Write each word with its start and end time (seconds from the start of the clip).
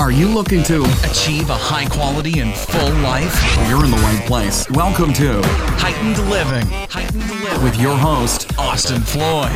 Are 0.00 0.10
you 0.10 0.28
looking 0.28 0.62
to 0.62 0.82
achieve 1.04 1.50
a 1.50 1.54
high 1.54 1.84
quality 1.84 2.40
and 2.40 2.54
full 2.54 2.90
life? 3.02 3.68
You're 3.68 3.84
in 3.84 3.90
the 3.90 3.98
right 3.98 4.24
place. 4.26 4.66
Welcome 4.70 5.12
to 5.12 5.42
Heightened 5.76 6.16
Living. 6.30 6.66
Heightened 6.88 7.28
Living 7.28 7.62
with 7.62 7.78
your 7.78 7.94
host, 7.94 8.50
Austin 8.58 9.02
Floyd. 9.02 9.52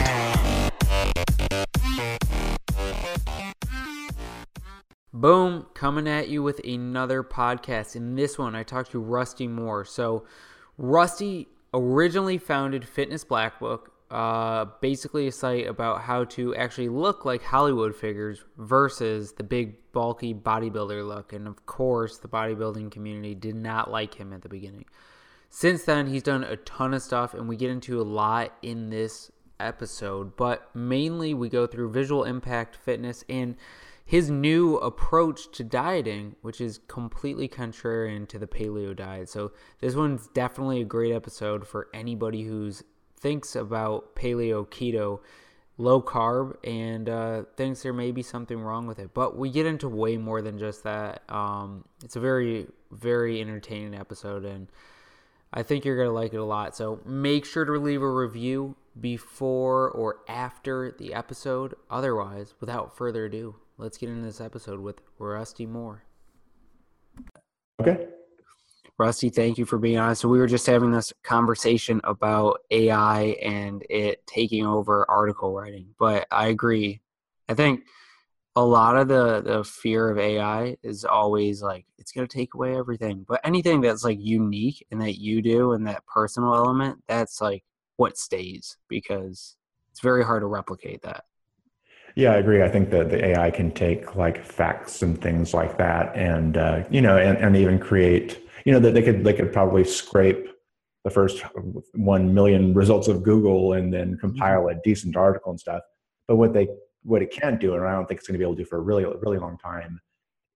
Boom, 5.15 5.65
coming 5.73 6.07
at 6.07 6.29
you 6.29 6.43
with 6.43 6.61
another 6.63 7.23
podcast. 7.23 7.97
In 7.97 8.15
this 8.15 8.37
one, 8.37 8.55
I 8.55 8.65
talked 8.65 8.91
to 8.91 8.99
Rusty 8.99 9.49
Moore. 9.49 9.87
So, 9.87 10.27
Rusty 10.77 11.49
originally 11.73 12.37
founded 12.37 12.87
Fitness 12.87 13.25
Black 13.25 13.59
Book, 13.59 13.94
uh, 14.11 14.67
basically 14.81 15.27
a 15.27 15.33
site 15.33 15.67
about 15.67 16.03
how 16.03 16.25
to 16.25 16.55
actually 16.55 16.89
look 16.89 17.25
like 17.25 17.43
Hollywood 17.43 17.97
figures 17.97 18.45
versus 18.59 19.33
the 19.33 19.43
big, 19.43 19.77
bulky 19.93 20.35
bodybuilder 20.35 21.07
look. 21.07 21.33
And 21.33 21.49
of 21.49 21.67
course, 21.67 22.19
the 22.19 22.29
bodybuilding 22.29 22.91
community 22.91 23.35
did 23.35 23.57
not 23.57 23.91
like 23.91 24.15
him 24.15 24.33
at 24.33 24.43
the 24.43 24.49
beginning. 24.49 24.85
Since 25.49 25.85
then, 25.85 26.09
he's 26.09 26.23
done 26.23 26.45
a 26.45 26.57
ton 26.57 26.95
of 26.95 27.03
stuff, 27.03 27.33
and 27.33 27.49
we 27.49 27.57
get 27.57 27.71
into 27.71 28.01
a 28.01 28.03
lot 28.03 28.53
in 28.63 28.91
this 28.91 29.31
episode. 29.61 30.37
But 30.37 30.75
mainly, 30.75 31.33
we 31.33 31.49
go 31.49 31.67
through 31.67 31.91
visual 31.93 32.25
impact 32.25 32.77
fitness 32.77 33.25
and 33.29 33.57
his 34.05 34.31
new 34.31 34.77
approach 34.77 35.51
to 35.53 35.65
dieting, 35.65 36.37
which 36.43 36.61
is 36.61 36.79
completely 36.89 37.49
contrarian 37.49 38.29
to 38.29 38.39
the 38.39 38.47
paleo 38.47 38.95
diet. 38.95 39.31
So 39.31 39.53
this 39.81 39.95
one's 39.95 40.29
definitely 40.29 40.83
a 40.83 40.85
great 40.85 41.13
episode 41.13 41.67
for 41.67 41.89
anybody 41.95 42.43
who's 42.43 42.83
thinks 43.25 43.57
about 43.57 44.15
paleo 44.15 44.69
keto 44.69 45.19
low 45.79 46.03
carb 46.03 46.57
and 46.63 47.09
uh, 47.09 47.43
thinks 47.57 47.83
there 47.83 47.95
may 47.95 48.13
be 48.13 48.23
something 48.23 48.61
wrong 48.61 48.87
with 48.87 48.99
it. 48.99 49.15
But 49.15 49.39
we 49.39 49.51
get 49.51 49.65
into 49.65 49.89
way 49.89 50.19
more 50.19 50.43
than 50.43 50.59
just 50.59 50.85
that. 50.85 51.23
Um, 51.31 51.87
it's 52.05 52.17
a 52.17 52.21
very, 52.21 52.67
very 52.91 53.41
entertaining 53.41 53.95
episode, 53.95 54.45
and 54.45 54.69
I 55.55 55.63
think 55.63 55.87
you're 55.87 55.97
going 55.97 56.09
to 56.09 56.13
like 56.13 56.35
it 56.35 56.39
a 56.39 56.45
lot. 56.45 56.77
So 56.77 57.01
make 57.07 57.47
sure 57.47 57.65
to 57.65 57.73
leave 57.73 58.03
a 58.03 58.11
review 58.11 58.77
before 59.01 59.91
or 59.91 60.19
after 60.29 60.95
the 60.99 61.15
episode. 61.15 61.75
Otherwise, 61.89 62.53
without 62.61 62.95
further 62.95 63.25
ado, 63.25 63.57
let's 63.79 63.97
get 63.97 64.11
into 64.11 64.27
this 64.27 64.41
episode 64.41 64.81
with 64.81 65.01
Rusty 65.19 65.65
Moore. 65.65 66.05
Rusty, 68.99 69.29
thank 69.29 69.59
you 69.59 69.65
for 69.65 69.79
being 69.79 69.99
on. 69.99 70.15
So 70.15 70.29
we 70.29 70.39
were 70.39 70.47
just 70.47 70.67
having 70.67 70.93
this 70.93 71.13
conversation 71.25 72.01
about 72.05 72.61
AI 72.71 73.37
and 73.43 73.85
it 73.91 74.25
taking 74.27 74.65
over 74.65 75.05
article 75.11 75.53
writing. 75.53 75.89
But 75.99 76.27
I 76.31 76.49
agree. 76.49 77.01
I 77.49 77.55
think 77.55 77.85
a 78.57 78.65
lot 78.65 78.97
of 78.97 79.09
the 79.09 79.41
the 79.41 79.65
fear 79.65 80.11
of 80.11 80.19
AI 80.19 80.77
is 80.83 81.05
always 81.05 81.61
like 81.61 81.87
it's 81.99 82.13
going 82.13 82.27
to 82.27 82.37
take 82.37 82.55
away 82.55 82.77
everything. 82.77 83.25
But 83.27 83.41
anything 83.43 83.81
that's 83.81 84.05
like 84.05 84.19
unique 84.21 84.87
and 84.91 85.01
that 85.01 85.21
you 85.21 85.43
do 85.43 85.73
and 85.73 85.87
that 85.89 86.07
personal 86.07 86.55
element, 86.55 87.03
that's 87.09 87.41
like 87.41 87.65
what 87.97 88.17
stays 88.17 88.77
because 88.89 89.57
it's 89.91 90.01
very 90.01 90.25
hard 90.25 90.43
to 90.43 90.47
replicate 90.47 91.03
that. 91.03 91.25
Yeah, 92.17 92.33
I 92.33 92.37
agree. 92.37 92.63
I 92.63 92.69
think 92.69 92.91
that 92.91 93.11
the 93.11 93.25
AI 93.25 93.51
can 93.51 93.73
take 93.73 94.15
like 94.15 94.45
facts 94.45 95.03
and 95.03 95.21
things 95.21 95.53
like 95.53 95.79
that, 95.79 96.15
and 96.15 96.57
uh, 96.57 96.85
you 96.89 97.01
know, 97.01 97.17
and, 97.17 97.37
and 97.39 97.57
even 97.57 97.81
create, 97.81 98.41
you 98.65 98.73
know, 98.73 98.81
that 98.81 98.95
they 98.95 99.03
could 99.03 99.25
they 99.25 99.35
could 99.35 99.53
probably 99.53 99.85
scrape 99.85 100.49
the 101.05 101.11
first 101.11 101.45
one 101.95 102.33
million 102.33 102.73
results 102.73 103.09
of 103.09 103.23
Google 103.23 103.75
and 103.75 103.93
then 103.93 104.17
compile 104.19 104.69
a 104.69 104.75
decent 104.83 105.17
article 105.17 105.51
and 105.51 105.61
stuff. 105.61 105.83
But 106.27 106.37
what 106.37 106.55
they 106.55 106.69
what 107.03 107.23
it 107.23 107.31
can't 107.31 107.61
do, 107.61 107.75
and 107.75 107.87
I 107.87 107.93
don't 107.93 108.07
think 108.07 108.19
it's 108.19 108.27
going 108.27 108.35
to 108.35 108.39
be 108.39 108.45
able 108.45 108.57
to 108.57 108.63
do 108.63 108.69
for 108.69 108.79
a 108.79 108.83
really 108.83 109.05
really 109.05 109.39
long 109.39 109.59
time, 109.59 110.01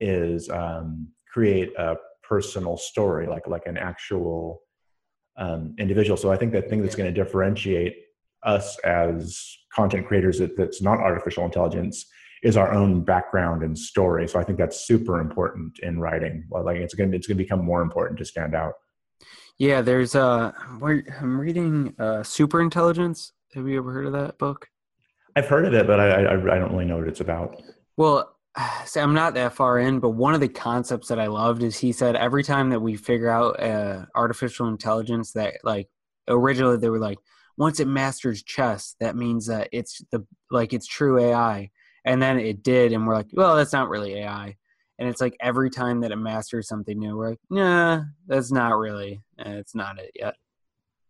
is 0.00 0.48
um, 0.48 1.08
create 1.30 1.70
a 1.78 1.96
personal 2.22 2.76
story, 2.76 3.26
like 3.26 3.46
like 3.46 3.66
an 3.66 3.76
actual 3.76 4.62
um, 5.36 5.74
individual. 5.78 6.16
So 6.16 6.32
I 6.32 6.36
think 6.36 6.52
the 6.52 6.62
thing 6.62 6.82
that's 6.82 6.96
going 6.96 7.12
to 7.12 7.24
differentiate 7.24 7.96
us 8.44 8.78
as 8.80 9.38
content 9.74 10.06
creators 10.06 10.38
that, 10.38 10.56
that's 10.56 10.80
not 10.80 10.98
artificial 10.98 11.44
intelligence 11.44 12.06
is 12.42 12.56
our 12.56 12.72
own 12.72 13.02
background 13.02 13.62
and 13.62 13.76
story. 13.76 14.28
So 14.28 14.38
I 14.38 14.44
think 14.44 14.58
that's 14.58 14.86
super 14.86 15.20
important 15.20 15.78
in 15.80 15.98
writing. 15.98 16.44
Like 16.50 16.76
it's 16.78 16.94
gonna 16.94 17.16
it's 17.16 17.26
gonna 17.26 17.38
become 17.38 17.64
more 17.64 17.82
important 17.82 18.18
to 18.18 18.24
stand 18.24 18.54
out. 18.54 18.74
Yeah, 19.58 19.82
there's 19.82 20.14
uh, 20.14 20.52
I'm 20.80 21.40
reading 21.40 21.94
uh, 21.98 22.22
Super 22.22 22.60
Intelligence. 22.60 23.32
Have 23.54 23.66
you 23.66 23.78
ever 23.78 23.92
heard 23.92 24.06
of 24.06 24.12
that 24.12 24.38
book? 24.38 24.68
I've 25.34 25.48
heard 25.48 25.66
of 25.66 25.74
it, 25.74 25.86
but 25.86 25.98
I, 25.98 26.24
I 26.24 26.32
I 26.32 26.58
don't 26.58 26.72
really 26.72 26.84
know 26.84 26.98
what 26.98 27.08
it's 27.08 27.20
about. 27.20 27.60
Well, 27.96 28.36
see, 28.84 29.00
I'm 29.00 29.14
not 29.14 29.34
that 29.34 29.54
far 29.54 29.78
in, 29.78 30.00
but 30.00 30.10
one 30.10 30.34
of 30.34 30.40
the 30.40 30.48
concepts 30.48 31.08
that 31.08 31.18
I 31.18 31.26
loved 31.26 31.62
is 31.62 31.76
he 31.76 31.92
said 31.92 32.16
every 32.16 32.44
time 32.44 32.70
that 32.70 32.80
we 32.80 32.96
figure 32.96 33.30
out 33.30 33.60
uh, 33.60 34.06
artificial 34.14 34.68
intelligence 34.68 35.32
that 35.32 35.54
like 35.64 35.88
originally 36.28 36.76
they 36.76 36.90
were 36.90 36.98
like 36.98 37.18
once 37.56 37.80
it 37.80 37.88
masters 37.88 38.44
chess, 38.44 38.94
that 39.00 39.16
means 39.16 39.46
that 39.46 39.68
it's 39.72 40.00
the 40.12 40.24
like 40.50 40.72
it's 40.72 40.86
true 40.86 41.18
AI. 41.18 41.70
And 42.04 42.22
then 42.22 42.38
it 42.38 42.62
did, 42.62 42.92
and 42.92 43.06
we're 43.06 43.14
like, 43.14 43.28
well, 43.32 43.56
that's 43.56 43.72
not 43.72 43.88
really 43.88 44.14
AI. 44.14 44.56
And 44.98 45.08
it's 45.08 45.20
like 45.20 45.36
every 45.40 45.70
time 45.70 46.00
that 46.00 46.10
it 46.10 46.16
masters 46.16 46.68
something 46.68 46.98
new, 46.98 47.16
we're 47.16 47.30
like, 47.30 47.40
nah, 47.50 48.02
that's 48.26 48.50
not 48.50 48.76
really, 48.76 49.22
it's 49.38 49.74
not 49.74 49.98
it 50.00 50.10
yet. 50.14 50.34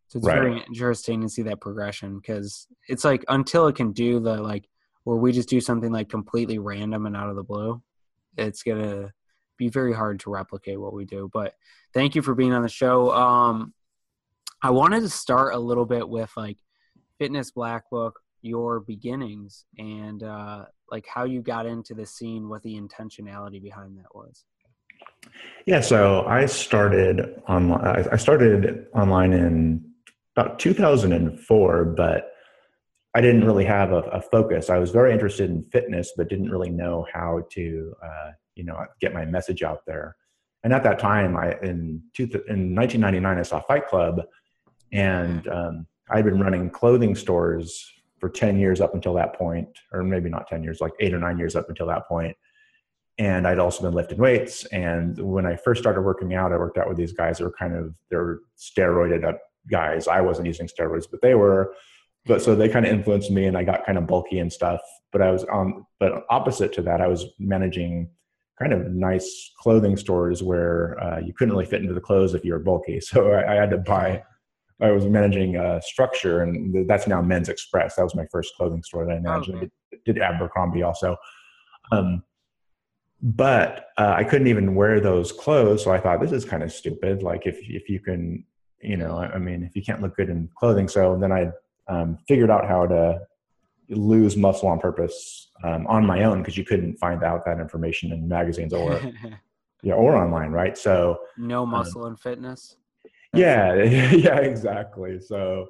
So 0.09 0.19
it's 0.19 0.27
right. 0.27 0.39
very 0.39 0.63
interesting 0.67 1.21
to 1.23 1.29
see 1.29 1.43
that 1.43 1.61
progression 1.61 2.17
because 2.19 2.67
it's 2.89 3.05
like 3.05 3.25
until 3.29 3.67
it 3.67 3.77
can 3.77 3.93
do 3.93 4.21
the 4.21 4.43
like 4.43 4.69
where 5.05 5.17
we 5.17 5.33
just 5.33 5.49
do 5.49 5.61
something 5.61 5.93
like 5.93 6.09
completely 6.09 6.59
random 6.59 7.07
and 7.07 7.17
out 7.17 7.31
of 7.31 7.37
the 7.37 7.43
blue, 7.43 7.83
it's 8.37 8.63
gonna 8.63 9.13
be 9.59 9.69
very 9.69 9.93
hard 9.93 10.21
to 10.21 10.31
replicate 10.31 10.81
what 10.81 10.95
we 10.95 11.05
do. 11.05 11.31
But 11.33 11.55
thank 11.93 12.15
you 12.15 12.23
for 12.23 12.35
being 12.35 12.55
on 12.55 12.63
the 12.63 12.69
show. 12.69 13.13
Um, 13.13 13.75
I 14.63 14.71
wanted 14.71 15.01
to 15.01 15.09
start 15.09 15.55
a 15.55 15.59
little 15.59 15.87
bit 15.87 16.09
with 16.09 16.31
like 16.37 16.59
Fitness 17.19 17.51
Black 17.51 17.91
Book, 17.91 18.19
your 18.43 18.81
beginnings, 18.81 19.65
and 19.79 20.23
uh, 20.23 20.65
like 20.91 21.07
how 21.07 21.25
you 21.25 21.43
got 21.43 21.67
into 21.67 21.95
the 21.95 22.07
scene, 22.07 22.49
what 22.49 22.63
the 22.63 22.75
intentionality 22.75 23.63
behind 23.63 23.99
that 23.99 24.15
was. 24.15 24.45
Yeah, 25.67 25.81
so 25.81 26.25
I 26.27 26.47
started 26.47 27.41
online. 27.49 28.07
I 28.11 28.17
started 28.17 28.87
online 28.95 29.33
in 29.33 29.85
about 30.37 30.59
2004, 30.59 31.85
but 31.85 32.33
I 33.15 33.21
didn't 33.21 33.45
really 33.45 33.65
have 33.65 33.93
a, 33.93 34.03
a, 34.03 34.21
focus. 34.21 34.71
I 34.71 34.79
was 34.79 34.91
very 34.91 35.13
interested 35.13 35.51
in 35.51 35.65
fitness, 35.73 36.13
but 36.17 36.29
didn't 36.29 36.51
really 36.51 36.71
know 36.71 37.07
how 37.13 37.43
to, 37.53 37.95
uh, 38.05 38.31
you 38.55 38.65
know, 38.65 38.79
get 39.01 39.13
my 39.13 39.25
message 39.25 39.63
out 39.63 39.81
there. 39.87 40.15
And 40.63 40.73
at 40.73 40.83
that 40.85 40.99
time, 40.99 41.37
I 41.37 41.57
in, 41.63 42.03
two, 42.15 42.25
in 42.49 42.75
1999, 42.75 43.39
I 43.39 43.43
saw 43.43 43.61
Fight 43.61 43.89
Club, 43.89 44.23
and 44.93 45.47
um, 45.49 45.87
I'd 46.11 46.25
been 46.25 46.41
running 46.41 46.71
clothing 46.71 47.15
stores 47.15 47.91
for 48.21 48.29
10 48.29 48.59
years 48.59 48.81
up 48.81 48.95
until 48.95 49.15
that 49.15 49.35
point, 49.35 49.69
or 49.93 50.03
maybe 50.03 50.29
not 50.29 50.49
10 50.49 50.63
years, 50.63 50.81
like 50.81 50.93
eight 51.01 51.15
or 51.15 51.19
nine 51.19 51.39
years 51.39 51.57
up 51.57 51.69
until 51.69 51.87
that 51.87 52.09
point. 52.09 52.37
And 53.19 53.47
I'd 53.47 53.59
also 53.59 53.83
been 53.83 53.95
lifting 53.95 54.19
weights. 54.19 54.65
And 54.67 55.19
when 55.19 55.45
I 55.47 55.57
first 55.57 55.81
started 55.81 56.03
working 56.03 56.35
out, 56.35 56.53
I 56.53 56.57
worked 56.57 56.79
out 56.79 56.89
with 56.89 56.97
these 56.97 57.13
guys 57.13 57.39
that 57.39 57.45
were 57.45 57.55
kind 57.59 57.75
of, 57.75 57.95
they're 58.11 58.41
steroided 58.57 59.25
up 59.25 59.41
guys. 59.71 60.07
I 60.07 60.21
wasn't 60.21 60.47
using 60.47 60.69
steroids, 60.69 61.07
but 61.11 61.21
they 61.21 61.35
were. 61.35 61.75
But 62.27 62.43
so 62.43 62.55
they 62.55 62.69
kind 62.69 62.87
of 62.87 62.93
influenced 62.93 63.31
me 63.31 63.47
and 63.47 63.57
I 63.57 63.65
got 63.65 63.87
kind 63.87 63.99
of 63.99 64.07
bulky 64.07 64.39
and 64.39 64.53
stuff. 64.53 64.81
But 65.11 65.23
I 65.23 65.31
was 65.31 65.45
on, 65.45 65.85
but 65.99 66.25
opposite 66.31 66.73
to 66.75 66.83
that, 66.83 67.01
I 67.01 67.09
was 67.09 67.27
managing 67.39 68.11
kind 68.59 68.73
of 68.73 68.91
nice 68.93 69.53
clothing 69.59 69.97
stores 69.97 70.43
where 70.43 70.99
uh, 71.03 71.21
you 71.21 71.33
couldn't 71.33 71.53
really 71.53 71.65
fit 71.65 71.81
into 71.81 71.95
the 71.95 72.01
clothes 72.01 72.35
if 72.35 72.45
you 72.45 72.53
were 72.53 72.59
bulky. 72.59 73.01
So 73.01 73.33
I, 73.33 73.53
I 73.53 73.55
had 73.55 73.71
to 73.71 73.79
buy 73.79 74.23
I 74.81 74.91
was 74.93 75.07
managing 75.07 75.57
a 75.57 75.83
structure, 75.83 76.43
and 76.43 76.89
that's 76.89 77.07
now 77.07 77.21
Men's 77.21 77.49
Express. 77.49 77.97
That 77.97 78.05
was 78.05 78.15
my 78.15 78.27
first 78.31 78.55
clothing 78.57 78.83
store 78.83 79.05
that 79.07 79.13
I 79.13 79.19
managed. 79.19 79.51
Okay. 79.51 79.71
Did, 79.91 80.05
did 80.05 80.19
Abercrombie 80.19 80.83
also. 80.83 81.17
Um, 81.91 82.23
but 83.21 83.87
uh, 83.97 84.15
I 84.17 84.23
couldn't 84.23 84.47
even 84.47 84.77
wear 84.77 85.01
those 85.01 85.33
clothes, 85.33 85.83
so 85.83 85.91
I 85.91 85.99
thought 85.99 86.21
this 86.21 86.33
is 86.33 86.45
kind 86.45 86.63
of 86.63 86.71
stupid. 86.71 87.23
Like 87.23 87.47
if 87.47 87.59
if 87.63 87.89
you 87.89 87.99
can, 87.99 88.45
you 88.81 88.97
know, 88.97 89.19
I 89.19 89.39
mean, 89.39 89.65
if 89.65 89.75
you 89.75 89.83
can't 89.83 90.01
look 90.01 90.17
good 90.17 90.29
in 90.29 90.49
clothing, 90.55 90.87
so 90.87 91.19
then 91.19 91.33
I 91.33 91.51
um, 91.89 92.19
figured 92.29 92.51
out 92.51 92.69
how 92.69 92.87
to 92.87 93.21
lose 93.91 94.37
muscle 94.37 94.69
on 94.69 94.79
purpose 94.79 95.51
um, 95.65 95.87
on 95.89 96.07
my 96.07 96.25
own 96.25 96.39
because 96.39 96.57
you 96.57 96.65
couldn't 96.65 96.97
find 96.99 97.25
out 97.25 97.45
that 97.47 97.59
information 97.59 98.13
in 98.13 98.29
magazines 98.29 98.73
or 98.73 99.01
yeah 99.83 99.95
or 99.95 100.15
online, 100.17 100.51
right? 100.51 100.79
So 100.79 101.19
no 101.37 101.65
um, 101.65 101.71
muscle 101.71 102.07
and 102.07 102.19
fitness 102.19 102.77
yeah 103.35 103.75
yeah 103.83 104.39
exactly. 104.39 105.21
So 105.21 105.67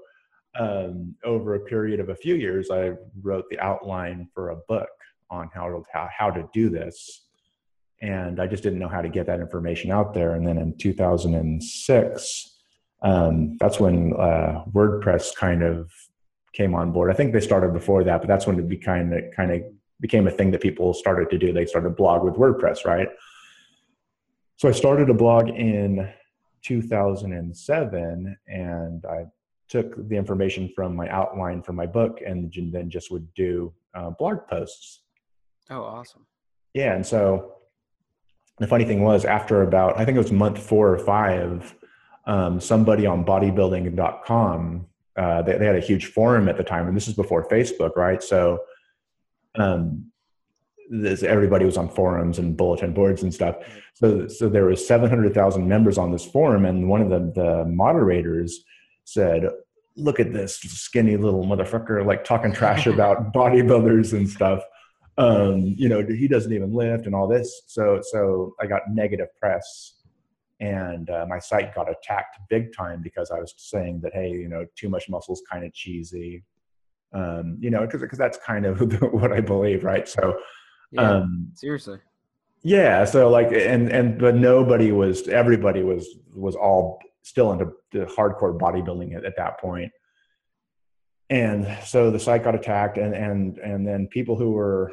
um, 0.59 1.15
over 1.25 1.55
a 1.55 1.61
period 1.61 2.01
of 2.01 2.09
a 2.09 2.17
few 2.17 2.35
years 2.35 2.71
i 2.71 2.93
wrote 3.23 3.45
the 3.51 3.61
outline 3.61 4.29
for 4.35 4.51
a 4.51 4.57
book 4.67 4.89
on 5.31 5.49
how 5.55 5.69
to 5.69 5.83
how, 5.93 6.09
how 6.17 6.31
to 6.31 6.49
do 6.53 6.69
this. 6.69 7.27
And 8.01 8.41
i 8.41 8.47
just 8.47 8.63
didn't 8.63 8.79
know 8.79 8.89
how 8.89 9.03
to 9.03 9.09
get 9.09 9.27
that 9.27 9.41
information 9.41 9.91
out 9.91 10.15
there. 10.15 10.35
And 10.35 10.47
then 10.47 10.59
in 10.59 10.77
2006 10.77 12.55
um, 13.01 13.57
that's 13.61 13.79
when 13.79 14.13
uh, 14.15 14.65
wordpress 14.73 15.35
kind 15.37 15.63
of 15.63 15.93
came 16.53 16.75
on 16.75 16.91
board. 16.91 17.13
I 17.13 17.15
think 17.15 17.33
they 17.33 17.41
started 17.41 17.73
before 17.73 18.03
that 18.05 18.21
but 18.21 18.29
that's 18.29 18.47
when 18.47 18.59
it 18.59 18.69
became 18.69 19.13
kind 19.37 19.53
of 19.53 19.63
became 20.01 20.27
a 20.27 20.31
thing 20.31 20.51
that 20.53 20.61
people 20.61 20.95
started 20.95 21.31
to 21.31 21.39
do. 21.39 21.53
They 21.53 21.67
started 21.67 21.89
to 21.89 21.95
blog 21.95 22.23
with 22.23 22.35
WordPress, 22.35 22.85
right? 22.85 23.09
So 24.57 24.69
I 24.69 24.73
started 24.73 25.11
a 25.11 25.15
blog 25.15 25.49
in 25.49 26.09
2007 26.63 28.37
and 28.47 29.05
I 29.07 29.27
took 29.69 30.09
the 30.09 30.17
information 30.17 30.71
from 30.75 30.97
my 30.97 31.09
outline 31.09 31.63
for 31.63 31.73
my 31.73 31.87
book 31.87 32.21
and 32.27 32.53
then 32.73 32.89
just 32.89 33.11
would 33.11 33.33
do 33.35 33.73
uh, 33.95 34.11
blog 34.11 34.47
posts. 34.49 35.03
Oh, 35.71 35.83
awesome. 35.83 36.27
Yeah. 36.73 36.95
And 36.95 37.05
so 37.05 37.55
the 38.59 38.67
funny 38.67 38.85
thing 38.85 39.03
was, 39.03 39.25
after 39.25 39.63
about, 39.63 39.99
I 39.99 40.05
think 40.05 40.17
it 40.17 40.21
was 40.21 40.33
month 40.33 40.59
four 40.59 40.93
or 40.93 40.99
five, 40.99 41.75
um, 42.27 42.61
somebody 42.61 43.07
on 43.07 43.25
bodybuilding.com, 43.25 44.87
uh, 45.17 45.43
they, 45.43 45.59
they 45.59 45.67
had 45.67 45.77
a 45.77 45.81
huge 45.81 46.07
forum 46.07 46.49
at 46.49 46.57
the 46.57 46.65
time, 46.65 46.87
and 46.87 46.97
this 46.97 47.09
is 47.09 47.15
before 47.15 47.49
Facebook, 47.49 47.97
right? 47.97 48.23
So, 48.23 48.61
um, 49.57 50.11
this, 50.91 51.23
everybody 51.23 51.65
was 51.65 51.77
on 51.77 51.89
forums 51.89 52.39
and 52.39 52.57
bulletin 52.57 52.93
boards 52.93 53.23
and 53.23 53.33
stuff. 53.33 53.57
So, 53.95 54.29
so 54.29 54.49
there 54.49 54.67
was 54.67 54.87
700,000 54.87 55.67
members 55.67 55.99
on 55.99 56.13
this 56.13 56.25
forum, 56.25 56.65
and 56.65 56.89
one 56.89 57.03
of 57.03 57.11
the, 57.11 57.33
the 57.35 57.65
moderators 57.65 58.65
said, 59.05 59.49
"Look 59.97 60.21
at 60.21 60.33
this 60.33 60.57
skinny 60.57 61.17
little 61.17 61.45
motherfucker, 61.45 62.05
like 62.07 62.25
talking 62.25 62.53
trash 62.53 62.87
about 62.95 63.33
bodybuilders 63.33 64.13
and 64.13 64.29
stuff." 64.29 64.63
Um, 65.19 65.75
you 65.77 65.89
know, 65.89 66.07
he 66.07 66.29
doesn't 66.29 66.53
even 66.53 66.73
lift 66.73 67.07
and 67.07 67.15
all 67.15 67.27
this. 67.27 67.63
So, 67.67 68.01
so 68.03 68.55
I 68.61 68.67
got 68.67 68.83
negative 68.89 69.29
press, 69.37 69.95
and 70.61 71.11
uh, 71.11 71.27
my 71.29 71.41
site 71.41 71.75
got 71.75 71.91
attacked 71.91 72.39
big 72.49 72.73
time 72.73 73.03
because 73.03 73.33
I 73.33 73.41
was 73.41 73.53
saying 73.57 74.01
that, 74.03 74.15
hey, 74.15 74.31
you 74.31 74.49
know, 74.49 74.65
too 74.77 74.89
much 74.89 75.09
muscle 75.09 75.35
is 75.35 75.43
kind 75.51 75.65
of 75.65 75.75
cheesy. 75.75 76.45
Um, 77.13 77.57
you 77.59 77.71
know, 77.71 77.81
because 77.81 78.01
because 78.01 78.19
that's 78.19 78.39
kind 78.39 78.65
of 78.65 78.81
what 79.13 79.33
I 79.33 79.41
believe, 79.41 79.83
right? 79.83 80.07
So, 80.07 80.39
yeah, 80.91 81.11
um, 81.11 81.51
seriously. 81.55 81.99
Yeah. 82.63 83.05
So 83.05 83.29
like, 83.31 83.53
and 83.53 83.91
and 83.91 84.19
but 84.19 84.35
nobody 84.35 84.93
was. 84.93 85.29
Everybody 85.29 85.83
was 85.83 86.09
was 86.35 86.57
all 86.57 87.01
still 87.23 87.53
into 87.53 87.73
the 87.93 88.07
hardcore 88.07 88.59
bodybuilding 88.59 89.15
at, 89.17 89.25
at 89.25 89.37
that 89.37 89.61
point. 89.61 89.93
and 91.31 91.67
so 91.85 92.11
the 92.11 92.19
site 92.19 92.43
got 92.45 92.55
attacked 92.55 92.97
and 92.97 93.15
and 93.15 93.59
and 93.59 93.87
then 93.87 94.09
people 94.09 94.37
who 94.37 94.51
were 94.53 94.91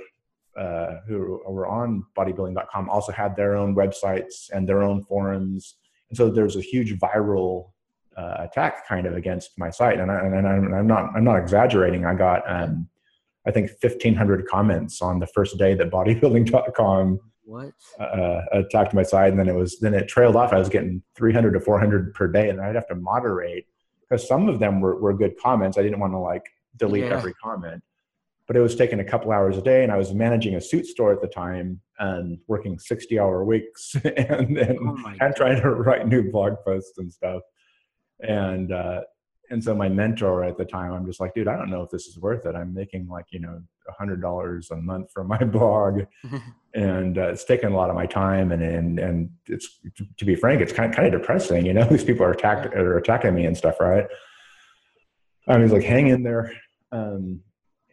uh, 0.58 1.02
who 1.08 1.42
were 1.48 1.68
on 1.68 2.06
bodybuilding.com 2.18 2.90
also 2.90 3.12
had 3.12 3.36
their 3.36 3.56
own 3.56 3.76
websites 3.76 4.50
and 4.54 4.68
their 4.68 4.82
own 4.84 5.04
forums. 5.04 5.76
And 6.10 6.18
so 6.18 6.30
there's 6.30 6.56
a 6.56 6.62
huge 6.62 6.98
viral 7.00 7.72
uh, 8.16 8.36
attack 8.40 8.88
kind 8.88 9.06
of 9.06 9.16
against 9.16 9.52
my 9.58 9.70
site. 9.70 10.00
And, 10.00 10.10
I, 10.10 10.20
and 10.22 10.48
I'm, 10.48 10.74
I'm, 10.74 10.88
not, 10.88 11.10
I'm 11.14 11.26
not 11.26 11.38
exaggerating. 11.38 12.06
I 12.06 12.14
got, 12.14 12.50
um, 12.50 12.88
I 13.48 13.52
think 13.52 13.72
1500 13.82 14.48
comments 14.48 15.02
on 15.02 15.20
the 15.20 15.28
first 15.28 15.58
day 15.58 15.74
that 15.76 15.92
bodybuilding.com 15.92 17.20
what 17.44 17.74
uh, 18.00 18.42
attacked 18.54 18.94
my 18.94 19.04
site. 19.04 19.30
And 19.30 19.40
then 19.40 19.48
it 19.48 19.54
was, 19.54 19.78
then 19.80 19.94
it 19.94 20.08
trailed 20.08 20.36
off. 20.36 20.52
I 20.52 20.58
was 20.58 20.70
getting 20.70 21.04
300 21.16 21.52
to 21.52 21.60
400 21.60 22.14
per 22.16 22.28
day 22.28 22.50
and 22.50 22.60
I'd 22.60 22.74
have 22.74 22.88
to 22.88 22.96
moderate 22.96 23.68
because 24.02 24.28
some 24.28 24.50
of 24.50 24.60
them 24.60 24.82
were, 24.82 25.00
were 25.00 25.14
good 25.14 25.38
comments. 25.40 25.78
I 25.78 25.84
didn't 25.84 26.00
want 26.00 26.14
to 26.14 26.18
like 26.18 26.44
delete 26.78 27.06
yeah. 27.06 27.18
every 27.18 27.34
comment 27.36 27.84
but 28.48 28.56
it 28.56 28.62
was 28.62 28.76
taking 28.76 29.00
a 29.00 29.04
couple 29.04 29.32
hours 29.32 29.58
a 29.58 29.62
day 29.62 29.84
and 29.84 29.92
i 29.92 29.98
was 29.98 30.14
managing 30.14 30.56
a 30.56 30.62
suit 30.62 30.86
store 30.86 31.12
at 31.12 31.22
the 31.22 31.28
time 31.28 31.80
and 32.00 32.38
working 32.48 32.78
60 32.78 33.20
hour 33.20 33.44
weeks 33.44 33.96
and 34.04 34.58
and, 34.58 34.80
oh 34.82 35.14
and 35.20 35.36
trying 35.36 35.62
to 35.62 35.70
write 35.70 36.08
new 36.08 36.32
blog 36.32 36.54
posts 36.66 36.98
and 36.98 37.12
stuff 37.12 37.42
and 38.22 38.72
uh, 38.72 39.02
and 39.52 39.64
so 39.64 39.76
my 39.76 39.88
mentor 39.88 40.44
at 40.44 40.58
the 40.58 40.66
time 40.66 40.92
i'm 40.92 41.06
just 41.06 41.20
like 41.20 41.34
dude 41.34 41.48
i 41.48 41.56
don't 41.56 41.70
know 41.70 41.82
if 41.82 41.90
this 41.90 42.08
is 42.08 42.20
worth 42.20 42.46
it. 42.46 42.56
I'm 42.56 42.74
making 42.74 43.08
like 43.08 43.26
you 43.30 43.40
know 43.40 43.62
a 43.88 43.92
hundred 43.94 44.22
dollars 44.22 44.72
a 44.72 44.76
month 44.76 45.12
from 45.12 45.28
my 45.28 45.38
blog. 45.44 46.02
And 46.74 47.18
uh, 47.18 47.30
it's 47.30 47.46
taking 47.46 47.70
a 47.70 47.74
lot 47.74 47.90
of 47.90 47.96
my 47.96 48.06
time 48.06 48.52
and 48.52 48.62
and 48.62 49.00
and 49.00 49.30
it's 49.48 49.80
to 50.18 50.26
be 50.26 50.36
frank 50.36 50.60
it's 50.60 50.74
kind 50.74 50.90
of, 50.92 50.96
kind 50.98 51.08
of 51.08 51.18
depressing 51.22 51.66
you 51.66 51.74
know 51.74 51.86
these 51.90 52.04
people 52.04 52.26
are 52.26 52.32
attacked 52.32 52.76
are 52.76 52.98
attacking 52.98 53.34
me 53.34 53.46
and 53.46 53.56
stuff 53.56 53.80
right? 53.80 54.06
I 55.48 55.58
was 55.58 55.72
like 55.72 55.84
hang 55.84 56.08
in 56.08 56.22
there. 56.22 56.52
Um, 56.92 57.40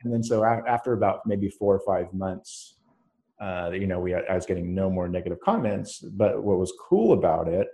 and 0.03 0.13
then 0.13 0.25
so 0.25 0.43
after 0.45 0.95
about 0.95 1.21
maybe 1.27 1.49
four 1.49 1.77
or 1.77 1.83
five 1.87 2.13
months 2.13 2.75
uh, 3.41 3.71
you 3.73 3.87
know 3.87 4.01
we 4.01 4.15
i 4.17 4.35
was 4.35 4.47
getting 4.47 4.75
no 4.75 4.91
more 4.91 5.09
negative 5.09 5.39
comments 5.45 6.01
but 6.01 6.43
what 6.43 6.59
was 6.59 6.73
cool 6.89 7.13
about 7.13 7.47
it 7.47 7.69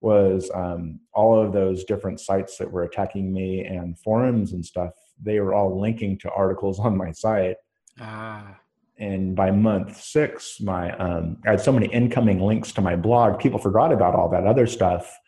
was 0.00 0.50
um, 0.54 1.00
all 1.12 1.40
of 1.40 1.52
those 1.52 1.84
different 1.84 2.20
sites 2.20 2.56
that 2.58 2.70
were 2.70 2.84
attacking 2.84 3.32
me 3.32 3.64
and 3.64 3.98
forums 3.98 4.52
and 4.52 4.64
stuff 4.64 4.90
they 5.22 5.40
were 5.40 5.54
all 5.54 5.80
linking 5.80 6.16
to 6.18 6.30
articles 6.30 6.78
on 6.86 6.96
my 6.96 7.10
site 7.10 7.56
ah. 8.00 8.56
and 8.98 9.34
by 9.34 9.50
month 9.50 10.00
six 10.00 10.60
my 10.60 10.92
um, 10.98 11.36
i 11.46 11.50
had 11.50 11.60
so 11.60 11.72
many 11.72 11.86
incoming 11.86 12.40
links 12.40 12.72
to 12.72 12.80
my 12.80 12.96
blog 12.96 13.38
people 13.38 13.58
forgot 13.58 13.92
about 13.92 14.14
all 14.14 14.28
that 14.28 14.46
other 14.46 14.66
stuff 14.66 15.18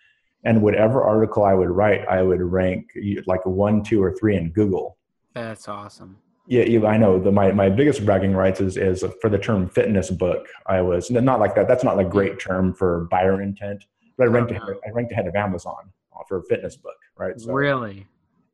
and 0.45 0.63
whatever 0.63 1.03
article 1.03 1.45
i 1.45 1.55
would 1.55 1.71
write 1.71 2.07
i 2.09 2.23
would 2.23 2.41
rank 2.41 2.91
like 3.27 3.45
one 3.45 3.83
two 3.83 4.03
or 4.03 4.15
three 4.15 4.37
in 4.37 4.51
google 4.53 4.97
that's 5.35 5.69
awesome 5.69 6.17
yeah, 6.51 6.85
I 6.85 6.97
know 6.97 7.21
the, 7.21 7.31
my, 7.31 7.53
my 7.53 7.69
biggest 7.69 8.05
bragging 8.05 8.35
rights 8.35 8.61
is, 8.61 8.77
is 8.77 9.05
for 9.21 9.31
the 9.31 9.39
term 9.39 9.69
fitness 9.69 10.11
book. 10.11 10.49
I 10.67 10.81
was 10.83 11.09
not 11.09 11.39
like 11.39 11.55
that. 11.55 11.69
That's 11.69 11.85
not 11.85 12.01
a 12.01 12.05
great 12.05 12.41
term 12.41 12.75
for 12.75 13.07
buyer 13.09 13.41
intent, 13.41 13.85
but 14.21 14.29
I 14.29 14.33
ranked, 14.33 14.53
uh-huh. 14.53 14.75
I 14.87 14.91
ranked 14.91 15.13
ahead 15.13 15.27
of 15.27 15.35
Amazon 15.35 15.91
for 16.29 16.39
a 16.39 16.43
fitness 16.45 16.77
book. 16.77 16.97
Right. 17.17 17.41
So, 17.41 17.53
really? 17.53 18.07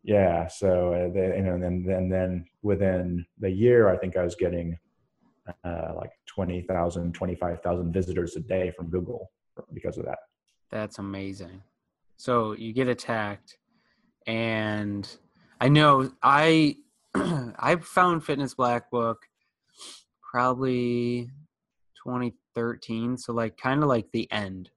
Yeah. 0.05 0.47
So, 0.47 0.95
uh, 0.95 1.13
they, 1.13 1.37
you 1.37 1.43
know, 1.43 1.55
and 1.55 1.63
then, 1.63 1.85
then, 1.85 2.09
then 2.09 2.47
within 2.63 3.27
the 3.41 3.51
year, 3.51 3.89
I 3.89 3.97
think 3.97 4.17
I 4.17 4.23
was 4.23 4.37
getting 4.37 4.79
uh, 5.65 5.93
like 5.97 6.11
20,000, 6.27 7.13
25,000 7.13 7.93
visitors 7.93 8.37
a 8.37 8.41
day 8.41 8.71
from 8.77 8.91
Google 8.91 9.31
because 9.75 9.99
of 9.99 10.05
that. 10.05 10.19
That's 10.71 11.01
amazing. 11.01 11.63
So 12.17 12.53
you 12.53 12.73
get 12.73 12.87
attacked 12.87 13.59
and 14.29 15.09
I 15.61 15.69
know 15.69 16.13
I 16.23 16.77
I 17.15 17.77
found 17.83 18.25
Fitness 18.25 18.55
Black 18.55 18.91
Book 18.91 19.27
probably 20.23 21.31
2013, 22.05 23.17
so 23.19 23.33
like 23.33 23.57
kind 23.57 23.83
of 23.83 23.89
like 23.89 24.07
the 24.13 24.31
end. 24.31 24.71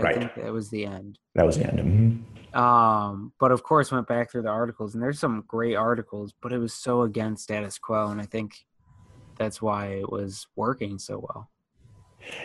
I 0.00 0.02
right. 0.02 0.16
think 0.16 0.34
that 0.34 0.52
was 0.52 0.70
the 0.70 0.86
end. 0.86 1.18
That 1.34 1.46
was 1.46 1.58
the 1.58 1.66
end. 1.66 1.78
Mm-hmm. 1.78 2.58
Um, 2.58 3.32
but 3.38 3.52
of 3.52 3.62
course, 3.62 3.92
went 3.92 4.08
back 4.08 4.30
through 4.30 4.42
the 4.42 4.48
articles, 4.48 4.94
and 4.94 5.02
there's 5.02 5.18
some 5.18 5.44
great 5.46 5.76
articles, 5.76 6.34
but 6.42 6.52
it 6.52 6.58
was 6.58 6.72
so 6.72 7.02
against 7.02 7.44
status 7.44 7.78
quo, 7.78 8.08
and 8.08 8.20
I 8.20 8.26
think 8.26 8.66
that's 9.38 9.62
why 9.62 9.86
it 9.86 10.10
was 10.10 10.46
working 10.56 10.98
so 10.98 11.18
well. 11.18 11.50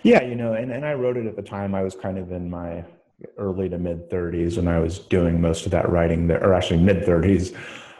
Yeah, 0.03 0.23
you 0.23 0.35
know, 0.35 0.53
and, 0.53 0.71
and 0.71 0.85
I 0.85 0.93
wrote 0.93 1.17
it 1.17 1.25
at 1.25 1.35
the 1.35 1.41
time. 1.41 1.75
I 1.75 1.83
was 1.83 1.95
kind 1.95 2.17
of 2.17 2.31
in 2.31 2.49
my 2.49 2.85
early 3.37 3.67
to 3.69 3.77
mid 3.77 4.09
30s, 4.09 4.57
and 4.57 4.69
I 4.69 4.79
was 4.79 4.99
doing 4.99 5.41
most 5.41 5.65
of 5.65 5.71
that 5.71 5.89
writing 5.89 6.27
there, 6.27 6.43
or 6.43 6.53
actually 6.53 6.81
mid 6.81 7.03
30s. 7.03 7.55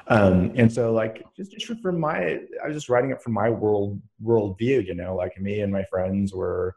Um, 0.08 0.54
and 0.56 0.72
so 0.72 0.94
like 0.94 1.26
just, 1.36 1.52
just 1.52 1.82
from 1.82 2.00
my, 2.00 2.40
I 2.64 2.68
was 2.68 2.76
just 2.76 2.90
writing 2.90 3.10
it 3.10 3.22
from 3.22 3.34
my 3.34 3.50
world 3.50 4.00
world 4.22 4.58
view, 4.58 4.80
you 4.82 4.94
know, 4.94 5.16
like 5.16 5.40
me 5.40 5.62
and 5.62 5.74
my 5.74 5.84
friends 5.86 6.34
were, 6.34 6.76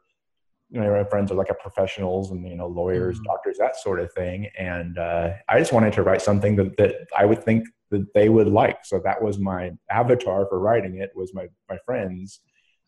you 0.71 0.81
know, 0.81 0.91
my 0.91 1.05
friends 1.05 1.33
are 1.33 1.35
like 1.35 1.51
a 1.51 1.55
professionals 1.55 2.31
and, 2.31 2.47
you 2.47 2.57
know, 2.57 2.67
lawyers, 2.67 3.17
mm-hmm. 3.17 3.25
doctors, 3.25 3.57
that 3.59 3.77
sort 3.77 4.01
of 4.01 4.13
thing. 4.13 4.49
And 4.59 4.99
uh, 4.99 5.33
I 5.49 5.59
just 5.59 5.73
wanted 5.73 5.93
to 5.95 6.03
write 6.03 6.21
something 6.21 6.57
that, 6.57 6.77
that 6.77 7.07
I 7.17 7.25
would 7.25 7.43
think 7.43 7.67
that 7.91 8.13
they 8.13 8.29
would 8.29 8.49
like. 8.49 8.85
So 8.85 9.01
that 9.05 9.23
was 9.23 9.39
my 9.39 9.71
avatar 9.91 10.47
for 10.47 10.59
writing 10.59 10.99
it 10.99 11.11
was 11.15 11.33
my, 11.33 11.47
my 11.71 11.79
friends. 11.87 12.41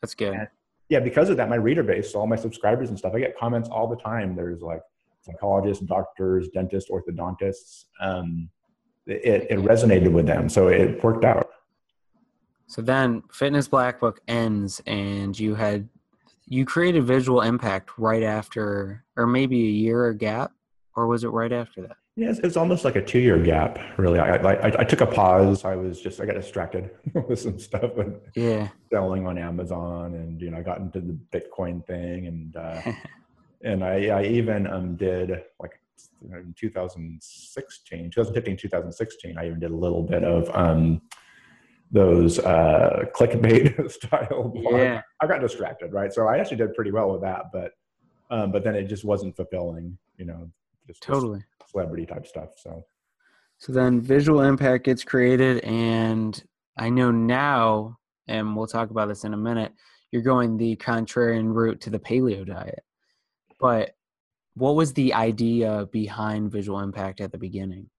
That's 0.03 0.15
good. 0.15 0.35
And 0.35 0.49
yeah. 0.91 1.01
Because 1.01 1.31
of 1.31 1.37
that, 1.39 1.49
my 1.49 1.57
reader 1.57 1.83
base, 1.83 2.15
all 2.15 2.27
my 2.27 2.37
subscribers 2.37 2.91
and 2.91 2.99
stuff, 2.99 3.15
I 3.15 3.21
get 3.21 3.39
comments 3.39 3.69
all 3.71 3.89
the 3.89 3.97
time. 3.97 4.37
There's 4.37 4.61
like 4.61 4.83
psychologists, 5.23 5.85
doctors, 5.85 6.49
dentists, 6.49 6.91
orthodontists, 6.91 7.85
um, 8.01 8.51
it, 9.07 9.47
it 9.51 9.59
resonated 9.61 10.13
with 10.13 10.27
them. 10.27 10.49
So 10.49 10.69
it 10.69 11.03
worked 11.03 11.25
out. 11.25 11.49
So 12.67 12.83
then 12.83 13.23
Fitness 13.33 13.69
Black 13.69 13.99
Book 13.99 14.21
ends 14.29 14.81
and 14.87 15.39
you 15.39 15.55
had 15.55 15.89
you 16.51 16.67
created 16.67 17.05
visual 17.05 17.41
impact 17.41 17.91
right 17.97 18.25
after 18.25 19.05
or 19.17 19.27
maybe 19.27 19.57
a 19.61 19.71
year 19.71 20.13
gap 20.13 20.53
or 20.97 21.07
was 21.07 21.23
it 21.23 21.29
right 21.29 21.53
after 21.53 21.81
that? 21.83 21.97
Yes, 22.17 22.41
it's 22.41 22.57
almost 22.57 22.85
like 22.85 22.97
a 22.97 23.03
two-year 23.03 23.39
gap, 23.39 23.79
really. 23.97 24.19
I, 24.19 24.35
I, 24.35 24.81
I 24.81 24.85
took 24.85 25.01
a 25.01 25.07
pause. 25.07 25.65
I 25.65 25.77
was 25.77 26.01
just 26.01 26.21
I 26.21 26.27
got 26.27 26.35
distracted 26.35 26.91
with 27.29 27.39
some 27.39 27.59
stuff 27.59 27.97
and 27.97 28.17
yeah, 28.35 28.69
selling 28.93 29.27
on 29.29 29.39
Amazon, 29.39 30.15
and 30.17 30.43
you 30.43 30.51
know 30.51 30.59
I 30.59 30.63
got 30.63 30.79
into 30.79 31.01
the 31.01 31.17
Bitcoin 31.33 31.87
thing, 31.87 32.27
and 32.27 32.57
uh, 32.57 32.83
and 33.65 33.85
I, 33.85 34.09
I 34.09 34.25
even 34.25 34.67
um, 34.67 34.97
did 34.97 35.31
like 35.61 35.81
in 36.23 36.55
2016, 36.59 38.11
2015, 38.11 38.57
2016, 38.57 39.39
I 39.39 39.47
even 39.47 39.61
did 39.61 39.71
a 39.71 39.77
little 39.77 40.03
bit 40.03 40.25
of 40.25 40.51
um, 40.55 41.01
those 41.91 42.39
uh, 42.39 43.05
clickbait 43.15 43.91
style. 43.93 44.53
Yeah. 44.55 45.03
I 45.21 45.27
got 45.27 45.41
distracted, 45.41 45.93
right? 45.93 46.13
So 46.13 46.27
I 46.29 46.39
actually 46.39 46.59
did 46.59 46.75
pretty 46.75 46.93
well 46.93 47.11
with 47.11 47.23
that, 47.23 47.47
but 47.53 47.73
um, 48.31 48.53
but 48.53 48.63
then 48.63 48.77
it 48.77 48.85
just 48.85 49.05
wasn't 49.05 49.35
fulfilling, 49.35 49.99
you 50.17 50.25
know, 50.25 50.51
just 50.87 51.03
totally 51.03 51.41
just 51.61 51.71
celebrity 51.73 52.07
type 52.07 52.27
stuff. 52.27 52.51
So. 52.57 52.85
So 53.59 53.73
then 53.73 54.01
Visual 54.01 54.41
Impact 54.41 54.87
gets 54.87 55.05
created, 55.05 55.59
and 55.65 56.43
I 56.79 56.89
know 56.89 57.11
now, 57.11 57.99
and 58.27 58.57
we'll 58.57 58.67
talk 58.67 58.89
about 58.89 59.09
this 59.09 59.25
in 59.25 59.35
a 59.35 59.37
minute, 59.37 59.73
you're 60.11 60.23
going 60.23 60.57
the 60.57 60.77
contrarian 60.77 61.53
route 61.53 61.81
to 61.83 61.91
the 61.91 61.99
paleo 61.99 62.47
diet. 62.47 62.83
But 63.59 63.95
what 64.55 64.77
was 64.77 64.95
the 64.95 65.13
idea 65.13 65.87
behind 65.93 66.51
visual 66.51 66.81
impact 66.81 67.21
at 67.21 67.33
the 67.33 67.39
beginning? 67.39 67.91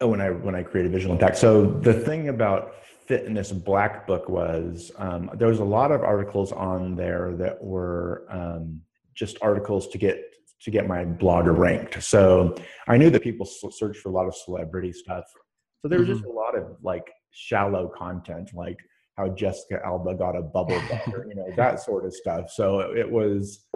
Oh, 0.00 0.08
when 0.08 0.20
I 0.20 0.30
when 0.30 0.54
I 0.54 0.62
created 0.62 0.90
visual 0.90 1.14
impact. 1.14 1.36
So 1.36 1.66
the 1.66 1.92
thing 1.92 2.28
about 2.28 2.74
fitness 3.06 3.52
black 3.52 4.06
book 4.06 4.28
was 4.28 4.90
um, 4.96 5.30
there 5.34 5.48
was 5.48 5.58
a 5.58 5.64
lot 5.64 5.90
of 5.92 6.02
articles 6.02 6.52
on 6.52 6.96
there 6.96 7.34
that 7.36 7.62
were 7.62 8.26
um, 8.30 8.80
just 9.14 9.38
articles 9.42 9.88
to 9.88 9.98
get 9.98 10.22
to 10.62 10.70
get 10.70 10.86
my 10.86 11.04
blogger 11.04 11.56
ranked. 11.56 12.02
So 12.02 12.54
I 12.86 12.96
knew 12.96 13.10
that 13.10 13.22
people 13.22 13.46
search 13.46 13.98
for 13.98 14.10
a 14.10 14.12
lot 14.12 14.26
of 14.26 14.34
celebrity 14.34 14.92
stuff. 14.92 15.24
So 15.80 15.88
there 15.88 15.98
was 15.98 16.08
mm-hmm. 16.08 16.18
just 16.18 16.26
a 16.26 16.32
lot 16.32 16.56
of 16.56 16.76
like 16.82 17.10
shallow 17.32 17.88
content, 17.88 18.50
like 18.54 18.78
how 19.16 19.28
Jessica 19.28 19.80
Alba 19.84 20.14
got 20.14 20.36
a 20.36 20.42
bubble 20.42 20.80
butt, 20.90 21.14
or, 21.14 21.26
you 21.26 21.34
know, 21.34 21.48
that 21.56 21.80
sort 21.80 22.06
of 22.06 22.14
stuff. 22.14 22.50
So 22.50 22.80
it 22.80 23.10
was, 23.10 23.66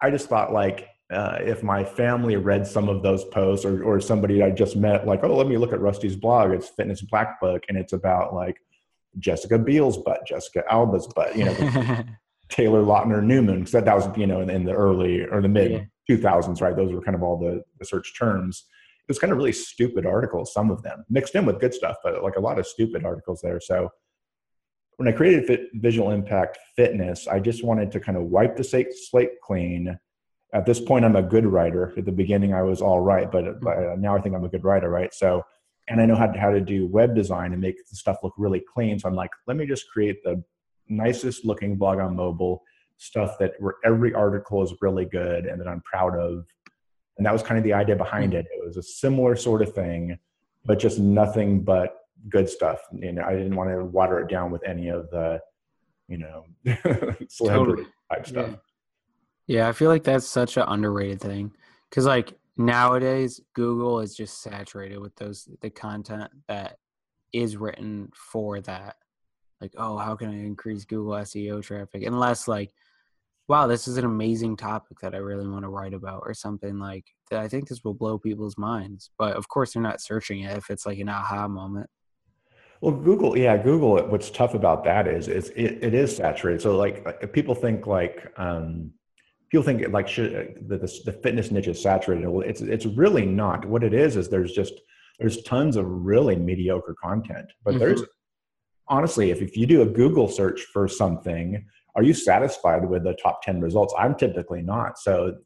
I 0.00 0.10
just 0.10 0.28
thought 0.28 0.52
like, 0.52 0.88
uh, 1.10 1.38
if 1.40 1.62
my 1.62 1.84
family 1.84 2.36
read 2.36 2.66
some 2.66 2.88
of 2.88 3.02
those 3.02 3.24
posts 3.24 3.64
or, 3.64 3.82
or 3.82 4.00
somebody 4.00 4.42
I 4.42 4.50
just 4.50 4.76
met, 4.76 5.06
like, 5.06 5.24
oh, 5.24 5.34
let 5.34 5.46
me 5.46 5.56
look 5.56 5.72
at 5.72 5.80
Rusty's 5.80 6.16
blog. 6.16 6.50
It's 6.50 6.68
Fitness 6.68 7.00
Black 7.02 7.40
Book, 7.40 7.64
and 7.68 7.78
it's 7.78 7.94
about 7.94 8.34
like 8.34 8.60
Jessica 9.18 9.58
Biel's 9.58 9.98
butt, 9.98 10.26
Jessica 10.26 10.64
Alba's 10.70 11.06
butt, 11.06 11.36
you 11.36 11.44
know, 11.46 11.54
Taylor 12.48 12.82
Lautner 12.82 13.22
Newman, 13.22 13.60
because 13.60 13.72
that, 13.72 13.84
that 13.86 13.96
was, 13.96 14.16
you 14.16 14.26
know, 14.26 14.40
in, 14.40 14.50
in 14.50 14.64
the 14.64 14.72
early 14.72 15.24
or 15.24 15.40
the 15.40 15.48
mid 15.48 15.88
2000s, 16.10 16.60
right? 16.60 16.76
Those 16.76 16.92
were 16.92 17.02
kind 17.02 17.14
of 17.14 17.22
all 17.22 17.38
the, 17.38 17.62
the 17.78 17.84
search 17.84 18.18
terms. 18.18 18.64
It 19.00 19.10
was 19.10 19.18
kind 19.18 19.32
of 19.32 19.38
really 19.38 19.52
stupid 19.52 20.04
articles, 20.04 20.52
some 20.52 20.70
of 20.70 20.82
them 20.82 21.04
mixed 21.08 21.34
in 21.34 21.46
with 21.46 21.60
good 21.60 21.72
stuff, 21.72 21.96
but 22.04 22.22
like 22.22 22.36
a 22.36 22.40
lot 22.40 22.58
of 22.58 22.66
stupid 22.66 23.04
articles 23.04 23.40
there. 23.42 23.60
So 23.60 23.90
when 24.98 25.08
I 25.08 25.12
created 25.12 25.46
Fit, 25.46 25.68
Visual 25.74 26.10
Impact 26.10 26.58
Fitness, 26.76 27.26
I 27.26 27.40
just 27.40 27.64
wanted 27.64 27.90
to 27.92 28.00
kind 28.00 28.18
of 28.18 28.24
wipe 28.24 28.56
the 28.56 28.64
slate 28.64 29.40
clean. 29.42 29.98
At 30.52 30.64
this 30.64 30.80
point, 30.80 31.04
I'm 31.04 31.16
a 31.16 31.22
good 31.22 31.46
writer. 31.46 31.92
At 31.96 32.04
the 32.04 32.12
beginning, 32.12 32.54
I 32.54 32.62
was 32.62 32.80
all 32.80 33.00
right, 33.00 33.30
but, 33.30 33.60
but 33.60 33.76
mm-hmm. 33.76 34.00
now 34.00 34.16
I 34.16 34.20
think 34.20 34.34
I'm 34.34 34.44
a 34.44 34.48
good 34.48 34.64
writer, 34.64 34.88
right? 34.88 35.12
So, 35.12 35.42
and 35.88 36.00
I 36.00 36.06
know 36.06 36.16
how 36.16 36.26
to, 36.26 36.38
how 36.38 36.50
to 36.50 36.60
do 36.60 36.86
web 36.86 37.14
design 37.14 37.52
and 37.52 37.60
make 37.60 37.76
the 37.88 37.96
stuff 37.96 38.18
look 38.22 38.34
really 38.38 38.62
clean. 38.74 38.98
So 38.98 39.08
I'm 39.08 39.14
like, 39.14 39.30
let 39.46 39.56
me 39.56 39.66
just 39.66 39.88
create 39.90 40.22
the 40.22 40.42
nicest 40.88 41.44
looking 41.44 41.76
blog 41.76 41.98
on 41.98 42.16
mobile 42.16 42.62
stuff 42.96 43.38
that 43.38 43.52
where 43.58 43.74
every 43.84 44.12
article 44.12 44.62
is 44.62 44.74
really 44.80 45.04
good 45.04 45.46
and 45.46 45.60
that 45.60 45.68
I'm 45.68 45.82
proud 45.82 46.18
of. 46.18 46.46
And 47.16 47.26
that 47.26 47.32
was 47.32 47.42
kind 47.42 47.58
of 47.58 47.64
the 47.64 47.72
idea 47.72 47.96
behind 47.96 48.34
it. 48.34 48.46
It 48.52 48.64
was 48.64 48.76
a 48.76 48.82
similar 48.82 49.36
sort 49.36 49.62
of 49.62 49.72
thing, 49.72 50.18
but 50.64 50.78
just 50.78 50.98
nothing 50.98 51.62
but 51.62 51.96
good 52.28 52.48
stuff. 52.48 52.80
You 52.92 53.12
know, 53.12 53.22
I 53.22 53.32
didn't 53.32 53.56
want 53.56 53.70
to 53.70 53.84
water 53.84 54.20
it 54.20 54.28
down 54.28 54.50
with 54.50 54.62
any 54.66 54.88
of 54.88 55.10
the, 55.10 55.40
you 56.08 56.18
know, 56.18 56.44
celebrity 57.28 57.84
totally. 57.84 57.86
type 58.12 58.26
stuff. 58.26 58.50
Yeah. 58.50 58.56
Yeah, 59.48 59.68
I 59.68 59.72
feel 59.72 59.88
like 59.88 60.04
that's 60.04 60.26
such 60.26 60.56
an 60.56 60.64
underrated 60.68 61.20
thing 61.20 61.52
because 61.90 62.06
like 62.06 62.34
nowadays 62.56 63.40
Google 63.54 63.98
is 64.00 64.14
just 64.14 64.42
saturated 64.42 64.98
with 64.98 65.16
those 65.16 65.48
the 65.60 65.70
content 65.70 66.30
that 66.46 66.78
is 67.32 67.56
written 67.56 68.10
for 68.14 68.60
that 68.60 68.96
like, 69.60 69.72
oh, 69.76 69.96
how 69.96 70.14
can 70.14 70.30
I 70.30 70.38
increase 70.38 70.84
Google 70.84 71.14
SEO 71.14 71.62
traffic? 71.62 72.04
Unless 72.04 72.46
like, 72.46 72.70
wow, 73.48 73.66
this 73.66 73.88
is 73.88 73.96
an 73.96 74.04
amazing 74.04 74.56
topic 74.56 75.00
that 75.00 75.14
I 75.14 75.18
really 75.18 75.48
want 75.48 75.64
to 75.64 75.68
write 75.68 75.94
about 75.94 76.22
or 76.24 76.34
something 76.34 76.78
like 76.78 77.06
that. 77.30 77.40
I 77.40 77.48
think 77.48 77.68
this 77.68 77.82
will 77.82 77.94
blow 77.94 78.18
people's 78.18 78.58
minds. 78.58 79.10
But 79.18 79.36
of 79.36 79.48
course, 79.48 79.72
they're 79.72 79.82
not 79.82 80.00
searching 80.00 80.42
it 80.42 80.56
if 80.56 80.70
it's 80.70 80.86
like 80.86 80.98
an 80.98 81.08
aha 81.08 81.48
moment. 81.48 81.88
Well, 82.80 82.94
Google, 82.94 83.36
yeah, 83.36 83.56
Google. 83.56 83.98
What's 84.06 84.30
tough 84.30 84.54
about 84.54 84.84
that 84.84 85.08
is, 85.08 85.26
is 85.26 85.48
it, 85.50 85.82
it 85.82 85.94
is 85.94 86.14
saturated. 86.14 86.62
So 86.62 86.76
like, 86.76 87.32
people 87.32 87.56
think 87.56 87.88
like, 87.88 88.32
um, 88.36 88.92
people 89.50 89.64
think 89.64 89.88
like 89.92 90.08
should, 90.08 90.64
the, 90.66 90.78
the, 90.78 91.00
the 91.04 91.12
fitness 91.12 91.50
niche 91.50 91.68
is 91.68 91.82
saturated. 91.82 92.28
Well, 92.28 92.46
it's 92.46 92.60
it's 92.60 92.86
really 92.86 93.26
not. 93.26 93.64
What 93.64 93.84
it 93.84 93.94
is 93.94 94.16
is 94.16 94.28
there's 94.28 94.52
just 94.52 94.74
there's 95.18 95.42
tons 95.42 95.76
of 95.76 95.86
really 95.86 96.36
mediocre 96.36 96.94
content, 97.02 97.52
but 97.64 97.72
mm-hmm. 97.72 97.80
there's 97.80 98.02
honestly, 98.88 99.30
if, 99.30 99.42
if 99.42 99.56
you 99.56 99.66
do 99.66 99.82
a 99.82 99.86
Google 99.86 100.28
search 100.28 100.62
for 100.72 100.88
something, 100.88 101.64
are 101.94 102.02
you 102.02 102.14
satisfied 102.14 102.88
with 102.88 103.04
the 103.04 103.14
top 103.22 103.42
10 103.42 103.60
results? 103.60 103.94
I'm 103.98 104.14
typically 104.14 104.62
not. 104.62 104.98
So 104.98 105.36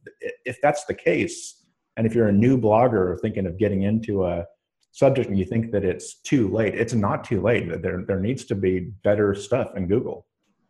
if 0.44 0.58
that's 0.62 0.84
the 0.84 0.94
case, 0.94 1.64
and 1.96 2.06
if 2.06 2.14
you're 2.14 2.28
a 2.28 2.32
new 2.32 2.58
blogger 2.58 3.20
thinking 3.20 3.46
of 3.46 3.58
getting 3.58 3.82
into 3.82 4.24
a 4.24 4.44
subject 4.92 5.28
and 5.28 5.38
you 5.38 5.44
think 5.44 5.72
that 5.72 5.84
it's 5.84 6.20
too 6.20 6.48
late, 6.48 6.74
it's 6.74 6.94
not 6.94 7.24
too 7.24 7.40
late. 7.40 7.82
There, 7.82 8.04
there 8.06 8.20
needs 8.20 8.44
to 8.46 8.54
be 8.54 8.92
better 9.02 9.34
stuff 9.34 9.68
in 9.76 9.88
Google. 9.88 10.26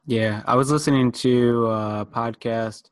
Yeah, 0.07 0.43
I 0.47 0.57
was 0.57 0.71
listening 0.71 1.13
to 1.13 1.67
a 1.67 2.07
podcast 2.07 2.91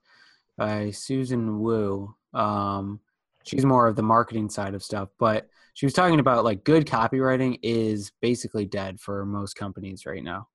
by 0.60 0.90
Susan 0.90 1.58
Wu. 1.58 2.14
Um, 2.34 3.00
she's 3.44 3.64
more 3.64 3.86
of 3.88 3.96
the 3.96 4.02
marketing 4.02 4.50
side 4.50 4.74
of 4.74 4.82
stuff, 4.82 5.08
but 5.18 5.48
she 5.72 5.86
was 5.86 5.94
talking 5.94 6.20
about 6.20 6.44
like 6.44 6.64
good 6.64 6.84
copywriting 6.84 7.58
is 7.62 8.12
basically 8.20 8.66
dead 8.66 9.00
for 9.00 9.24
most 9.24 9.54
companies 9.54 10.04
right 10.04 10.22
now. 10.22 10.48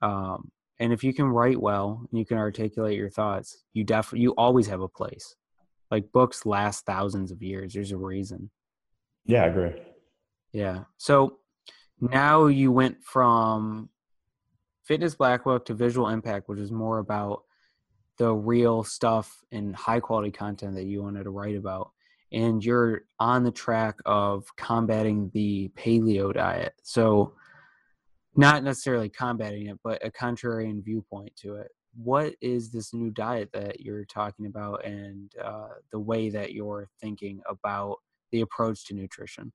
Um, 0.00 0.50
and 0.80 0.94
if 0.94 1.04
you 1.04 1.12
can 1.12 1.26
write 1.26 1.60
well 1.60 2.06
and 2.10 2.18
you 2.18 2.24
can 2.24 2.38
articulate 2.38 2.96
your 2.96 3.10
thoughts, 3.10 3.64
you 3.74 3.84
definitely 3.84 4.20
you 4.20 4.30
always 4.38 4.66
have 4.68 4.80
a 4.80 4.88
place. 4.88 5.36
Like 5.90 6.10
books 6.10 6.46
last 6.46 6.86
thousands 6.86 7.30
of 7.30 7.42
years. 7.42 7.74
There's 7.74 7.92
a 7.92 7.98
reason. 7.98 8.48
Yeah, 9.26 9.44
I 9.44 9.48
agree. 9.48 9.74
Yeah. 10.52 10.84
So 10.96 11.40
now 12.00 12.46
you 12.46 12.72
went 12.72 13.04
from 13.04 13.90
Fitness 14.84 15.14
Black 15.14 15.44
Book 15.44 15.66
to 15.66 15.74
Visual 15.74 16.08
Impact, 16.08 16.48
which 16.48 16.60
is 16.60 16.72
more 16.72 16.96
about 16.96 17.42
the 18.18 18.34
real 18.34 18.84
stuff 18.84 19.42
and 19.52 19.74
high 19.74 20.00
quality 20.00 20.30
content 20.30 20.74
that 20.74 20.84
you 20.84 21.02
wanted 21.02 21.24
to 21.24 21.30
write 21.30 21.56
about 21.56 21.92
and 22.32 22.64
you're 22.64 23.02
on 23.18 23.42
the 23.42 23.50
track 23.50 23.96
of 24.04 24.44
combating 24.56 25.30
the 25.32 25.70
paleo 25.76 26.32
diet. 26.32 26.74
So, 26.82 27.34
not 28.36 28.62
necessarily 28.62 29.08
combating 29.08 29.66
it, 29.66 29.78
but 29.82 30.04
a 30.04 30.10
contrarian 30.10 30.84
viewpoint 30.84 31.34
to 31.36 31.54
it. 31.56 31.68
What 31.96 32.34
is 32.40 32.70
this 32.70 32.94
new 32.94 33.10
diet 33.10 33.50
that 33.52 33.80
you're 33.80 34.04
talking 34.04 34.46
about 34.46 34.84
and 34.84 35.32
uh, 35.42 35.68
the 35.90 35.98
way 35.98 36.28
that 36.30 36.52
you're 36.52 36.88
thinking 37.00 37.40
about 37.48 37.96
the 38.30 38.42
approach 38.42 38.84
to 38.86 38.94
nutrition? 38.94 39.52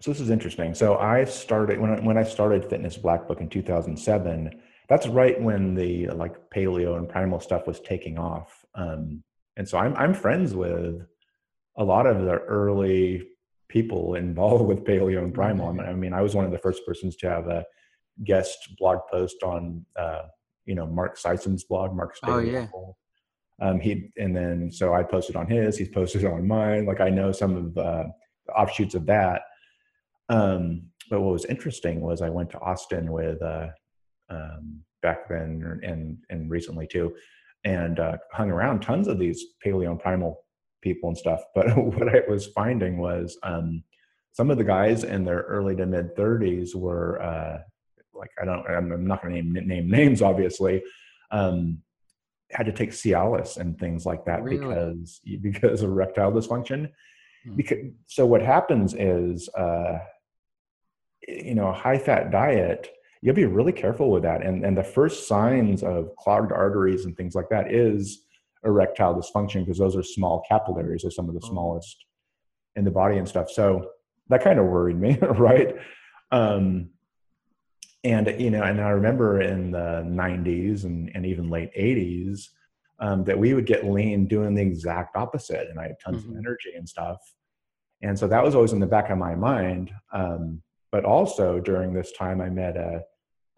So 0.00 0.12
this 0.12 0.20
is 0.20 0.30
interesting. 0.30 0.74
So 0.74 0.96
I 0.98 1.24
started 1.24 1.80
when 1.80 1.90
I, 1.90 2.00
when 2.00 2.16
I 2.16 2.22
started 2.22 2.68
Fitness 2.70 2.96
Black 2.96 3.26
Book 3.26 3.40
in 3.40 3.48
2007. 3.48 4.60
That's 4.90 5.06
right 5.06 5.40
when 5.40 5.74
the 5.76 6.08
like 6.08 6.50
paleo 6.50 6.98
and 6.98 7.08
primal 7.08 7.38
stuff 7.38 7.68
was 7.68 7.78
taking 7.80 8.18
off. 8.18 8.64
Um, 8.74 9.22
and 9.56 9.66
so 9.66 9.78
I'm 9.78 9.94
I'm 9.96 10.12
friends 10.12 10.52
with 10.52 11.06
a 11.78 11.84
lot 11.84 12.06
of 12.06 12.24
the 12.24 12.38
early 12.40 13.28
people 13.68 14.16
involved 14.16 14.66
with 14.66 14.84
paleo 14.84 15.22
and 15.22 15.32
primal. 15.32 15.80
I 15.80 15.92
mean, 15.94 16.12
I 16.12 16.22
was 16.22 16.34
one 16.34 16.44
of 16.44 16.50
the 16.50 16.58
first 16.58 16.84
persons 16.84 17.14
to 17.18 17.30
have 17.30 17.46
a 17.46 17.64
guest 18.24 18.58
blog 18.78 18.98
post 19.08 19.36
on, 19.44 19.86
uh, 19.96 20.22
you 20.66 20.74
know, 20.74 20.86
Mark 20.86 21.16
Sisson's 21.16 21.62
blog, 21.62 21.94
Mark's 21.94 22.18
Oh 22.24 22.40
yeah. 22.40 22.66
Um, 23.62 23.78
he 23.78 24.10
and 24.16 24.34
then 24.34 24.72
so 24.72 24.92
I 24.92 25.04
posted 25.04 25.36
on 25.36 25.46
his, 25.46 25.78
he's 25.78 25.88
posted 25.88 26.24
on 26.24 26.48
mine. 26.48 26.84
Like 26.84 27.00
I 27.00 27.10
know 27.10 27.30
some 27.30 27.56
of 27.56 27.78
uh, 27.78 28.04
the 28.46 28.52
offshoots 28.54 28.96
of 28.96 29.06
that. 29.06 29.42
Um, 30.28 30.90
but 31.08 31.20
what 31.20 31.32
was 31.32 31.44
interesting 31.44 32.00
was 32.00 32.22
I 32.22 32.28
went 32.30 32.50
to 32.50 32.60
Austin 32.60 33.12
with 33.12 33.40
uh, 33.40 33.68
um, 34.30 34.82
back 35.02 35.28
then 35.28 35.80
and 35.82 36.18
and 36.30 36.50
recently 36.50 36.86
too, 36.86 37.14
and 37.64 37.98
uh, 37.98 38.16
hung 38.32 38.50
around 38.50 38.80
tons 38.80 39.08
of 39.08 39.18
these 39.18 39.44
paleo 39.64 39.90
and 39.90 40.00
primal 40.00 40.44
people 40.82 41.08
and 41.08 41.18
stuff. 41.18 41.42
But 41.54 41.76
what 41.76 42.08
I 42.08 42.22
was 42.28 42.46
finding 42.48 42.98
was 42.98 43.36
um, 43.42 43.82
some 44.32 44.50
of 44.50 44.58
the 44.58 44.64
guys 44.64 45.04
in 45.04 45.24
their 45.24 45.40
early 45.42 45.76
to 45.76 45.86
mid 45.86 46.16
30s 46.16 46.74
were 46.74 47.20
uh, 47.20 47.58
like 48.14 48.30
I 48.40 48.44
don't 48.44 48.66
I'm 48.66 49.06
not 49.06 49.22
going 49.22 49.34
to 49.34 49.42
name 49.42 49.66
name 49.66 49.90
names 49.90 50.22
obviously. 50.22 50.82
Um, 51.30 51.82
had 52.52 52.66
to 52.66 52.72
take 52.72 52.90
Cialis 52.90 53.58
and 53.58 53.78
things 53.78 54.04
like 54.04 54.24
that 54.24 54.42
really? 54.42 54.58
because 54.58 55.20
because 55.40 55.82
of 55.82 55.90
erectile 55.90 56.32
dysfunction. 56.32 56.90
Hmm. 57.44 57.56
Because 57.56 57.78
so 58.06 58.26
what 58.26 58.42
happens 58.42 58.94
is 58.94 59.48
uh, 59.50 59.98
you 61.26 61.54
know 61.54 61.68
a 61.68 61.72
high 61.72 61.98
fat 61.98 62.30
diet 62.30 62.88
you 63.22 63.28
have 63.28 63.36
to 63.36 63.42
be 63.42 63.46
really 63.46 63.72
careful 63.72 64.10
with 64.10 64.22
that 64.22 64.44
and 64.44 64.64
and 64.64 64.76
the 64.76 64.84
first 64.84 65.28
signs 65.28 65.82
of 65.82 66.14
clogged 66.16 66.52
arteries 66.52 67.04
and 67.04 67.16
things 67.16 67.34
like 67.34 67.48
that 67.50 67.72
is 67.72 68.24
erectile 68.64 69.14
dysfunction 69.14 69.64
because 69.64 69.78
those 69.78 69.96
are 69.96 70.02
small 70.02 70.42
capillaries 70.48 71.04
are 71.04 71.10
some 71.10 71.28
of 71.28 71.34
the 71.34 71.40
oh. 71.44 71.50
smallest 71.50 72.04
in 72.76 72.84
the 72.84 72.90
body 72.90 73.18
and 73.18 73.28
stuff 73.28 73.50
so 73.50 73.90
that 74.28 74.42
kind 74.42 74.58
of 74.58 74.66
worried 74.66 74.98
me 74.98 75.18
right 75.38 75.74
um, 76.30 76.88
and 78.04 78.34
you 78.40 78.50
know 78.50 78.62
and 78.62 78.80
i 78.80 78.90
remember 78.90 79.40
in 79.40 79.70
the 79.70 80.02
90s 80.06 80.84
and, 80.84 81.10
and 81.14 81.26
even 81.26 81.50
late 81.50 81.70
80s 81.74 82.48
um, 83.00 83.24
that 83.24 83.38
we 83.38 83.54
would 83.54 83.66
get 83.66 83.86
lean 83.86 84.26
doing 84.26 84.54
the 84.54 84.62
exact 84.62 85.16
opposite 85.16 85.68
and 85.68 85.78
i 85.78 85.84
had 85.84 85.96
tons 86.02 86.22
mm-hmm. 86.22 86.32
of 86.32 86.38
energy 86.38 86.72
and 86.76 86.88
stuff 86.88 87.18
and 88.02 88.18
so 88.18 88.26
that 88.28 88.42
was 88.42 88.54
always 88.54 88.72
in 88.72 88.80
the 88.80 88.86
back 88.86 89.10
of 89.10 89.18
my 89.18 89.34
mind 89.34 89.90
um, 90.12 90.62
but 90.92 91.04
also 91.04 91.60
during 91.60 91.92
this 91.92 92.12
time 92.12 92.40
i 92.40 92.48
met 92.48 92.76
a 92.76 93.02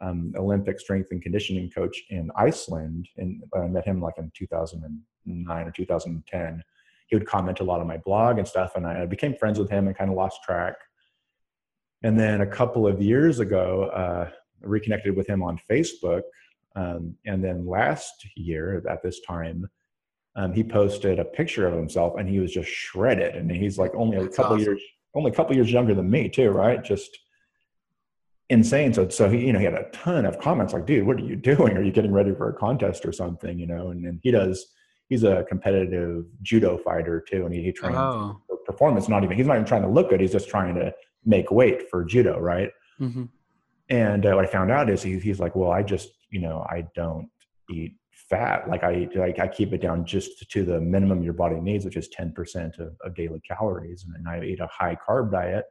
um, 0.03 0.35
Olympic 0.37 0.81
strength 0.81 1.09
and 1.13 1.23
conditioning 1.23 1.71
coach 1.71 2.03
in 2.11 2.31
Iceland, 2.37 3.09
and 3.17 3.43
I 3.55 3.67
met 3.69 3.87
him 3.87 4.01
like 4.01 4.19
in 4.19 4.31
2009 4.37 5.67
or 5.67 5.71
2010. 5.71 6.63
He 7.07 7.17
would 7.17 7.27
comment 7.27 7.61
a 7.61 7.65
lot 7.65 7.81
on 7.81 7.87
my 7.87 7.99
blog 7.99 8.39
and 8.39 8.47
stuff, 8.47 8.77
and 8.77 8.87
I 8.87 9.07
became 9.07 9.35
friends 9.35 9.59
with 9.59 9.71
him 9.71 9.87
and 9.87 9.97
kind 9.97 10.11
of 10.11 10.17
lost 10.17 10.43
track. 10.43 10.75
And 12.03 12.19
then 12.19 12.41
a 12.41 12.47
couple 12.47 12.87
of 12.87 13.01
years 13.01 13.39
ago, 13.39 13.85
uh, 13.95 14.31
reconnected 14.61 15.17
with 15.17 15.27
him 15.27 15.43
on 15.43 15.59
Facebook. 15.71 16.23
Um, 16.75 17.17
and 17.27 17.45
then 17.45 17.67
last 17.67 18.27
year 18.35 18.83
at 18.89 19.03
this 19.03 19.21
time, 19.21 19.69
um, 20.35 20.53
he 20.53 20.65
posted 20.65 21.19
a 21.19 21.25
picture 21.25 21.67
of 21.67 21.75
himself 21.75 22.15
and 22.19 22.29
he 22.29 22.41
was 22.41 22.53
just 22.53 22.69
shredded. 22.69 23.37
And 23.37 23.51
he's 23.51 23.79
like 23.79 23.95
only 23.95 24.17
a 24.17 24.29
couple 24.29 24.55
awesome. 24.55 24.61
years, 24.61 24.83
only 25.15 25.31
a 25.31 25.35
couple 25.35 25.55
years 25.55 25.71
younger 25.71 25.95
than 25.95 26.11
me 26.11 26.29
too, 26.29 26.51
right? 26.51 26.83
Just 26.83 27.19
insane. 28.53 28.93
So, 28.93 29.09
so 29.09 29.31
he, 29.31 29.47
you 29.47 29.53
know, 29.53 29.59
he 29.59 29.65
had 29.65 29.75
a 29.75 29.89
ton 29.93 30.27
of 30.27 30.39
comments 30.39 30.75
like, 30.75 30.87
dude, 30.87 31.07
what 31.07 31.17
are 31.17 31.25
you 31.25 31.37
doing? 31.37 31.77
Are 31.77 31.83
you 31.83 31.91
getting 31.91 32.13
ready 32.13 32.35
for 32.35 32.51
a 32.51 32.53
contest 32.53 33.07
or 33.07 33.13
something? 33.13 33.59
You 33.59 33.67
know, 33.67 33.89
and, 33.89 34.05
and 34.05 34.21
he 34.23 34.31
does, 34.31 34.67
he's 35.09 35.25
a 35.25 35.45
competitive 35.49 36.27
judo 36.43 36.77
fighter 36.77 37.25
too. 37.27 37.47
And 37.47 37.55
he, 37.55 37.63
he 37.63 37.73
trains 37.73 37.97
oh. 37.99 38.41
for 38.47 38.59
performance, 38.59 39.09
not 39.09 39.25
even, 39.25 39.37
he's 39.37 39.47
not 39.47 39.55
even 39.55 39.67
trying 39.67 39.83
to 39.83 39.89
look 39.89 40.11
good. 40.11 40.21
He's 40.21 40.33
just 40.33 40.51
trying 40.51 40.75
to 40.75 40.93
make 41.25 41.51
weight 41.51 41.89
for 41.91 42.05
judo. 42.05 42.39
Right. 42.39 42.71
Mm-hmm. 43.01 43.25
And 43.89 44.27
uh, 44.27 44.33
what 44.33 44.45
I 44.45 44.49
found 44.49 44.71
out 44.71 44.91
is 44.91 45.03
he, 45.03 45.19
he's 45.19 45.41
like, 45.41 45.57
well, 45.57 45.73
I 45.73 45.83
just, 45.83 46.11
you 46.31 46.41
know, 46.41 46.65
I 46.69 46.87
don't 46.95 47.29
eat 47.71 47.97
fat. 48.11 48.69
Like 48.69 48.85
I, 48.85 49.09
like 49.17 49.39
I 49.39 49.49
keep 49.49 49.73
it 49.73 49.81
down 49.81 50.05
just 50.05 50.51
to 50.51 50.65
the 50.65 50.81
minimum 50.81 51.23
your 51.23 51.33
body 51.33 51.61
needs, 51.61 51.85
which 51.85 51.97
is 51.97 52.09
10% 52.09 52.79
of, 52.79 52.95
of 53.03 53.15
daily 53.15 53.41
calories. 53.41 54.05
And 54.05 54.15
then 54.15 54.33
I 54.33 54.45
eat 54.45 54.61
a 54.61 54.67
high 54.67 54.97
carb 55.09 55.33
diet. 55.33 55.65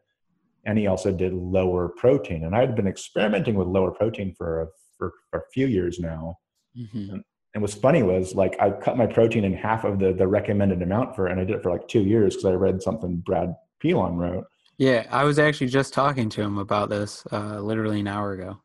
And 0.66 0.78
he 0.78 0.88
also 0.88 1.12
did 1.12 1.34
lower 1.34 1.90
protein. 1.90 2.44
And 2.44 2.56
I 2.56 2.60
had 2.62 2.76
been 2.76 2.88
experimenting 2.88 3.56
with 3.56 3.68
lower 3.68 3.92
protein 3.92 4.34
for 4.38 4.62
a, 4.62 4.68
for, 4.98 5.14
for 5.30 5.40
a 5.40 5.44
few 5.54 5.68
years 5.68 6.00
now. 6.00 6.38
Mm-hmm. 6.78 7.14
And, 7.14 7.24
and 7.54 7.62
what's 7.62 7.74
funny 7.74 8.04
was 8.04 8.34
like 8.36 8.56
I 8.60 8.72
cut 8.72 8.98
my 8.98 9.08
protein 9.08 9.44
in 9.44 9.54
half 9.54 9.84
of 9.84 10.00
the 10.00 10.14
the 10.14 10.28
recommended 10.28 10.82
amount 10.82 11.16
for, 11.16 11.28
and 11.28 11.40
I 11.40 11.44
did 11.44 11.58
it 11.58 11.64
for 11.64 11.72
like 11.72 11.88
two 11.88 12.02
years 12.02 12.36
because 12.36 12.46
I 12.46 12.54
read 12.54 12.82
something 12.82 13.18
Brad 13.18 13.54
Pilon 13.82 14.16
wrote. 14.16 14.46
Yeah, 14.78 15.06
I 15.12 15.26
was 15.26 15.38
actually 15.38 15.68
just 15.68 15.94
talking 15.94 16.30
to 16.30 16.42
him 16.42 16.58
about 16.58 16.90
this 16.90 17.24
uh, 17.32 17.60
literally 17.60 18.00
an 18.00 18.08
hour 18.08 18.34
ago. 18.34 18.58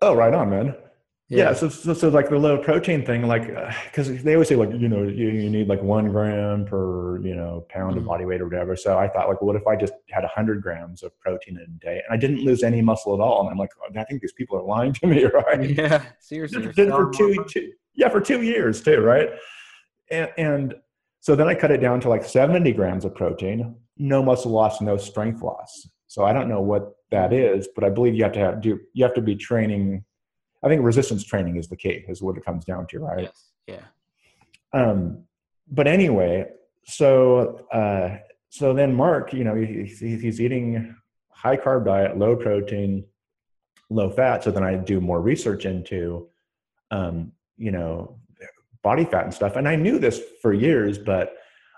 Oh, 0.00 0.14
right 0.14 0.34
on, 0.34 0.50
man. 0.50 0.74
Yeah. 1.32 1.44
yeah 1.44 1.52
so, 1.54 1.68
so, 1.68 1.94
so 1.94 2.08
like 2.08 2.28
the 2.28 2.38
low 2.38 2.58
protein 2.58 3.04
thing, 3.04 3.26
like, 3.26 3.46
because 3.84 4.10
uh, 4.10 4.18
they 4.22 4.34
always 4.34 4.48
say 4.48 4.56
like, 4.56 4.70
you 4.72 4.88
know, 4.88 5.02
you, 5.02 5.28
you 5.28 5.50
need 5.50 5.68
like 5.68 5.82
one 5.82 6.10
gram 6.10 6.66
per, 6.66 7.18
you 7.20 7.34
know, 7.34 7.66
pound 7.68 7.92
mm-hmm. 7.92 8.00
of 8.00 8.04
body 8.04 8.24
weight 8.24 8.40
or 8.40 8.44
whatever. 8.44 8.76
So 8.76 8.98
I 8.98 9.08
thought 9.08 9.28
like, 9.28 9.40
what 9.40 9.56
if 9.56 9.66
I 9.66 9.76
just 9.76 9.94
had 10.10 10.24
hundred 10.24 10.62
grams 10.62 11.02
of 11.02 11.18
protein 11.20 11.56
in 11.56 11.62
a 11.62 11.84
day 11.84 12.02
and 12.06 12.12
I 12.12 12.16
didn't 12.16 12.44
lose 12.44 12.62
any 12.62 12.82
muscle 12.82 13.14
at 13.14 13.20
all? 13.20 13.40
And 13.40 13.50
I'm 13.50 13.58
like, 13.58 13.70
oh, 13.80 13.98
I 13.98 14.04
think 14.04 14.20
these 14.20 14.32
people 14.32 14.58
are 14.58 14.62
lying 14.62 14.92
to 14.94 15.06
me, 15.06 15.24
right? 15.46 15.70
Yeah, 15.70 16.04
seriously. 16.20 16.62
Did, 16.62 16.74
did 16.74 16.90
for 16.90 17.10
two, 17.10 17.44
two, 17.48 17.72
yeah, 17.94 18.08
for 18.08 18.20
two 18.20 18.42
years 18.42 18.82
too, 18.82 19.00
right? 19.00 19.30
And, 20.10 20.30
and 20.36 20.74
so 21.20 21.34
then 21.36 21.48
I 21.48 21.54
cut 21.54 21.70
it 21.70 21.78
down 21.78 22.00
to 22.00 22.08
like 22.08 22.24
70 22.24 22.72
grams 22.72 23.04
of 23.04 23.14
protein, 23.14 23.76
no 23.96 24.22
muscle 24.22 24.50
loss, 24.50 24.80
no 24.80 24.96
strength 24.96 25.40
loss. 25.40 25.88
So 26.08 26.24
I 26.24 26.32
don't 26.34 26.48
know 26.48 26.60
what 26.60 26.96
that 27.10 27.32
is, 27.32 27.68
but 27.74 27.84
I 27.84 27.88
believe 27.88 28.14
you 28.14 28.22
have 28.24 28.32
to 28.32 28.38
have 28.38 28.60
do 28.60 28.80
you 28.92 29.04
have 29.04 29.14
to 29.14 29.22
be 29.22 29.36
training. 29.36 30.04
I 30.62 30.68
think 30.68 30.82
resistance 30.82 31.24
training 31.24 31.56
is 31.56 31.68
the 31.68 31.76
key, 31.76 32.04
is 32.08 32.22
what 32.22 32.36
it 32.36 32.44
comes 32.44 32.64
down 32.64 32.86
to, 32.88 33.00
right? 33.00 33.24
Yes. 33.24 33.50
Yeah. 33.66 33.84
Um, 34.72 35.24
but 35.70 35.86
anyway, 35.86 36.46
so 36.84 37.66
uh, 37.72 38.18
so 38.48 38.74
then 38.74 38.94
Mark, 38.94 39.32
you 39.32 39.44
know, 39.44 39.54
he, 39.54 39.84
he's 39.84 40.40
eating 40.40 40.94
high 41.30 41.56
carb 41.56 41.86
diet, 41.86 42.18
low 42.18 42.36
protein, 42.36 43.04
low 43.90 44.10
fat. 44.10 44.44
So 44.44 44.50
then 44.50 44.62
I 44.62 44.76
do 44.76 45.00
more 45.00 45.20
research 45.20 45.64
into, 45.64 46.28
um, 46.90 47.32
you 47.56 47.70
know, 47.70 48.18
body 48.82 49.04
fat 49.04 49.24
and 49.24 49.34
stuff. 49.34 49.56
And 49.56 49.68
I 49.68 49.76
knew 49.76 49.98
this 49.98 50.20
for 50.40 50.52
years, 50.52 50.98
but 50.98 51.34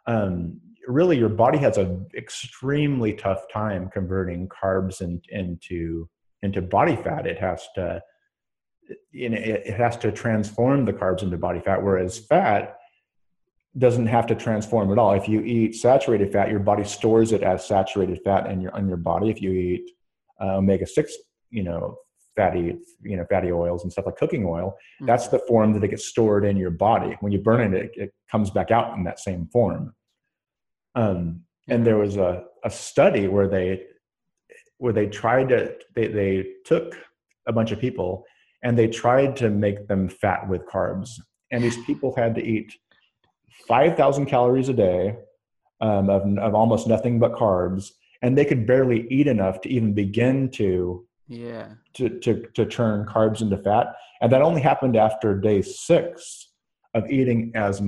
um, 0.07 0.61
really 0.87 1.17
your 1.19 1.29
body 1.29 1.59
has 1.59 1.79
an 1.79 2.07
extremely 2.17 3.13
tough 3.13 3.47
time 3.53 3.89
converting 3.93 4.49
carbs 4.49 5.01
in, 5.01 5.21
into 5.29 6.09
into 6.43 6.61
body 6.61 6.97
fat. 6.97 7.27
It 7.27 7.39
has 7.39 7.67
to 7.75 8.03
you 9.11 9.29
know, 9.31 9.39
it 9.39 9.75
has 9.75 9.97
to 9.99 10.13
transform 10.13 10.85
the 10.85 10.93
carbs 10.93 11.23
into 11.23 11.37
body 11.37 11.61
fat, 11.61 11.83
whereas 11.83 12.19
fat 12.19 12.79
doesn't 13.77 14.07
have 14.07 14.27
to 14.29 14.35
transform 14.35 14.93
at 14.93 14.99
all. 14.99 15.15
If 15.15 15.29
you 15.29 15.41
eat 15.41 15.75
saturated 15.75 16.33
fat, 16.33 16.51
your 16.51 16.61
body 16.61 16.85
stores 16.85 17.33
it 17.33 17.43
as 17.43 17.67
saturated 17.67 18.21
fat 18.25 18.47
in 18.51 18.61
your 18.61 18.75
on 18.75 18.89
your 18.89 18.97
body. 18.97 19.31
If 19.31 19.43
you 19.43 19.53
eat 19.53 19.91
uh, 20.41 20.57
omega 20.59 20.87
six, 20.87 21.15
you 21.51 21.65
know, 21.65 21.97
fatty, 22.37 22.79
you 23.03 23.17
know, 23.17 23.25
fatty 23.29 23.51
oils 23.51 23.83
and 23.83 23.93
stuff 23.93 24.07
like 24.07 24.17
cooking 24.17 24.45
oil, 24.47 24.71
mm-hmm. 24.71 25.07
that's 25.07 25.29
the 25.29 25.41
form 25.41 25.73
that 25.73 25.83
it 25.83 25.89
gets 25.89 26.07
stored 26.07 26.45
in 26.45 26.57
your 26.57 26.71
body. 26.71 27.17
When 27.21 27.33
you 27.33 27.41
burn 27.41 27.75
it, 27.75 27.85
it, 27.85 27.91
it 27.97 28.15
comes 28.31 28.51
back 28.51 28.71
out 28.71 28.97
in 28.97 29.05
that 29.05 29.19
same 29.19 29.49
form. 29.53 29.95
Um, 30.95 31.41
and 31.69 31.85
there 31.85 31.97
was 31.97 32.17
a, 32.17 32.45
a 32.65 32.71
study 32.71 33.27
where 33.27 33.49
they 33.49 33.87
where 34.79 34.93
they 34.93 35.07
tried 35.07 35.49
to 35.49 35.75
they, 35.95 36.09
they 36.09 36.47
took 36.65 36.97
a 37.47 37.53
bunch 37.53 37.73
of 37.73 37.81
people 37.81 38.25
and 38.65 38.79
they 38.79 38.89
tried 38.89 39.37
to 39.37 39.51
make 39.51 39.87
them 39.87 40.09
fat 40.09 40.49
with 40.49 40.67
carbs. 40.67 41.11
And 41.53 41.63
these 41.63 41.77
people 41.85 42.15
had 42.17 42.35
to 42.35 42.43
eat 42.43 42.73
5,000 43.69 44.27
calories 44.27 44.69
a 44.69 44.73
day 44.73 45.17
um, 45.81 46.11
of, 46.11 46.23
of 46.39 46.55
almost 46.55 46.89
nothing 46.89 47.19
but 47.19 47.33
carbs. 47.33 47.91
And 48.23 48.37
they 48.37 48.45
could 48.45 48.67
barely 48.67 49.07
eat 49.11 49.27
enough 49.27 49.61
to 49.63 49.69
even 49.69 49.95
begin 49.95 50.51
to 50.53 51.07
yeah 51.27 51.69
to, 51.95 52.21
to 52.21 52.47
to 52.53 52.67
turn 52.67 53.07
carbs 53.07 53.41
into 53.41 53.57
fat 53.57 53.95
and 54.21 54.31
that 54.31 54.43
only 54.43 54.61
happened 54.61 54.95
after 54.95 55.35
day 55.35 55.63
six 55.63 56.51
of 56.93 57.11
eating 57.11 57.51
as 57.55 57.81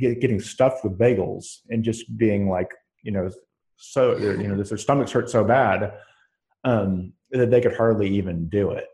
getting 0.00 0.40
stuffed 0.40 0.82
with 0.82 0.98
bagels 0.98 1.58
and 1.70 1.84
just 1.84 2.16
being 2.16 2.48
like 2.48 2.68
you 3.04 3.12
know 3.12 3.30
so 3.76 4.16
you 4.16 4.48
know 4.48 4.60
their 4.60 4.76
stomachs 4.76 5.12
hurt 5.12 5.30
so 5.30 5.44
bad 5.44 5.92
um, 6.66 7.12
that 7.30 7.50
they 7.50 7.60
could 7.60 7.76
hardly 7.76 8.08
even 8.08 8.48
do 8.48 8.70
it. 8.70 8.88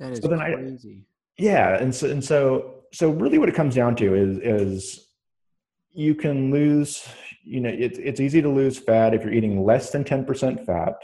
That 0.00 0.12
is 0.12 0.18
so 0.18 0.28
crazy. 0.28 1.04
I, 1.06 1.42
yeah, 1.42 1.76
and 1.78 1.94
so 1.94 2.10
and 2.10 2.24
so 2.24 2.74
so 2.92 3.10
really, 3.10 3.38
what 3.38 3.48
it 3.48 3.54
comes 3.54 3.74
down 3.74 3.94
to 3.96 4.14
is 4.14 4.38
is 4.38 5.06
you 5.92 6.14
can 6.14 6.50
lose. 6.50 7.06
You 7.44 7.60
know, 7.60 7.70
it's 7.70 7.98
it's 7.98 8.20
easy 8.20 8.42
to 8.42 8.48
lose 8.48 8.78
fat 8.78 9.14
if 9.14 9.22
you're 9.22 9.32
eating 9.32 9.64
less 9.64 9.90
than 9.90 10.04
ten 10.04 10.24
percent 10.24 10.64
fat, 10.66 10.94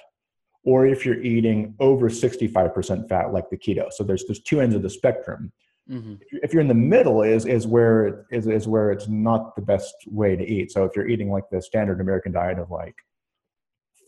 or 0.64 0.86
if 0.86 1.06
you're 1.06 1.22
eating 1.22 1.74
over 1.78 2.10
sixty 2.10 2.48
five 2.48 2.74
percent 2.74 3.08
fat, 3.08 3.32
like 3.32 3.50
the 3.50 3.56
keto. 3.56 3.92
So 3.92 4.02
there's 4.02 4.24
there's 4.26 4.40
two 4.40 4.60
ends 4.60 4.74
of 4.74 4.82
the 4.82 4.90
spectrum. 4.90 5.52
Mm-hmm. 5.90 6.14
If 6.42 6.52
you're 6.52 6.62
in 6.62 6.68
the 6.68 6.74
middle, 6.74 7.22
is 7.22 7.46
is 7.46 7.66
where 7.66 8.26
is 8.30 8.46
is 8.46 8.66
where 8.66 8.90
it's 8.90 9.08
not 9.08 9.54
the 9.56 9.62
best 9.62 9.94
way 10.06 10.36
to 10.36 10.44
eat. 10.44 10.72
So 10.72 10.84
if 10.84 10.96
you're 10.96 11.08
eating 11.08 11.30
like 11.30 11.48
the 11.50 11.62
standard 11.62 12.00
American 12.00 12.32
diet 12.32 12.58
of 12.58 12.70
like 12.70 12.96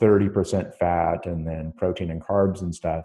thirty 0.01 0.29
percent 0.29 0.75
fat 0.75 1.27
and 1.27 1.47
then 1.47 1.73
protein 1.77 2.11
and 2.11 2.23
carbs 2.23 2.63
and 2.63 2.75
stuff, 2.75 3.05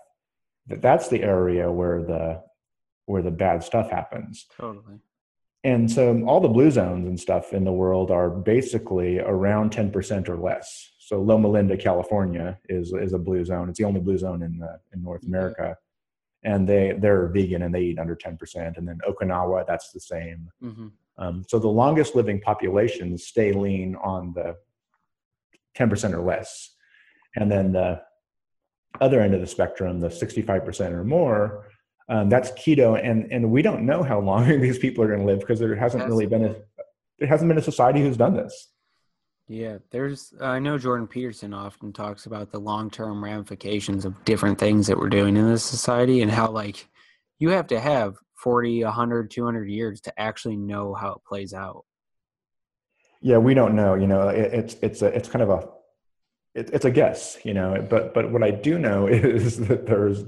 that 0.68 0.82
that's 0.82 1.08
the 1.08 1.24
area 1.24 1.72
where 1.72 2.02
the 2.02 2.42
where 3.06 3.22
the 3.22 3.32
bad 3.32 3.64
stuff 3.64 3.90
happens. 3.90 4.46
Totally. 4.58 5.00
And 5.66 5.90
so 5.90 6.24
all 6.26 6.42
the 6.42 6.50
blue 6.50 6.72
zones 6.72 7.08
and 7.08 7.18
stuff 7.20 7.54
in 7.54 7.64
the 7.64 7.72
world 7.72 8.12
are 8.12 8.30
basically 8.30 9.20
around 9.20 9.72
ten 9.72 9.92
percent 9.92 10.30
or 10.30 10.38
less. 10.38 10.92
So 11.00 11.22
Loma 11.22 11.48
Linda, 11.48 11.78
California, 11.78 12.60
is 12.70 12.94
is 12.94 13.14
a 13.14 13.20
blue 13.20 13.44
zone. 13.46 13.70
It's 13.70 13.80
the 13.80 13.86
only 13.86 14.02
blue 14.02 14.18
zone 14.18 14.44
in 14.44 14.58
the, 14.60 14.80
in 14.94 15.04
North 15.04 15.24
America 15.24 15.78
and 16.44 16.68
they 16.68 16.94
they're 16.98 17.28
vegan 17.28 17.64
and 17.64 17.74
they 17.74 17.82
eat 17.82 18.00
under 18.00 18.16
10% 18.16 18.78
and 18.78 18.88
then 18.88 19.00
okinawa 19.08 19.66
that's 19.66 19.92
the 19.92 20.00
same 20.00 20.50
mm-hmm. 20.62 20.88
um, 21.18 21.44
so 21.48 21.60
the 21.60 21.68
longest 21.68 22.16
living 22.16 22.40
populations 22.40 23.26
stay 23.26 23.52
lean 23.52 23.96
on 24.04 24.34
the 24.34 24.56
10% 25.78 26.14
or 26.14 26.22
less 26.22 26.76
and 27.36 27.52
then 27.52 27.72
the 27.72 28.02
other 29.02 29.22
end 29.22 29.34
of 29.34 29.42
the 29.42 29.48
spectrum 29.48 30.00
the 30.00 30.08
65% 30.08 30.92
or 30.92 31.04
more 31.04 31.68
um, 32.10 32.30
that's 32.30 32.52
keto 32.52 33.00
and 33.02 33.32
and 33.32 33.50
we 33.50 33.62
don't 33.62 33.86
know 33.86 34.04
how 34.04 34.20
long 34.20 34.48
these 34.62 34.78
people 34.78 35.04
are 35.04 35.08
going 35.08 35.20
to 35.20 35.26
live 35.26 35.40
because 35.40 35.60
there 35.60 35.76
hasn't 35.76 36.06
really 36.06 36.26
been 36.26 36.46
a 36.46 36.56
there 37.20 37.28
hasn't 37.28 37.48
been 37.48 37.58
a 37.58 37.64
society 37.64 38.02
who's 38.02 38.18
done 38.18 38.36
this 38.36 38.74
yeah, 39.48 39.80
there's. 39.92 40.34
I 40.40 40.60
know 40.60 40.78
Jordan 40.78 41.08
Peterson 41.08 41.54
often 41.54 41.92
talks 41.92 42.26
about 42.26 42.52
the 42.52 42.60
long 42.60 42.90
term 42.90 43.24
ramifications 43.24 44.06
of 44.06 44.24
different 44.24 44.58
things 44.58 44.88
that 44.88 44.98
we're 44.98 45.10
doing 45.10 45.36
in 45.36 45.50
this 45.50 45.64
society 45.64 46.22
and 46.22 46.32
how, 46.32 46.50
like, 46.50 46.88
you 47.40 47.50
have 47.50 47.68
to 47.68 47.80
have 47.80 48.16
40, 48.36 48.84
100, 48.84 49.32
200 49.32 49.70
years 49.70 50.02
to 50.02 50.20
actually 50.20 50.56
know 50.56 50.94
how 50.94 51.14
it 51.14 51.22
plays 51.28 51.54
out. 51.54 51.84
Yeah, 53.22 53.38
we 53.38 53.54
don't 53.54 53.76
know. 53.76 53.96
You 53.96 54.08
know, 54.08 54.30
it, 54.30 54.54
it's 54.54 54.76
it's 54.82 55.02
a 55.02 55.08
it's 55.08 55.28
kind 55.28 55.44
of 55.44 55.50
a 55.50 55.68
it, 56.56 56.70
it's 56.74 56.86
a 56.86 56.92
guess. 56.92 57.38
You 57.44 57.54
know, 57.54 57.86
but 57.90 58.14
but 58.14 58.32
what 58.32 58.44
I 58.44 58.52
do 58.52 58.78
know 58.80 59.08
is 59.08 59.58
that 59.68 59.86
there's 59.86 60.24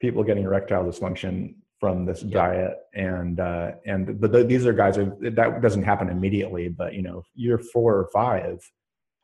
people 0.00 0.24
getting 0.24 0.44
erectile 0.44 0.84
dysfunction 0.84 1.54
from 1.78 2.06
this 2.06 2.20
diet 2.20 2.76
and 2.94 3.40
uh 3.40 3.72
and 3.86 4.20
but 4.20 4.32
th- 4.32 4.46
these 4.46 4.66
are 4.66 4.72
guys 4.72 4.96
are, 4.96 5.16
that 5.20 5.60
doesn't 5.60 5.82
happen 5.82 6.08
immediately 6.08 6.68
but 6.68 6.94
you 6.94 7.02
know 7.02 7.24
year 7.34 7.58
four 7.58 7.96
or 7.96 8.08
five 8.12 8.60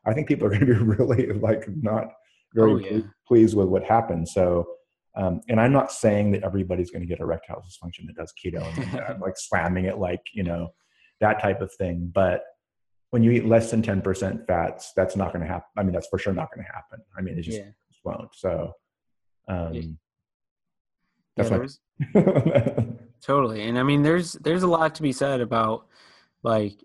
i 0.05 0.13
think 0.13 0.27
people 0.27 0.45
are 0.45 0.49
going 0.49 0.65
to 0.65 0.65
be 0.65 0.73
really 0.97 1.27
like 1.39 1.63
not 1.81 2.07
very 2.53 2.71
oh, 2.71 2.77
yeah. 2.77 2.99
pleased 3.25 3.55
with 3.55 3.69
what 3.69 3.81
happened 3.85 4.27
so 4.27 4.67
Um, 5.15 5.41
and 5.49 5.59
I'm 5.59 5.73
not 5.73 5.91
saying 5.91 6.31
that 6.31 6.43
everybody's 6.43 6.91
going 6.91 7.01
to 7.01 7.07
get 7.07 7.19
erectile 7.19 7.61
dysfunction 7.61 8.05
that 8.07 8.15
does 8.15 8.33
keto 8.39 8.63
and 9.09 9.21
like 9.25 9.35
slamming 9.37 9.85
it 9.85 9.97
like, 9.97 10.21
you 10.33 10.43
know, 10.43 10.69
that 11.19 11.41
type 11.41 11.61
of 11.61 11.73
thing. 11.73 12.11
But 12.13 12.43
when 13.11 13.23
you 13.23 13.31
eat 13.31 13.45
less 13.45 13.71
than 13.71 13.81
10% 13.81 14.45
fats, 14.45 14.93
that's 14.95 15.15
not 15.15 15.33
going 15.33 15.41
to 15.41 15.47
happen. 15.47 15.67
I 15.77 15.83
mean, 15.83 15.93
that's 15.93 16.07
for 16.07 16.19
sure 16.19 16.33
not 16.33 16.53
going 16.53 16.65
to 16.65 16.71
happen. 16.71 16.99
I 17.17 17.21
mean, 17.21 17.37
it 17.37 17.41
just, 17.41 17.57
Yeah. 17.57 17.71
just 17.91 18.03
won't. 18.03 18.29
So, 18.35 18.73
um, 19.47 19.73
Yeah. 19.73 19.81
that's 21.35 21.49
Yeah, 21.49 21.57
my, 22.13 22.87
Totally. 23.21 23.67
And 23.67 23.77
I 23.77 23.83
mean 23.83 24.01
there's 24.01 24.33
there's 24.33 24.63
a 24.63 24.67
lot 24.67 24.95
to 24.95 25.01
be 25.01 25.11
said 25.11 25.41
about 25.41 25.87
like 26.43 26.81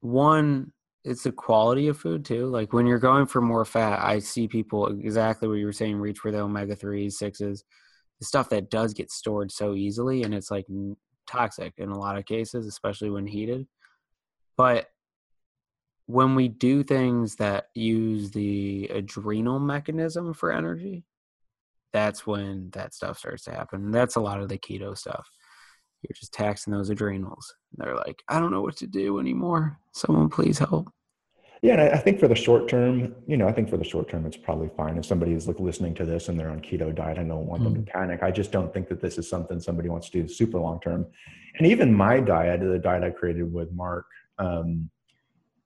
one 0.00 0.72
it's 1.04 1.22
the 1.22 1.32
quality 1.32 1.88
of 1.88 1.96
food 1.96 2.24
too. 2.24 2.46
Like 2.46 2.72
when 2.74 2.86
you're 2.86 2.98
going 2.98 3.26
for 3.26 3.40
more 3.40 3.64
fat, 3.64 4.00
I 4.04 4.18
see 4.18 4.46
people 4.46 4.86
exactly 4.88 5.48
what 5.48 5.54
you 5.54 5.64
were 5.64 5.72
saying 5.72 5.96
reach 5.96 6.18
for 6.18 6.30
the 6.30 6.40
omega 6.40 6.76
3s, 6.76 7.14
6s, 7.14 7.62
the 8.20 8.26
stuff 8.26 8.50
that 8.50 8.68
does 8.68 8.92
get 8.92 9.10
stored 9.10 9.50
so 9.50 9.74
easily 9.74 10.22
and 10.22 10.34
it's 10.34 10.50
like 10.50 10.66
toxic 11.26 11.72
in 11.78 11.88
a 11.88 11.98
lot 11.98 12.18
of 12.18 12.26
cases, 12.26 12.66
especially 12.66 13.08
when 13.08 13.26
heated. 13.26 13.66
But 14.58 14.88
when 16.08 16.34
we 16.34 16.48
do 16.48 16.82
things 16.82 17.36
that 17.36 17.66
use 17.74 18.30
the 18.30 18.86
adrenal 18.86 19.58
mechanism 19.58 20.32
for 20.32 20.50
energy, 20.50 21.04
that's 21.92 22.26
when 22.26 22.70
that 22.70 22.94
stuff 22.94 23.18
starts 23.18 23.44
to 23.44 23.50
happen. 23.50 23.90
That's 23.90 24.16
a 24.16 24.20
lot 24.20 24.40
of 24.40 24.48
the 24.48 24.56
keto 24.56 24.96
stuff. 24.96 25.28
You're 26.02 26.16
just 26.18 26.32
taxing 26.32 26.72
those 26.72 26.88
adrenals. 26.88 27.54
They're 27.74 27.94
like, 27.94 28.22
I 28.26 28.40
don't 28.40 28.52
know 28.52 28.62
what 28.62 28.78
to 28.78 28.86
do 28.86 29.20
anymore. 29.20 29.78
Someone 29.92 30.30
please 30.30 30.58
help. 30.58 30.90
Yeah, 31.60 31.74
and 31.74 31.94
I, 31.94 31.98
think 31.98 32.20
for 32.20 32.28
the 32.28 32.34
short 32.34 32.68
term, 32.68 33.14
you 33.26 33.36
know, 33.36 33.46
I 33.46 33.52
think 33.52 33.68
for 33.68 33.76
the 33.76 33.84
short 33.84 34.08
term, 34.08 34.24
it's 34.24 34.36
probably 34.36 34.70
fine. 34.78 34.96
If 34.96 35.04
somebody 35.04 35.32
is 35.32 35.46
like 35.46 35.60
listening 35.60 35.94
to 35.96 36.06
this 36.06 36.30
and 36.30 36.40
they're 36.40 36.50
on 36.50 36.60
keto 36.60 36.94
diet, 36.94 37.18
I 37.18 37.24
don't 37.24 37.46
want 37.46 37.64
them 37.64 37.74
to 37.74 37.92
panic. 37.92 38.22
I 38.22 38.30
just 38.30 38.50
don't 38.50 38.72
think 38.72 38.88
that 38.88 39.02
this 39.02 39.18
is 39.18 39.28
something 39.28 39.60
somebody 39.60 39.90
wants 39.90 40.08
to 40.08 40.22
do 40.22 40.28
super 40.28 40.58
long 40.58 40.80
term. 40.80 41.06
And 41.58 41.66
even 41.66 41.92
my 41.92 42.20
diet, 42.20 42.60
the 42.60 42.78
diet 42.78 43.02
I 43.02 43.10
created 43.10 43.52
with 43.52 43.70
Mark, 43.72 44.06
um, 44.38 44.88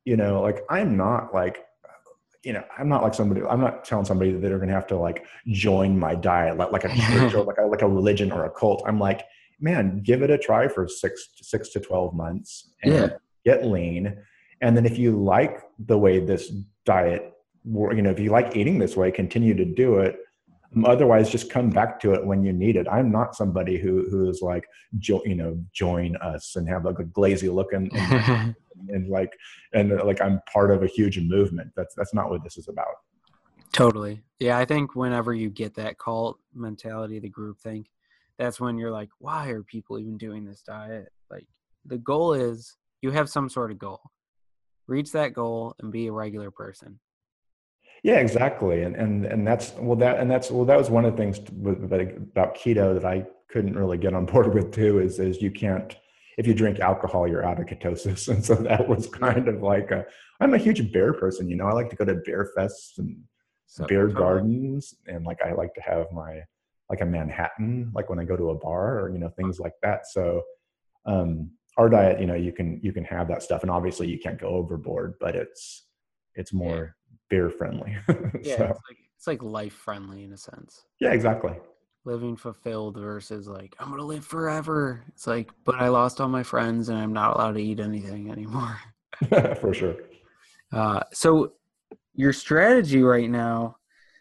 you 0.04 0.16
know, 0.16 0.40
like 0.42 0.60
I'm 0.70 0.96
not 0.96 1.32
like, 1.34 1.64
you 2.44 2.52
know, 2.52 2.64
I'm 2.76 2.88
not 2.88 3.02
like 3.02 3.14
somebody. 3.14 3.40
I'm 3.42 3.60
not 3.60 3.84
telling 3.84 4.04
somebody 4.04 4.32
that 4.32 4.40
they're 4.40 4.58
going 4.58 4.68
to 4.68 4.74
have 4.74 4.88
to 4.88 4.96
like 4.96 5.24
join 5.48 5.98
my 5.98 6.14
diet, 6.14 6.56
like, 6.56 6.72
like 6.72 6.84
a 6.84 6.88
church 6.88 7.34
or 7.36 7.44
like 7.44 7.58
a, 7.58 7.62
like 7.66 7.82
a 7.82 7.88
religion 7.88 8.32
or 8.32 8.44
a 8.46 8.50
cult. 8.50 8.82
I'm 8.86 8.98
like, 8.98 9.24
man, 9.60 10.02
give 10.02 10.22
it 10.22 10.30
a 10.30 10.38
try 10.38 10.66
for 10.68 10.88
six 10.88 11.28
six 11.40 11.68
to 11.70 11.80
twelve 11.80 12.14
months 12.14 12.72
and 12.82 12.92
Yeah. 12.92 13.08
get 13.44 13.64
lean. 13.66 14.16
And 14.60 14.76
then 14.76 14.86
if 14.86 14.98
you 14.98 15.22
like 15.22 15.62
the 15.78 15.98
way 15.98 16.18
this 16.20 16.52
diet, 16.84 17.32
you 17.64 18.02
know, 18.02 18.10
if 18.10 18.18
you 18.18 18.30
like 18.30 18.56
eating 18.56 18.78
this 18.78 18.96
way, 18.96 19.10
continue 19.12 19.54
to 19.54 19.64
do 19.64 19.98
it. 19.98 20.16
Otherwise, 20.84 21.30
just 21.30 21.50
come 21.50 21.68
back 21.70 22.00
to 22.00 22.12
it 22.12 22.24
when 22.24 22.42
you 22.42 22.52
need 22.52 22.76
it. 22.76 22.86
I'm 22.90 23.10
not 23.10 23.36
somebody 23.36 23.78
who 23.78 24.08
who 24.10 24.28
is 24.28 24.40
like, 24.42 24.66
jo- 24.98 25.22
you 25.24 25.34
know, 25.34 25.62
join 25.72 26.16
us 26.16 26.56
and 26.56 26.68
have 26.68 26.84
like 26.84 26.98
a 26.98 27.04
glazy 27.04 27.48
look 27.48 27.72
and, 27.72 27.92
and, 27.94 28.54
and 28.88 29.08
like 29.08 29.36
and 29.74 29.92
uh, 29.92 30.04
like 30.04 30.20
I'm 30.20 30.40
part 30.52 30.70
of 30.70 30.82
a 30.82 30.86
huge 30.86 31.18
movement. 31.20 31.72
That's 31.76 31.94
that's 31.94 32.14
not 32.14 32.30
what 32.30 32.42
this 32.42 32.56
is 32.56 32.68
about. 32.68 32.94
totally. 33.72 34.22
Yeah, 34.38 34.58
I 34.58 34.64
think 34.64 34.96
whenever 34.96 35.34
you 35.34 35.50
get 35.50 35.74
that 35.74 35.98
cult 35.98 36.38
mentality, 36.54 37.18
the 37.18 37.28
group 37.28 37.60
think, 37.60 37.88
that's 38.38 38.60
when 38.60 38.78
you're 38.78 38.90
like, 38.90 39.10
why 39.18 39.48
are 39.50 39.62
people 39.62 39.98
even 39.98 40.16
doing 40.16 40.44
this 40.44 40.62
diet? 40.62 41.12
Like 41.30 41.46
the 41.84 41.98
goal 41.98 42.32
is 42.34 42.76
you 43.02 43.10
have 43.10 43.28
some 43.28 43.48
sort 43.48 43.70
of 43.70 43.78
goal. 43.78 44.00
Reach 44.88 45.12
that 45.12 45.34
goal 45.34 45.74
and 45.80 45.92
be 45.92 46.06
a 46.06 46.12
regular 46.12 46.50
person. 46.50 46.98
Yeah, 48.02 48.18
exactly. 48.18 48.82
And 48.82 48.96
and 48.96 49.24
and 49.24 49.46
that's 49.46 49.74
well 49.78 49.96
that 49.96 50.18
and 50.18 50.30
that's 50.30 50.50
well 50.50 50.64
that 50.64 50.76
was 50.78 50.90
one 50.90 51.04
of 51.04 51.12
the 51.12 51.16
things 51.16 51.38
about 51.38 52.56
keto 52.56 52.94
that 52.94 53.04
I 53.04 53.26
couldn't 53.48 53.76
really 53.76 53.98
get 53.98 54.14
on 54.14 54.26
board 54.32 54.52
with 54.54 54.72
too 54.72 54.98
is 54.98 55.18
is 55.18 55.40
you 55.40 55.50
can't 55.50 55.94
if 56.38 56.46
you 56.46 56.54
drink 56.54 56.80
alcohol 56.80 57.28
you're 57.28 57.44
out 57.44 57.60
of 57.60 57.66
ketosis. 57.66 58.28
And 58.34 58.44
so 58.44 58.54
that 58.56 58.88
was 58.88 59.06
kind 59.06 59.46
of 59.48 59.62
like 59.62 59.90
a 59.92 60.04
I'm 60.40 60.54
a 60.54 60.58
huge 60.58 60.92
bear 60.92 61.12
person 61.12 61.48
you 61.48 61.56
know? 61.56 61.66
I 61.66 61.72
like 61.72 61.90
to 61.90 61.96
go 61.96 62.04
to 62.04 62.14
bear 62.16 62.50
fests 62.56 62.98
and 62.98 63.16
So 63.66 63.86
beer 63.86 64.08
totally. 64.08 64.14
gardens 64.20 64.94
and 65.06 65.24
like 65.24 65.40
I 65.42 65.52
like 65.52 65.74
to 65.74 65.82
have 65.82 66.10
my 66.12 66.40
like 66.90 67.02
a 67.02 67.06
Manhattan 67.06 67.92
like 67.94 68.10
when 68.10 68.18
I 68.18 68.24
go 68.24 68.36
to 68.36 68.50
a 68.50 68.56
bar 68.58 68.98
or 69.00 69.10
you 69.10 69.18
know 69.18 69.28
things 69.28 69.60
like 69.60 69.74
that. 69.82 70.08
So 70.08 70.42
um 71.06 71.50
our 71.78 71.88
diet 71.88 72.20
you 72.20 72.26
know 72.26 72.34
you 72.34 72.52
can 72.52 72.80
you 72.82 72.92
can 72.92 73.04
have 73.04 73.28
that 73.28 73.42
stuff 73.44 73.62
and 73.62 73.70
obviously 73.70 74.08
you 74.08 74.18
can't 74.18 74.40
go 74.40 74.48
overboard 74.48 75.14
but 75.20 75.34
it's 75.36 75.86
it's 76.34 76.52
more 76.52 76.96
beer 77.32 77.48
friendly 77.48 77.96
Yeah, 78.42 78.58
so 78.58 78.64
it's 78.64 78.80
like 78.88 78.98
it's 79.16 79.26
like 79.26 79.42
life 79.42 79.72
friendly 79.72 80.22
in 80.24 80.32
a 80.34 80.36
sense. 80.36 80.84
yeah 81.00 81.12
exactly 81.12 81.54
living 82.04 82.36
fulfilled 82.36 82.98
versus 82.98 83.48
like 83.48 83.74
I'm 83.78 83.88
gonna 83.88 84.04
live 84.04 84.24
forever. 84.26 85.02
It's 85.08 85.26
like, 85.26 85.50
but 85.64 85.76
I 85.76 85.88
lost 85.88 86.20
all 86.20 86.28
my 86.28 86.42
friends 86.42 86.88
and 86.88 86.98
I'm 86.98 87.12
not 87.12 87.36
allowed 87.36 87.52
to 87.52 87.62
eat 87.62 87.80
anything 87.80 88.30
anymore. 88.30 88.78
for 89.60 89.72
sure 89.72 89.96
Uh, 90.72 91.00
so 91.12 91.52
your 92.14 92.32
strategy 92.32 93.02
right 93.02 93.30
now, 93.30 93.76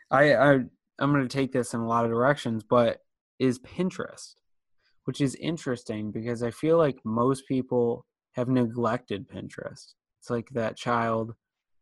I, 0.10 0.36
I 0.36 0.52
I'm 0.54 1.12
gonna 1.12 1.28
take 1.28 1.52
this 1.52 1.74
in 1.74 1.82
a 1.82 1.88
lot 1.88 2.06
of 2.06 2.12
directions, 2.12 2.64
but 2.64 3.00
is 3.40 3.60
Pinterest, 3.60 4.36
which 5.06 5.20
is 5.20 5.36
interesting 5.36 6.12
because 6.12 6.44
I 6.44 6.52
feel 6.52 6.78
like 6.78 7.00
most 7.04 7.48
people 7.48 8.06
have 8.34 8.48
neglected 8.48 9.28
Pinterest. 9.28 9.96
It's 10.20 10.30
like 10.30 10.48
that 10.52 10.78
child 10.78 11.34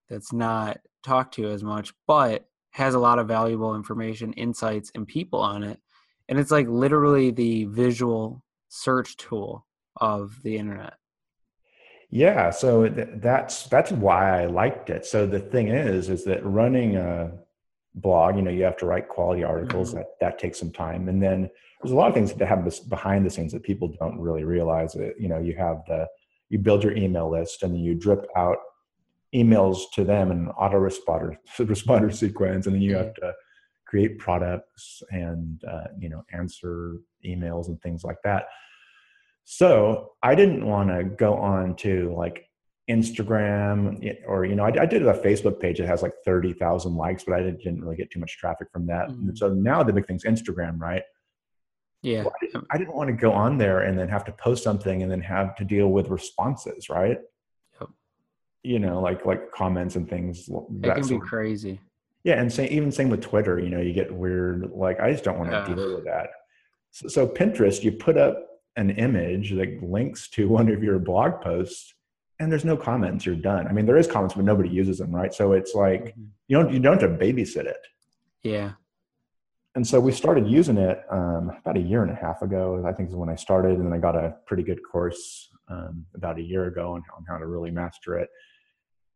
that's 0.09 0.33
not 0.33 0.79
talked 1.03 1.35
to 1.35 1.49
as 1.49 1.63
much, 1.63 1.93
but 2.07 2.45
has 2.71 2.93
a 2.93 2.99
lot 2.99 3.19
of 3.19 3.27
valuable 3.27 3.75
information, 3.75 4.33
insights, 4.33 4.91
and 4.95 5.07
people 5.07 5.39
on 5.39 5.63
it. 5.63 5.79
And 6.27 6.37
it's 6.37 6.51
like 6.51 6.67
literally 6.67 7.31
the 7.31 7.65
visual 7.65 8.43
search 8.69 9.17
tool 9.17 9.65
of 9.99 10.35
the 10.43 10.57
internet. 10.57 10.93
Yeah, 12.11 12.49
so 12.49 12.87
th- 12.87 13.07
that's 13.15 13.67
that's 13.67 13.91
why 13.91 14.41
I 14.41 14.45
liked 14.45 14.89
it. 14.89 15.05
So 15.05 15.25
the 15.27 15.39
thing 15.39 15.67
is, 15.67 16.09
is 16.09 16.23
that 16.25 16.43
running 16.45 16.95
a 16.97 17.31
blog, 17.95 18.35
you 18.35 18.41
know, 18.41 18.51
you 18.51 18.63
have 18.63 18.77
to 18.77 18.85
write 18.85 19.09
quality 19.09 19.43
articles. 19.43 19.91
Mhm. 19.91 19.97
That 19.97 20.07
that 20.19 20.39
takes 20.39 20.59
some 20.59 20.71
time, 20.71 21.07
and 21.07 21.21
then 21.21 21.49
there's 21.81 21.91
a 21.91 21.95
lot 21.95 22.07
of 22.07 22.13
things 22.13 22.33
that 22.33 22.47
happen 22.47 22.71
behind 22.89 23.25
the 23.25 23.29
scenes 23.29 23.51
that 23.53 23.63
people 23.63 23.93
don't 23.99 24.19
really 24.19 24.43
realize. 24.43 24.95
It, 24.95 25.15
you 25.19 25.29
know, 25.29 25.39
you 25.39 25.55
have 25.57 25.83
the 25.87 26.07
you 26.49 26.57
build 26.57 26.83
your 26.83 26.95
email 26.95 27.29
list, 27.29 27.61
and 27.63 27.73
then 27.73 27.81
you 27.81 27.93
drip 27.93 28.25
out 28.35 28.57
emails 29.33 29.79
to 29.93 30.03
them 30.03 30.31
in 30.31 30.47
an 30.47 30.51
autoresponder 30.59 31.37
responder 31.59 32.13
sequence, 32.13 32.65
and 32.65 32.75
then 32.75 32.81
you 32.81 32.95
have 32.95 33.13
to 33.15 33.33
create 33.85 34.19
products 34.19 35.01
and 35.11 35.63
uh, 35.65 35.87
you 35.99 36.09
know 36.09 36.23
answer 36.31 36.97
emails 37.25 37.67
and 37.67 37.81
things 37.81 38.03
like 38.03 38.17
that. 38.23 38.47
So 39.45 40.11
I 40.21 40.35
didn't 40.35 40.65
want 40.65 40.89
to 40.89 41.03
go 41.03 41.35
on 41.35 41.75
to 41.77 42.13
like 42.15 42.45
Instagram 42.89 44.15
or 44.27 44.45
you 44.45 44.55
know 44.55 44.65
I, 44.65 44.73
I 44.81 44.85
did 44.85 45.05
a 45.05 45.13
Facebook 45.13 45.59
page 45.59 45.77
that 45.77 45.87
has 45.87 46.01
like 46.01 46.13
thirty 46.25 46.53
thousand 46.53 46.95
likes, 46.95 47.23
but 47.23 47.35
I 47.35 47.43
didn't, 47.43 47.81
really 47.81 47.95
get 47.95 48.11
too 48.11 48.19
much 48.19 48.37
traffic 48.37 48.67
from 48.71 48.87
that. 48.87 49.09
And 49.09 49.29
Mhm. 49.31 49.37
so 49.37 49.53
now 49.53 49.83
the 49.83 49.93
big 49.93 50.07
thing's 50.07 50.23
Instagram, 50.23 50.79
right? 50.79 51.03
Yeah. 52.01 52.23
Well, 52.23 52.33
I, 52.41 52.45
didn't, 52.45 52.65
I 52.71 52.77
didn't 52.77 52.95
want 52.95 53.09
to 53.09 53.13
go 53.13 53.31
on 53.31 53.57
there 53.57 53.81
and 53.81 53.97
then 53.97 54.07
have 54.07 54.23
to 54.25 54.31
post 54.31 54.63
something 54.63 55.03
and 55.03 55.11
then 55.11 55.21
have 55.21 55.55
to 55.57 55.65
deal 55.65 55.89
with 55.89 56.07
responses, 56.09 56.89
right? 56.89 57.19
You 58.63 58.79
know, 58.79 58.99
like 59.01 59.25
like 59.25 59.51
comments 59.51 59.95
and 59.95 60.09
things. 60.09 60.49
l- 60.49 60.67
It 60.83 60.93
can 60.95 61.07
be 61.07 61.19
crazy. 61.19 61.79
yeah, 62.25 62.39
and 62.41 62.51
say, 62.51 62.67
even 62.69 62.91
same 62.91 63.09
with 63.09 63.21
Twitter, 63.21 63.57
you 63.59 63.69
know, 63.69 63.79
you 63.79 63.93
get 63.93 64.13
weird, 64.13 64.69
like, 64.71 64.99
I 64.99 65.11
just 65.11 65.23
don't 65.23 65.37
want 65.39 65.51
to 65.51 65.57
Yeah. 65.57 65.75
deal 65.75 65.95
with 65.95 66.03
that. 66.05 66.29
So, 66.91 67.07
so 67.07 67.27
Pinterest, 67.27 67.81
you 67.83 67.93
put 67.93 68.17
up 68.17 68.45
an 68.75 68.89
image 68.91 69.51
that 69.53 69.81
links 69.81 70.29
to 70.31 70.49
one 70.57 70.67
of 70.69 70.83
your 70.83 70.99
blog 70.99 71.39
posts 71.41 71.93
and 72.41 72.49
there's 72.51 72.65
no 72.65 72.75
comments, 72.77 73.25
you're 73.25 73.35
done. 73.35 73.67
I 73.67 73.73
mean, 73.73 73.85
there 73.85 73.97
is 73.97 74.07
comments, 74.07 74.33
but 74.35 74.45
nobody 74.45 74.69
uses 74.69 74.97
them, 74.97 75.13
right? 75.13 75.33
So 75.33 75.51
it's 75.53 75.73
like, 75.75 76.15
Mhm. 76.17 76.27
you 76.47 76.57
don't, 76.57 76.71
you 76.73 76.79
don't 76.79 77.01
have 77.01 77.09
to 77.11 77.17
babysit 77.25 77.65
it. 77.65 77.85
Yeah. 78.43 78.73
And 79.75 79.85
so 79.85 79.99
we 79.99 80.11
started 80.11 80.47
using 80.47 80.77
it 80.77 81.01
um, 81.11 81.51
about 81.61 81.77
a 81.77 81.81
year 81.81 82.01
and 82.01 82.11
a 82.11 82.15
half 82.15 82.41
ago, 82.41 82.83
I 82.85 82.91
think 82.93 83.09
is 83.09 83.15
when 83.15 83.29
I 83.29 83.35
started. 83.35 83.77
And 83.77 83.85
then 83.85 83.93
I 83.93 83.97
got 83.97 84.15
a 84.15 84.35
pretty 84.45 84.63
good 84.63 84.79
course 84.89 85.49
um, 85.69 86.05
about 86.15 86.37
a 86.39 86.41
year 86.41 86.65
ago 86.65 86.93
on, 86.93 87.03
on 87.15 87.23
how 87.29 87.37
to 87.37 87.45
really 87.45 87.71
master 87.71 88.17
it. 88.17 88.29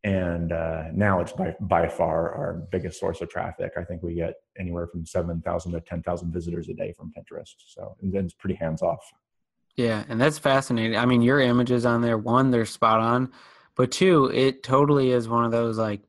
And 0.03 0.51
uh, 0.51 0.85
now 0.93 1.21
it's 1.21 1.31
by, 1.31 1.55
by 1.61 1.87
far 1.87 2.33
our 2.35 2.53
biggest 2.71 2.99
source 2.99 3.21
of 3.21 3.29
traffic. 3.29 3.71
I 3.77 3.85
think 3.85 4.03
we 4.03 4.15
get 4.15 4.33
anywhere 4.59 4.87
from 4.87 5.05
7,000 5.05 5.71
to 5.71 5.79
10,000 5.79 6.31
visitors 6.31 6.67
a 6.67 6.73
day 6.73 6.91
from 6.91 7.11
Pinterest. 7.17 7.55
So 7.67 7.95
and 8.01 8.11
then 8.11 8.25
it's 8.25 8.33
pretty 8.33 8.55
hands 8.55 8.81
off. 8.81 9.03
Yeah, 9.75 10.03
and 10.09 10.19
that's 10.19 10.37
fascinating. 10.37 10.97
I 10.97 11.05
mean, 11.05 11.21
your 11.21 11.39
images 11.39 11.85
on 11.85 12.01
there, 12.01 12.17
one, 12.17 12.51
they're 12.51 12.65
spot 12.65 12.99
on, 12.99 13.31
but 13.75 13.91
two, 13.91 14.25
it 14.25 14.61
totally 14.61 15.11
is 15.11 15.27
one 15.27 15.45
of 15.45 15.51
those 15.51 15.77
like 15.77 16.01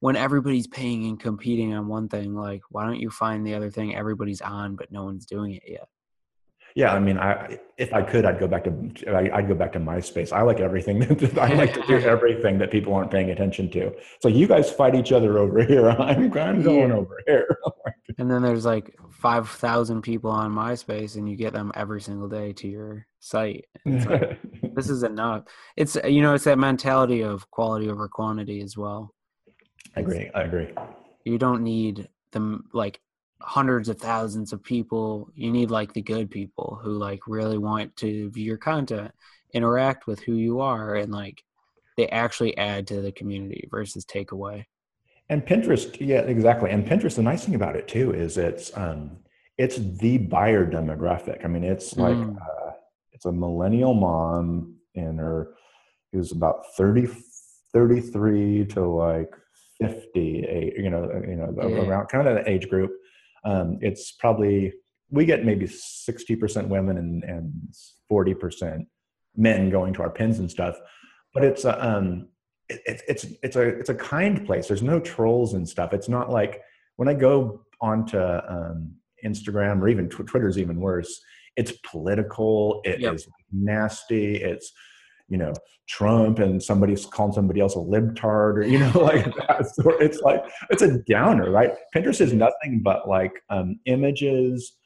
when 0.00 0.16
everybody's 0.16 0.66
paying 0.66 1.06
and 1.06 1.18
competing 1.18 1.72
on 1.72 1.88
one 1.88 2.08
thing, 2.08 2.34
like 2.34 2.62
why 2.68 2.84
don't 2.84 3.00
you 3.00 3.10
find 3.10 3.46
the 3.46 3.54
other 3.54 3.70
thing 3.70 3.94
everybody's 3.94 4.42
on 4.42 4.76
but 4.76 4.92
no 4.92 5.04
one's 5.04 5.24
doing 5.24 5.54
it 5.54 5.62
yet? 5.66 5.88
Yeah, 6.76 6.92
I 6.92 7.00
mean, 7.00 7.16
I 7.16 7.58
if 7.78 7.94
I 7.94 8.02
could, 8.02 8.26
I'd 8.26 8.38
go 8.38 8.46
back 8.46 8.64
to 8.64 8.70
I'd 9.32 9.48
go 9.48 9.54
back 9.54 9.72
to 9.72 9.80
MySpace. 9.80 10.30
I 10.30 10.42
like 10.42 10.60
everything. 10.60 10.98
That, 11.16 11.38
I 11.38 11.54
like 11.54 11.72
to 11.72 11.80
do 11.86 11.98
everything 12.14 12.58
that 12.58 12.70
people 12.70 12.92
aren't 12.92 13.10
paying 13.10 13.30
attention 13.30 13.70
to. 13.70 13.92
So 14.20 14.28
you 14.28 14.46
guys 14.46 14.70
fight 14.70 14.94
each 14.94 15.10
other 15.10 15.38
over 15.38 15.64
here. 15.64 15.88
I'm 15.88 16.30
I'm 16.36 16.62
going 16.62 16.90
yeah. 16.90 16.96
over 16.96 17.16
here. 17.26 17.58
and 18.18 18.30
then 18.30 18.42
there's 18.42 18.66
like 18.66 18.94
five 19.10 19.48
thousand 19.48 20.02
people 20.02 20.30
on 20.30 20.52
MySpace, 20.52 21.16
and 21.16 21.26
you 21.26 21.34
get 21.34 21.54
them 21.54 21.72
every 21.74 22.02
single 22.02 22.28
day 22.28 22.52
to 22.52 22.68
your 22.68 23.06
site. 23.20 23.64
Like, 23.86 24.38
this 24.74 24.90
is 24.90 25.02
enough. 25.02 25.44
It's 25.78 25.96
you 26.04 26.20
know, 26.20 26.34
it's 26.34 26.44
that 26.44 26.58
mentality 26.58 27.22
of 27.22 27.50
quality 27.50 27.88
over 27.88 28.06
quantity 28.06 28.60
as 28.60 28.76
well. 28.76 29.14
I 29.96 30.00
agree. 30.00 30.30
I 30.34 30.42
agree. 30.42 30.68
You 31.24 31.38
don't 31.38 31.62
need 31.62 32.10
them 32.32 32.68
like 32.74 33.00
hundreds 33.40 33.88
of 33.88 33.98
thousands 33.98 34.52
of 34.52 34.62
people 34.62 35.30
you 35.34 35.50
need 35.50 35.70
like 35.70 35.92
the 35.92 36.02
good 36.02 36.30
people 36.30 36.78
who 36.82 36.92
like 36.92 37.20
really 37.26 37.58
want 37.58 37.94
to 37.96 38.30
view 38.30 38.44
your 38.44 38.56
content 38.56 39.12
interact 39.52 40.06
with 40.06 40.20
who 40.20 40.34
you 40.34 40.60
are 40.60 40.94
and 40.96 41.12
like 41.12 41.42
they 41.96 42.08
actually 42.08 42.56
add 42.56 42.86
to 42.86 43.00
the 43.00 43.12
community 43.12 43.68
versus 43.70 44.04
take 44.04 44.32
away 44.32 44.66
and 45.28 45.44
pinterest 45.46 45.96
yeah 46.00 46.20
exactly 46.20 46.70
and 46.70 46.86
pinterest 46.86 47.16
the 47.16 47.22
nice 47.22 47.44
thing 47.44 47.54
about 47.54 47.76
it 47.76 47.86
too 47.86 48.12
is 48.12 48.38
it's 48.38 48.74
um 48.76 49.16
it's 49.58 49.76
the 49.76 50.16
buyer 50.18 50.66
demographic 50.66 51.44
i 51.44 51.48
mean 51.48 51.64
it's 51.64 51.96
like 51.96 52.16
mm. 52.16 52.36
uh, 52.36 52.70
it's 53.12 53.26
a 53.26 53.32
millennial 53.32 53.94
mom 53.94 54.74
and 54.94 55.18
her 55.18 55.54
who's 56.12 56.32
about 56.32 56.64
30 56.76 57.08
33 57.72 58.64
to 58.66 58.80
like 58.86 59.34
50 59.80 60.74
you 60.78 60.88
know 60.88 61.10
you 61.28 61.36
know 61.36 61.54
yeah. 61.56 61.82
around 61.82 62.06
kind 62.06 62.26
of 62.26 62.34
that 62.34 62.48
age 62.48 62.68
group 62.70 62.92
um, 63.46 63.78
it's 63.80 64.12
probably 64.12 64.72
we 65.10 65.24
get 65.24 65.44
maybe 65.44 65.66
60% 65.66 66.68
women 66.68 66.98
and, 66.98 67.22
and 67.22 67.52
40% 68.10 68.86
men 69.36 69.70
going 69.70 69.94
to 69.94 70.02
our 70.02 70.10
pins 70.10 70.40
and 70.40 70.50
stuff 70.50 70.76
but 71.36 71.44
it's 71.44 71.66
a 71.66 71.86
um, 71.86 72.28
it, 72.70 73.02
it's 73.06 73.26
it's 73.42 73.56
a 73.56 73.68
it's 73.68 73.90
a 73.90 73.94
kind 73.94 74.46
place. 74.46 74.68
There's 74.68 74.82
no 74.82 74.98
trolls 74.98 75.52
and 75.52 75.68
stuff. 75.68 75.92
It's 75.92 76.08
not 76.08 76.30
like 76.30 76.62
when 76.96 77.08
i 77.08 77.14
go 77.14 77.60
onto 77.82 78.18
um, 78.18 78.90
instagram 79.22 79.82
or 79.82 79.88
even 79.88 80.08
tw- 80.08 80.26
twitter's 80.26 80.58
even 80.58 80.80
worse. 80.80 81.20
It's 81.56 81.72
political. 81.90 82.80
It 82.84 83.00
yep. 83.00 83.14
is 83.14 83.28
nasty. 83.52 84.36
It's 84.36 84.72
you 85.28 85.36
know 85.36 85.52
Trump 85.88 86.38
and 86.38 86.62
somebody's 86.62 87.06
calling 87.06 87.32
somebody 87.32 87.60
else 87.60 87.76
a 87.76 87.78
libtard 87.78 88.56
or 88.56 88.62
you 88.62 88.78
know 88.80 89.00
like 89.00 89.24
that. 89.24 89.66
So 89.74 89.90
it's 89.98 90.20
like 90.20 90.44
it's 90.70 90.82
a 90.82 90.98
downer, 90.98 91.50
right? 91.50 91.72
Pinterest 91.94 92.20
is 92.20 92.32
nothing 92.32 92.80
but 92.82 93.08
like 93.08 93.32
um, 93.50 93.78
images 93.86 94.76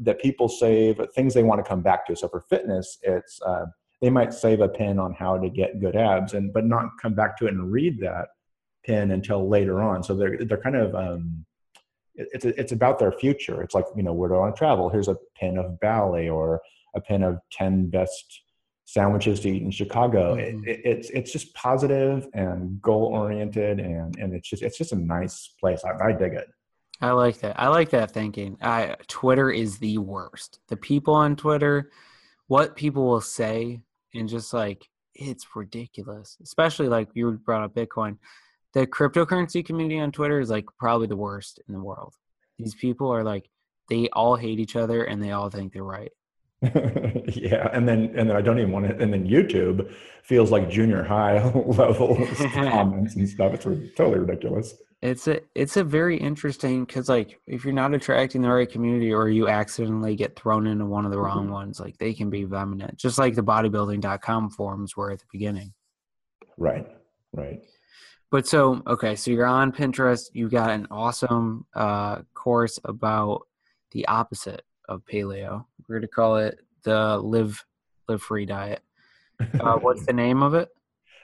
that 0.00 0.20
people 0.20 0.48
save, 0.48 1.00
things 1.14 1.32
they 1.32 1.42
want 1.42 1.62
to 1.62 1.68
come 1.68 1.82
back 1.82 2.06
to. 2.06 2.16
So 2.16 2.28
for 2.28 2.42
fitness, 2.42 2.98
it's 3.02 3.40
uh, 3.42 3.66
they 4.00 4.10
might 4.10 4.34
save 4.34 4.60
a 4.60 4.68
pin 4.68 4.98
on 4.98 5.14
how 5.14 5.38
to 5.38 5.48
get 5.48 5.80
good 5.80 5.96
abs, 5.96 6.34
and 6.34 6.52
but 6.52 6.64
not 6.64 6.86
come 7.00 7.14
back 7.14 7.36
to 7.38 7.46
it 7.46 7.54
and 7.54 7.72
read 7.72 8.00
that 8.00 8.28
pin 8.84 9.10
until 9.10 9.48
later 9.48 9.82
on. 9.82 10.02
So 10.02 10.14
they're 10.14 10.44
they're 10.44 10.60
kind 10.60 10.76
of 10.76 10.94
um, 10.94 11.44
it's 12.14 12.44
it's 12.44 12.72
about 12.72 12.98
their 12.98 13.12
future. 13.12 13.62
It's 13.62 13.74
like 13.74 13.84
you 13.94 14.02
know 14.02 14.12
where 14.12 14.28
do 14.28 14.36
I 14.36 14.40
want 14.40 14.54
to 14.54 14.58
travel? 14.58 14.88
Here's 14.88 15.08
a 15.08 15.16
pin 15.38 15.58
of 15.58 15.80
Bali 15.80 16.28
or 16.28 16.60
a 16.94 17.00
pin 17.00 17.22
of 17.22 17.38
ten 17.50 17.88
best 17.88 18.42
sandwiches 18.86 19.40
to 19.40 19.50
eat 19.50 19.62
in 19.62 19.70
Chicago. 19.70 20.36
Mm-hmm. 20.36 20.64
It, 20.64 20.70
it, 20.70 20.80
it's 20.84 21.10
it's 21.10 21.32
just 21.32 21.52
positive 21.54 22.26
and 22.32 22.80
goal 22.80 23.04
oriented, 23.04 23.78
and 23.80 24.16
and 24.16 24.32
it's 24.32 24.48
just 24.48 24.62
it's 24.62 24.78
just 24.78 24.92
a 24.92 24.96
nice 24.96 25.52
place. 25.60 25.84
I, 25.84 26.08
I, 26.08 26.12
dig 26.12 26.32
it. 26.32 26.48
I 27.00 27.10
like 27.10 27.38
that. 27.40 27.60
I 27.60 27.68
like 27.68 27.90
that 27.90 28.12
thinking. 28.12 28.56
I, 28.62 28.96
Twitter 29.08 29.50
is 29.50 29.78
the 29.78 29.98
worst. 29.98 30.60
The 30.68 30.76
people 30.76 31.14
on 31.14 31.36
Twitter, 31.36 31.90
what 32.46 32.76
people 32.76 33.06
will 33.06 33.20
say, 33.20 33.82
and 34.14 34.28
just 34.28 34.54
like 34.54 34.88
it's 35.14 35.46
ridiculous. 35.54 36.38
Especially 36.42 36.88
like 36.88 37.08
you 37.14 37.32
brought 37.32 37.64
up 37.64 37.74
Bitcoin. 37.74 38.18
The 38.72 38.86
cryptocurrency 38.86 39.64
community 39.64 39.98
on 39.98 40.12
Twitter 40.12 40.38
is 40.38 40.50
like 40.50 40.66
probably 40.78 41.06
the 41.06 41.16
worst 41.16 41.60
in 41.66 41.74
the 41.74 41.82
world. 41.82 42.14
These 42.58 42.74
people 42.74 43.10
are 43.10 43.24
like 43.24 43.50
they 43.88 44.08
all 44.12 44.36
hate 44.36 44.60
each 44.60 44.76
other 44.76 45.04
and 45.04 45.22
they 45.22 45.32
all 45.32 45.50
think 45.50 45.72
they're 45.72 45.82
right. 45.82 46.12
yeah, 47.34 47.68
and 47.72 47.88
then 47.88 48.12
and 48.16 48.30
then 48.30 48.36
I 48.36 48.40
don't 48.40 48.58
even 48.58 48.72
want 48.72 48.88
to. 48.88 48.96
And 48.98 49.12
then 49.12 49.26
YouTube 49.26 49.92
feels 50.22 50.50
like 50.50 50.70
junior 50.70 51.02
high 51.02 51.42
level 51.54 52.16
comments 52.52 53.16
and 53.16 53.28
stuff. 53.28 53.54
It's 53.54 53.64
totally 53.64 54.18
ridiculous. 54.18 54.74
It's 55.02 55.28
a 55.28 55.40
it's 55.54 55.76
a 55.76 55.84
very 55.84 56.16
interesting 56.16 56.84
because 56.84 57.08
like 57.08 57.38
if 57.46 57.64
you're 57.64 57.74
not 57.74 57.94
attracting 57.94 58.42
the 58.42 58.48
right 58.48 58.70
community 58.70 59.12
or 59.12 59.28
you 59.28 59.48
accidentally 59.48 60.16
get 60.16 60.36
thrown 60.36 60.66
into 60.66 60.86
one 60.86 61.04
of 61.04 61.10
the 61.10 61.20
wrong 61.20 61.44
mm-hmm. 61.44 61.52
ones, 61.52 61.80
like 61.80 61.98
they 61.98 62.14
can 62.14 62.30
be 62.30 62.44
vehement, 62.44 62.96
just 62.96 63.18
like 63.18 63.34
the 63.34 63.42
bodybuilding.com 63.42 64.50
forums 64.50 64.96
were 64.96 65.10
at 65.10 65.18
the 65.18 65.26
beginning. 65.30 65.72
Right. 66.56 66.86
Right. 67.32 67.62
But 68.30 68.46
so 68.46 68.82
okay, 68.86 69.14
so 69.14 69.30
you're 69.30 69.46
on 69.46 69.70
Pinterest. 69.72 70.30
You 70.32 70.48
got 70.48 70.70
an 70.70 70.88
awesome 70.90 71.66
uh, 71.74 72.22
course 72.34 72.78
about 72.84 73.42
the 73.92 74.06
opposite 74.08 74.62
of 74.88 75.04
paleo. 75.04 75.64
We're 75.88 75.96
going 75.96 76.02
to 76.02 76.08
call 76.08 76.36
it 76.36 76.60
the 76.82 77.18
live 77.18 77.64
live 78.08 78.22
free 78.22 78.46
diet. 78.46 78.82
Uh, 79.60 79.76
what's 79.76 80.06
the 80.06 80.14
name 80.14 80.42
of 80.42 80.54
it? 80.54 80.70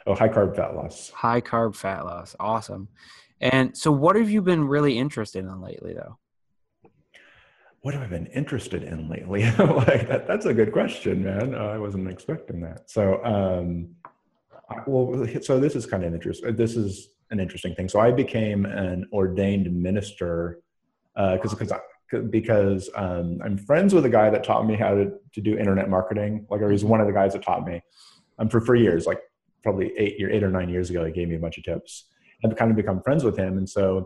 Oh, 0.06 0.14
high 0.14 0.28
carb 0.28 0.54
fat 0.54 0.74
loss. 0.74 1.08
High 1.10 1.40
carb 1.40 1.74
fat 1.74 2.04
loss. 2.04 2.36
Awesome. 2.38 2.88
And 3.40 3.76
so, 3.76 3.90
what 3.90 4.16
have 4.16 4.28
you 4.30 4.42
been 4.42 4.68
really 4.68 4.98
interested 4.98 5.44
in 5.44 5.60
lately, 5.60 5.94
though? 5.94 6.18
What 7.80 7.94
have 7.94 8.02
I 8.02 8.06
been 8.06 8.26
interested 8.26 8.84
in 8.84 9.08
lately? 9.08 9.44
like 9.58 10.08
that, 10.08 10.26
that's 10.26 10.46
a 10.46 10.54
good 10.54 10.72
question, 10.72 11.24
man. 11.24 11.54
Uh, 11.54 11.58
I 11.58 11.78
wasn't 11.78 12.08
expecting 12.08 12.60
that. 12.60 12.90
So, 12.90 13.24
um, 13.24 13.96
well, 14.86 15.26
so 15.40 15.58
this 15.58 15.74
is 15.74 15.86
kind 15.86 16.04
of 16.04 16.14
interesting. 16.14 16.54
This 16.54 16.76
is 16.76 17.08
an 17.30 17.40
interesting 17.40 17.74
thing. 17.74 17.88
So, 17.88 17.98
I 17.98 18.12
became 18.12 18.66
an 18.66 19.08
ordained 19.12 19.74
minister 19.74 20.60
because 21.14 21.52
uh, 21.52 21.56
because 21.56 21.72
because 22.30 22.90
um, 22.94 23.40
I'm 23.44 23.56
friends 23.58 23.94
with 23.94 24.04
a 24.04 24.10
guy 24.10 24.30
that 24.30 24.44
taught 24.44 24.66
me 24.66 24.76
how 24.76 24.94
to, 24.94 25.12
to 25.34 25.40
do 25.40 25.58
internet 25.58 25.88
marketing. 25.88 26.46
Like, 26.50 26.60
or 26.60 26.70
he's 26.70 26.84
one 26.84 27.00
of 27.00 27.06
the 27.06 27.12
guys 27.12 27.32
that 27.32 27.42
taught 27.42 27.66
me 27.66 27.82
um, 28.38 28.48
for, 28.48 28.60
for 28.60 28.74
years, 28.74 29.06
like 29.06 29.20
probably 29.62 29.92
eight 29.96 30.18
year, 30.18 30.30
eight 30.30 30.42
or 30.42 30.50
nine 30.50 30.68
years 30.68 30.90
ago, 30.90 31.04
he 31.04 31.12
gave 31.12 31.28
me 31.28 31.36
a 31.36 31.38
bunch 31.38 31.58
of 31.58 31.64
tips. 31.64 32.06
I've 32.44 32.56
kind 32.56 32.70
of 32.70 32.76
become 32.76 33.02
friends 33.02 33.24
with 33.24 33.36
him. 33.36 33.58
And 33.58 33.68
so 33.68 34.04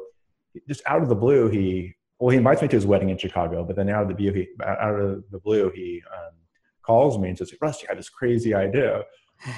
just 0.68 0.82
out 0.86 1.02
of 1.02 1.08
the 1.08 1.14
blue, 1.14 1.48
he, 1.48 1.94
well, 2.18 2.30
he 2.30 2.36
invites 2.36 2.62
me 2.62 2.68
to 2.68 2.76
his 2.76 2.86
wedding 2.86 3.10
in 3.10 3.18
Chicago, 3.18 3.64
but 3.64 3.76
then 3.76 3.88
out 3.88 4.02
of 4.02 4.08
the 4.08 4.14
blue, 4.14 4.32
he, 4.32 4.48
out 4.64 4.98
of 5.00 5.24
the 5.30 5.38
blue, 5.38 5.70
he 5.74 6.02
um, 6.14 6.34
calls 6.82 7.18
me 7.18 7.28
and 7.28 7.38
says, 7.38 7.52
Rusty, 7.60 7.86
I 7.88 7.92
have 7.92 7.98
this 7.98 8.08
crazy 8.08 8.54
idea. 8.54 9.02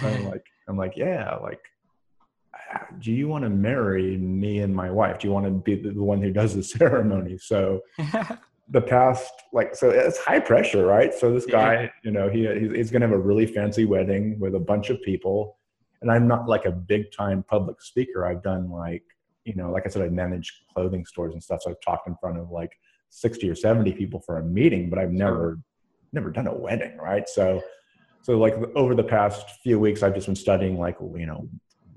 I'm 0.02 0.26
like, 0.26 0.44
I'm 0.68 0.76
like, 0.76 0.96
yeah, 0.96 1.36
like, 1.36 1.60
do 2.98 3.12
you 3.12 3.28
want 3.28 3.44
to 3.44 3.50
marry 3.50 4.16
me 4.16 4.60
and 4.60 4.74
my 4.74 4.90
wife? 4.90 5.18
Do 5.18 5.28
you 5.28 5.32
want 5.32 5.46
to 5.46 5.50
be 5.50 5.76
the 5.76 6.02
one 6.02 6.20
who 6.20 6.32
does 6.32 6.54
the 6.54 6.62
ceremony? 6.78 7.38
So 7.38 7.80
the 8.68 8.80
past, 8.80 9.32
like, 9.52 9.74
so 9.74 9.90
it's 9.90 10.18
high 10.18 10.40
pressure, 10.40 10.86
right? 10.86 11.14
So 11.14 11.32
this 11.32 11.46
guy, 11.46 11.82
yeah. 11.82 11.88
you 12.04 12.10
know, 12.10 12.28
he 12.28 12.46
he's 12.76 12.90
going 12.90 13.02
to 13.02 13.08
have 13.08 13.16
a 13.16 13.18
really 13.18 13.46
fancy 13.46 13.84
wedding 13.84 14.38
with 14.38 14.54
a 14.54 14.60
bunch 14.60 14.90
of 14.90 15.00
people, 15.02 15.58
and 16.02 16.10
I'm 16.10 16.28
not 16.28 16.48
like 16.48 16.64
a 16.64 16.72
big 16.72 17.12
time 17.12 17.42
public 17.42 17.80
speaker. 17.80 18.26
I've 18.26 18.42
done 18.42 18.70
like, 18.70 19.04
you 19.44 19.54
know, 19.54 19.70
like 19.70 19.84
I 19.86 19.88
said, 19.88 20.02
I 20.02 20.08
manage 20.08 20.64
clothing 20.72 21.06
stores 21.06 21.32
and 21.32 21.42
stuff. 21.42 21.62
So 21.62 21.70
I've 21.70 21.80
talked 21.84 22.08
in 22.08 22.16
front 22.20 22.38
of 22.38 22.50
like 22.50 22.72
60 23.10 23.48
or 23.48 23.54
70 23.54 23.92
people 23.92 24.20
for 24.20 24.38
a 24.38 24.44
meeting, 24.44 24.90
but 24.90 24.98
I've 24.98 25.12
never 25.12 25.58
never 26.12 26.30
done 26.30 26.46
a 26.46 26.54
wedding, 26.54 26.96
right? 26.96 27.28
So 27.28 27.62
so 28.22 28.38
like 28.38 28.54
over 28.74 28.94
the 28.94 29.02
past 29.02 29.58
few 29.62 29.78
weeks 29.78 30.02
i've 30.02 30.14
just 30.14 30.26
been 30.26 30.36
studying 30.36 30.78
like 30.78 30.96
you 31.16 31.26
know 31.26 31.48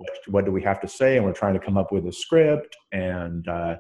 what, 0.02 0.20
what 0.28 0.46
do 0.46 0.52
we 0.52 0.62
have 0.64 0.80
to 0.82 0.88
say? 0.88 1.18
And 1.18 1.26
we're 1.26 1.34
trying 1.34 1.54
to 1.54 1.60
come 1.60 1.78
up 1.78 1.92
with 1.92 2.08
a 2.08 2.12
script. 2.12 2.76
And 2.92 3.48
uh, 3.48 3.76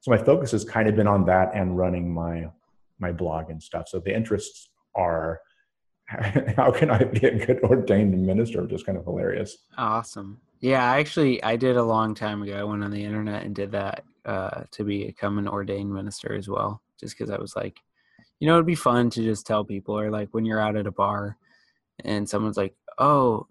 so 0.00 0.10
my 0.10 0.18
focus 0.18 0.52
has 0.52 0.64
kind 0.64 0.88
of 0.88 0.96
been 0.96 1.06
on 1.06 1.24
that 1.26 1.50
and 1.54 1.76
running 1.76 2.12
my 2.12 2.46
my 2.98 3.12
blog 3.12 3.50
and 3.50 3.62
stuff. 3.62 3.88
So 3.88 4.00
the 4.00 4.14
interests 4.14 4.70
are 4.94 5.40
how 6.08 6.70
can 6.70 6.88
i 6.88 7.02
be 7.02 7.26
a 7.26 7.46
good 7.46 7.60
ordained 7.64 8.26
minister 8.26 8.66
is 8.72 8.82
kind 8.82 8.96
of 8.96 9.04
hilarious. 9.04 9.58
Awesome. 9.76 10.40
Yeah 10.60 10.82
actually 10.82 11.42
i 11.42 11.56
did 11.56 11.76
a 11.76 11.82
long 11.82 12.14
time 12.14 12.42
ago. 12.42 12.56
I 12.56 12.64
went 12.64 12.84
on 12.84 12.90
the 12.90 13.04
internet 13.04 13.42
and 13.44 13.54
did 13.54 13.72
that 13.72 14.04
uh, 14.24 14.64
to 14.72 14.84
become 14.84 15.38
an 15.38 15.46
ordained 15.46 15.92
minister 15.92 16.34
as 16.34 16.48
well 16.48 16.82
just 16.98 17.16
because 17.16 17.30
i 17.30 17.38
was 17.38 17.54
like 17.54 17.78
you 18.40 18.46
know 18.46 18.54
it'd 18.54 18.66
be 18.66 18.74
fun 18.74 19.08
to 19.10 19.22
just 19.22 19.46
tell 19.46 19.64
people 19.64 19.98
or 19.98 20.10
like 20.10 20.28
when 20.32 20.44
you're 20.44 20.60
out 20.60 20.76
at 20.76 20.86
a 20.86 20.90
bar 20.90 21.36
and 22.04 22.28
someone's 22.28 22.56
like 22.56 22.74
oh 22.98 23.46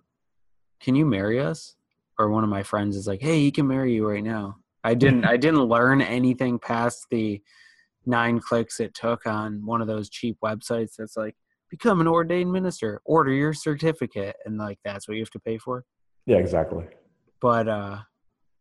can 0.79 0.95
you 0.95 1.05
marry 1.05 1.39
us 1.39 1.75
or 2.17 2.29
one 2.29 2.43
of 2.43 2.49
my 2.49 2.63
friends 2.63 2.95
is 2.95 3.07
like, 3.07 3.21
"Hey, 3.21 3.39
he 3.39 3.51
can 3.51 3.67
marry 3.67 3.93
you 3.93 4.07
right 4.07 4.23
now." 4.23 4.57
I 4.83 4.93
didn't 4.93 5.25
I 5.25 5.37
didn't 5.37 5.63
learn 5.63 6.01
anything 6.01 6.59
past 6.59 7.07
the 7.09 7.41
nine 8.05 8.39
clicks 8.39 8.79
it 8.79 8.93
took 8.93 9.25
on 9.25 9.65
one 9.65 9.81
of 9.81 9.87
those 9.87 10.09
cheap 10.09 10.37
websites 10.43 10.95
that's 10.97 11.17
like 11.17 11.35
become 11.71 12.01
an 12.01 12.07
ordained 12.07 12.51
minister, 12.51 13.01
order 13.03 13.31
your 13.31 13.53
certificate 13.53 14.35
and 14.45 14.57
like 14.57 14.77
that's 14.85 15.07
what 15.07 15.15
you 15.15 15.21
have 15.21 15.31
to 15.31 15.39
pay 15.39 15.57
for. 15.57 15.85
Yeah, 16.27 16.37
exactly. 16.37 16.85
But 17.41 17.67
uh 17.67 17.99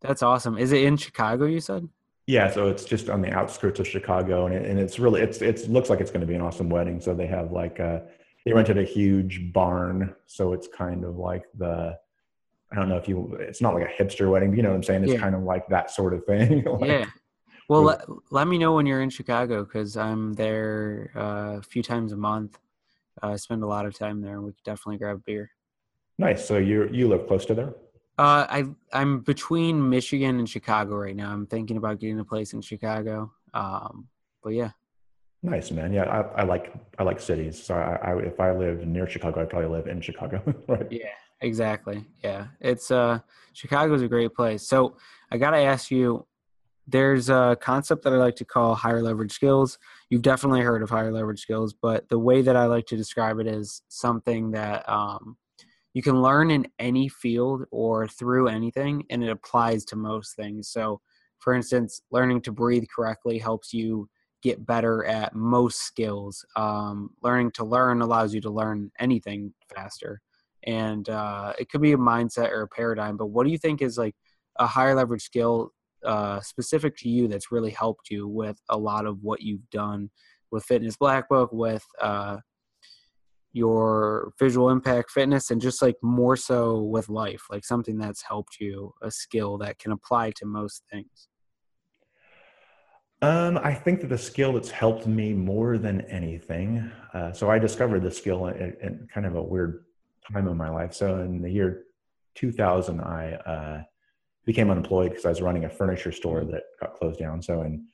that's 0.01 0.23
awesome. 0.23 0.57
Is 0.57 0.71
it 0.71 0.83
in 0.83 0.97
Chicago 0.97 1.45
you 1.45 1.59
said? 1.59 1.87
Yeah, 2.27 2.49
so 2.49 2.69
it's 2.69 2.85
just 2.85 3.09
on 3.09 3.21
the 3.21 3.31
outskirts 3.31 3.79
of 3.79 3.87
Chicago, 3.87 4.47
and, 4.47 4.55
it, 4.55 4.65
and 4.65 4.79
it's 4.79 4.97
really 4.97 5.21
it's 5.21 5.41
it 5.41 5.69
looks 5.69 5.89
like 5.89 5.99
it's 5.99 6.09
going 6.09 6.21
to 6.21 6.27
be 6.27 6.33
an 6.33 6.41
awesome 6.41 6.69
wedding. 6.69 6.99
So 6.99 7.13
they 7.13 7.27
have 7.27 7.51
like 7.51 7.77
a, 7.77 8.03
they 8.45 8.53
rented 8.53 8.79
a 8.79 8.83
huge 8.83 9.53
barn, 9.53 10.15
so 10.25 10.53
it's 10.53 10.67
kind 10.67 11.03
of 11.03 11.17
like 11.17 11.43
the 11.55 11.99
I 12.71 12.75
don't 12.75 12.89
know 12.89 12.97
if 12.97 13.07
you 13.07 13.37
it's 13.39 13.61
not 13.61 13.73
like 13.73 13.83
a 13.87 14.03
hipster 14.03 14.29
wedding, 14.29 14.49
but 14.51 14.57
you 14.57 14.63
know 14.63 14.69
what 14.69 14.75
I'm 14.75 14.83
saying? 14.83 15.03
It's 15.03 15.13
Yeah. 15.13 15.19
kind 15.19 15.35
of 15.35 15.43
like 15.43 15.67
that 15.69 15.91
sort 15.91 16.13
of 16.13 16.25
thing. 16.25 16.63
like, 16.79 16.89
yeah. 16.89 17.05
Well, 17.67 17.81
let, 17.81 18.01
let 18.29 18.47
me 18.47 18.59
know 18.59 18.73
when 18.73 18.85
you're 18.85 19.01
in 19.01 19.09
Chicago 19.09 19.63
because 19.63 19.97
I'm 19.97 20.33
there 20.33 21.11
uh, 21.15 21.57
a 21.57 21.61
few 21.63 21.81
times 21.81 22.11
a 22.11 22.17
month. 22.17 22.59
I 23.23 23.35
spend 23.37 23.63
a 23.63 23.67
lot 23.67 23.85
of 23.87 23.97
time 23.97 24.21
there, 24.21 24.35
and 24.35 24.43
we 24.43 24.51
could 24.51 24.63
definitely 24.63 24.97
grab 24.97 25.15
a 25.17 25.19
beer. 25.19 25.49
Nice. 26.17 26.45
So 26.45 26.57
you 26.57 26.89
you 26.91 27.07
live 27.07 27.27
close 27.27 27.45
to 27.47 27.53
there? 27.55 27.73
Uh, 28.17 28.45
I 28.49 28.65
I'm 28.93 29.21
between 29.21 29.89
Michigan 29.89 30.39
and 30.39 30.49
Chicago 30.49 30.95
right 30.95 31.15
now. 31.15 31.31
I'm 31.31 31.45
thinking 31.47 31.77
about 31.77 31.99
getting 31.99 32.19
a 32.19 32.25
place 32.25 32.53
in 32.53 32.61
Chicago. 32.61 33.31
Um, 33.53 34.07
but 34.43 34.53
yeah, 34.53 34.71
Nice, 35.45 35.69
man. 35.69 35.93
Yeah, 35.93 36.03
I, 36.05 36.41
I 36.41 36.43
like 36.43 36.73
I 36.97 37.03
like 37.03 37.19
cities. 37.19 37.61
So 37.63 37.75
I, 37.75 37.95
I 38.11 38.17
if 38.19 38.39
I 38.39 38.51
lived 38.51 38.85
near 38.87 39.07
Chicago, 39.07 39.41
I'd 39.41 39.49
probably 39.49 39.69
live 39.69 39.87
in 39.87 40.01
Chicago. 40.01 40.41
right. 40.67 40.87
yeah, 40.91 41.09
exactly. 41.41 42.05
Yeah, 42.23 42.47
it's 42.59 42.91
uh, 42.91 43.19
Chicago's 43.53 44.01
a 44.01 44.07
great 44.07 44.33
place. 44.33 44.67
So 44.67 44.97
I 45.31 45.37
gotta 45.37 45.57
ask 45.57 45.91
you, 45.91 46.25
there's 46.87 47.29
a 47.29 47.57
concept 47.59 48.03
that 48.03 48.13
I 48.13 48.17
like 48.17 48.35
to 48.37 48.45
call 48.45 48.75
higher 48.75 49.01
leverage 49.01 49.31
skills. 49.31 49.79
You've 50.09 50.21
definitely 50.21 50.61
heard 50.61 50.83
of 50.83 50.89
higher 50.89 51.11
leverage 51.11 51.41
skills, 51.41 51.73
but 51.73 52.07
the 52.09 52.19
way 52.19 52.41
that 52.41 52.55
I 52.55 52.65
like 52.65 52.85
to 52.87 52.97
describe 52.97 53.39
it 53.39 53.47
is 53.47 53.81
something 53.87 54.51
that 54.51 54.87
um, 54.87 55.37
you 55.93 56.03
can 56.03 56.21
learn 56.21 56.51
in 56.51 56.67
any 56.77 57.07
field 57.09 57.63
or 57.71 58.07
through 58.07 58.49
anything, 58.49 59.03
and 59.09 59.23
it 59.23 59.29
applies 59.29 59.85
to 59.85 59.95
most 59.95 60.35
things. 60.35 60.69
So, 60.69 61.01
for 61.39 61.53
instance, 61.53 62.01
learning 62.11 62.41
to 62.41 62.51
breathe 62.51 62.85
correctly 62.93 63.39
helps 63.39 63.73
you 63.73 64.09
get 64.43 64.65
better 64.65 65.05
at 65.05 65.33
most 65.33 65.79
skills. 65.79 66.45
Um, 66.55 67.11
learning 67.23 67.51
to 67.51 67.65
learn 67.65 68.01
allows 68.01 68.33
you 68.33 68.41
to 68.41 68.49
learn 68.49 68.91
anything 68.99 69.53
faster, 69.73 70.21
and 70.65 71.09
uh, 71.09 71.53
it 71.59 71.69
could 71.69 71.81
be 71.81 71.93
a 71.93 71.97
mindset 71.97 72.49
or 72.51 72.63
a 72.63 72.67
paradigm. 72.67 73.17
But 73.17 73.27
what 73.27 73.45
do 73.45 73.51
you 73.51 73.57
think 73.57 73.81
is 73.81 73.97
like 73.97 74.15
a 74.57 74.67
higher 74.67 74.95
leverage 74.95 75.23
skill 75.23 75.71
uh, 76.03 76.39
specific 76.41 76.95
to 76.97 77.09
you 77.09 77.27
that's 77.27 77.51
really 77.51 77.71
helped 77.71 78.09
you 78.09 78.27
with 78.27 78.59
a 78.69 78.77
lot 78.77 79.05
of 79.05 79.23
what 79.23 79.41
you've 79.41 79.69
done 79.69 80.09
with 80.51 80.63
Fitness 80.63 80.95
Black 80.95 81.27
Book, 81.29 81.51
with 81.51 81.83
uh, 82.01 82.37
your 83.53 84.31
visual 84.39 84.69
impact 84.69 85.11
fitness, 85.11 85.51
and 85.51 85.61
just 85.61 85.81
like 85.81 85.95
more 86.01 86.35
so 86.35 86.81
with 86.81 87.09
life, 87.09 87.43
like 87.49 87.65
something 87.65 87.97
that's 87.97 88.23
helped 88.23 88.57
you, 88.59 88.93
a 89.01 89.11
skill 89.11 89.57
that 89.57 89.79
can 89.79 89.91
apply 89.91 90.31
to 90.31 90.45
most 90.45 90.83
things. 90.91 91.27
Um, 93.21 93.57
I 93.57 93.73
think 93.73 94.01
that 94.01 94.07
the 94.07 94.17
skill 94.17 94.53
that's 94.53 94.69
helped 94.69 95.07
me 95.07 95.33
more 95.33 95.77
than 95.77 96.01
anything. 96.01 96.91
Uh, 97.13 97.31
so 97.31 97.49
I 97.49 97.57
discovered 97.57 98.01
this 98.03 98.17
skill 98.17 98.47
in, 98.47 98.75
in 98.83 99.07
kind 99.11 99.25
of 99.25 99.35
a 99.35 99.41
weird 99.41 99.85
time 100.31 100.47
in 100.47 100.57
my 100.57 100.69
life. 100.69 100.93
So 100.93 101.19
in 101.21 101.41
the 101.41 101.49
year 101.49 101.83
2000, 102.35 102.99
I 103.01 103.33
uh, 103.33 103.83
became 104.45 104.69
unemployed 104.69 105.11
because 105.11 105.25
I 105.25 105.29
was 105.29 105.41
running 105.41 105.65
a 105.65 105.69
furniture 105.69 106.11
store 106.11 106.43
that 106.45 106.63
got 106.79 106.93
closed 106.95 107.19
down. 107.19 107.41
So 107.41 107.61
in 107.61 107.87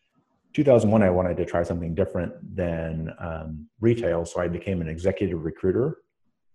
2001, 0.53 1.01
I 1.03 1.09
wanted 1.09 1.37
to 1.37 1.45
try 1.45 1.63
something 1.63 1.95
different 1.95 2.33
than 2.55 3.09
um, 3.19 3.67
retail. 3.79 4.25
So 4.25 4.41
I 4.41 4.47
became 4.47 4.81
an 4.81 4.89
executive 4.89 5.43
recruiter 5.43 5.97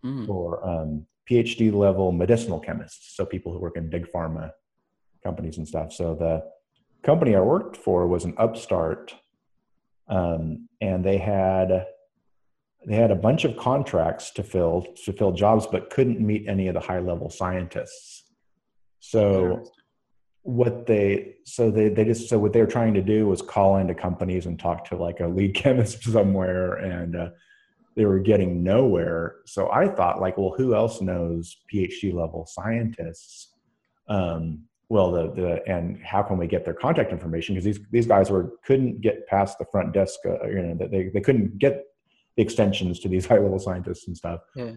Mm, 0.06 0.26
for 0.26 0.64
um, 0.66 1.06
PhD 1.28 1.72
level 1.72 2.12
medicinal 2.12 2.60
chemists. 2.60 3.16
So 3.16 3.24
people 3.24 3.52
who 3.52 3.58
work 3.58 3.76
in 3.76 3.90
big 3.90 4.10
pharma 4.12 4.52
companies 5.24 5.58
and 5.58 5.66
stuff. 5.66 5.92
So 5.92 6.14
the 6.14 6.44
company 7.02 7.34
I 7.34 7.40
worked 7.40 7.76
for 7.76 8.06
was 8.06 8.24
an 8.24 8.34
upstart, 8.36 9.14
um, 10.08 10.68
and 10.80 11.04
they 11.04 11.18
had 11.18 11.86
they 12.86 12.94
had 12.94 13.10
a 13.10 13.16
bunch 13.16 13.44
of 13.44 13.56
contracts 13.56 14.30
to 14.30 14.44
fill 14.44 14.86
to 15.04 15.12
fill 15.12 15.32
jobs, 15.32 15.66
but 15.66 15.90
couldn't 15.90 16.20
meet 16.20 16.48
any 16.48 16.68
of 16.68 16.74
the 16.74 16.80
high 16.80 17.00
level 17.00 17.28
scientists. 17.28 18.22
So 19.00 19.64
what 20.42 20.86
they 20.86 21.34
so 21.44 21.72
they 21.72 21.88
they 21.88 22.04
just 22.04 22.28
so 22.28 22.38
what 22.38 22.52
they 22.52 22.60
were 22.60 22.66
trying 22.68 22.94
to 22.94 23.02
do 23.02 23.26
was 23.26 23.42
call 23.42 23.78
into 23.78 23.92
companies 23.92 24.46
and 24.46 24.56
talk 24.56 24.84
to 24.84 24.96
like 24.96 25.18
a 25.18 25.26
lead 25.26 25.54
chemist 25.62 26.04
somewhere 26.04 26.74
and 26.74 27.16
uh, 27.16 27.30
they 27.96 28.04
were 28.04 28.20
getting 28.20 28.62
nowhere. 28.62 29.36
So 29.46 29.68
i 29.72 29.88
thought 29.88 30.20
like 30.20 30.38
well 30.38 30.54
who 30.56 30.76
else 30.76 31.00
knows 31.00 31.56
phd 31.72 32.14
level 32.14 32.46
scientists? 32.46 33.52
Um, 34.08 34.62
well 34.88 35.10
the 35.10 35.32
the 35.32 35.68
and 35.68 36.00
how 36.04 36.22
can 36.22 36.38
we 36.38 36.46
get 36.46 36.64
their 36.64 36.74
contact 36.74 37.10
information? 37.10 37.56
Because 37.56 37.64
these 37.64 37.80
these 37.90 38.06
guys 38.06 38.30
were 38.30 38.52
couldn't 38.64 39.00
get 39.00 39.26
past 39.26 39.58
the 39.58 39.66
front 39.72 39.92
desk 39.92 40.20
uh, 40.24 40.46
you 40.46 40.62
know 40.62 40.86
they, 40.88 41.10
they 41.12 41.20
couldn't 41.20 41.58
get 41.58 41.82
the 42.36 42.42
extensions 42.42 43.00
to 43.00 43.08
these 43.08 43.26
high 43.30 43.38
level 43.38 43.58
scientists 43.58 44.06
and 44.06 44.16
stuff 44.16 44.40
yeah. 44.54 44.72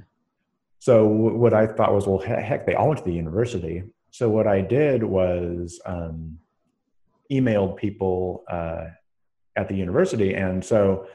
so 0.80 1.06
what 1.06 1.54
I 1.54 1.68
thought 1.68 1.94
was, 1.94 2.08
well, 2.08 2.20
heck, 2.20 2.66
they 2.66 2.74
all 2.74 2.88
went 2.88 3.00
to 3.00 3.06
the 3.06 3.14
university. 3.14 3.84
So 4.12 4.30
what 4.30 4.48
I 4.48 4.62
did 4.62 5.04
was 5.04 5.80
um, 5.86 6.40
emailed 7.32 7.78
people 7.78 8.44
uh, 8.50 8.86
at 9.56 9.68
the 9.68 9.76
university, 9.76 10.34
and 10.34 10.64
so 10.64 11.06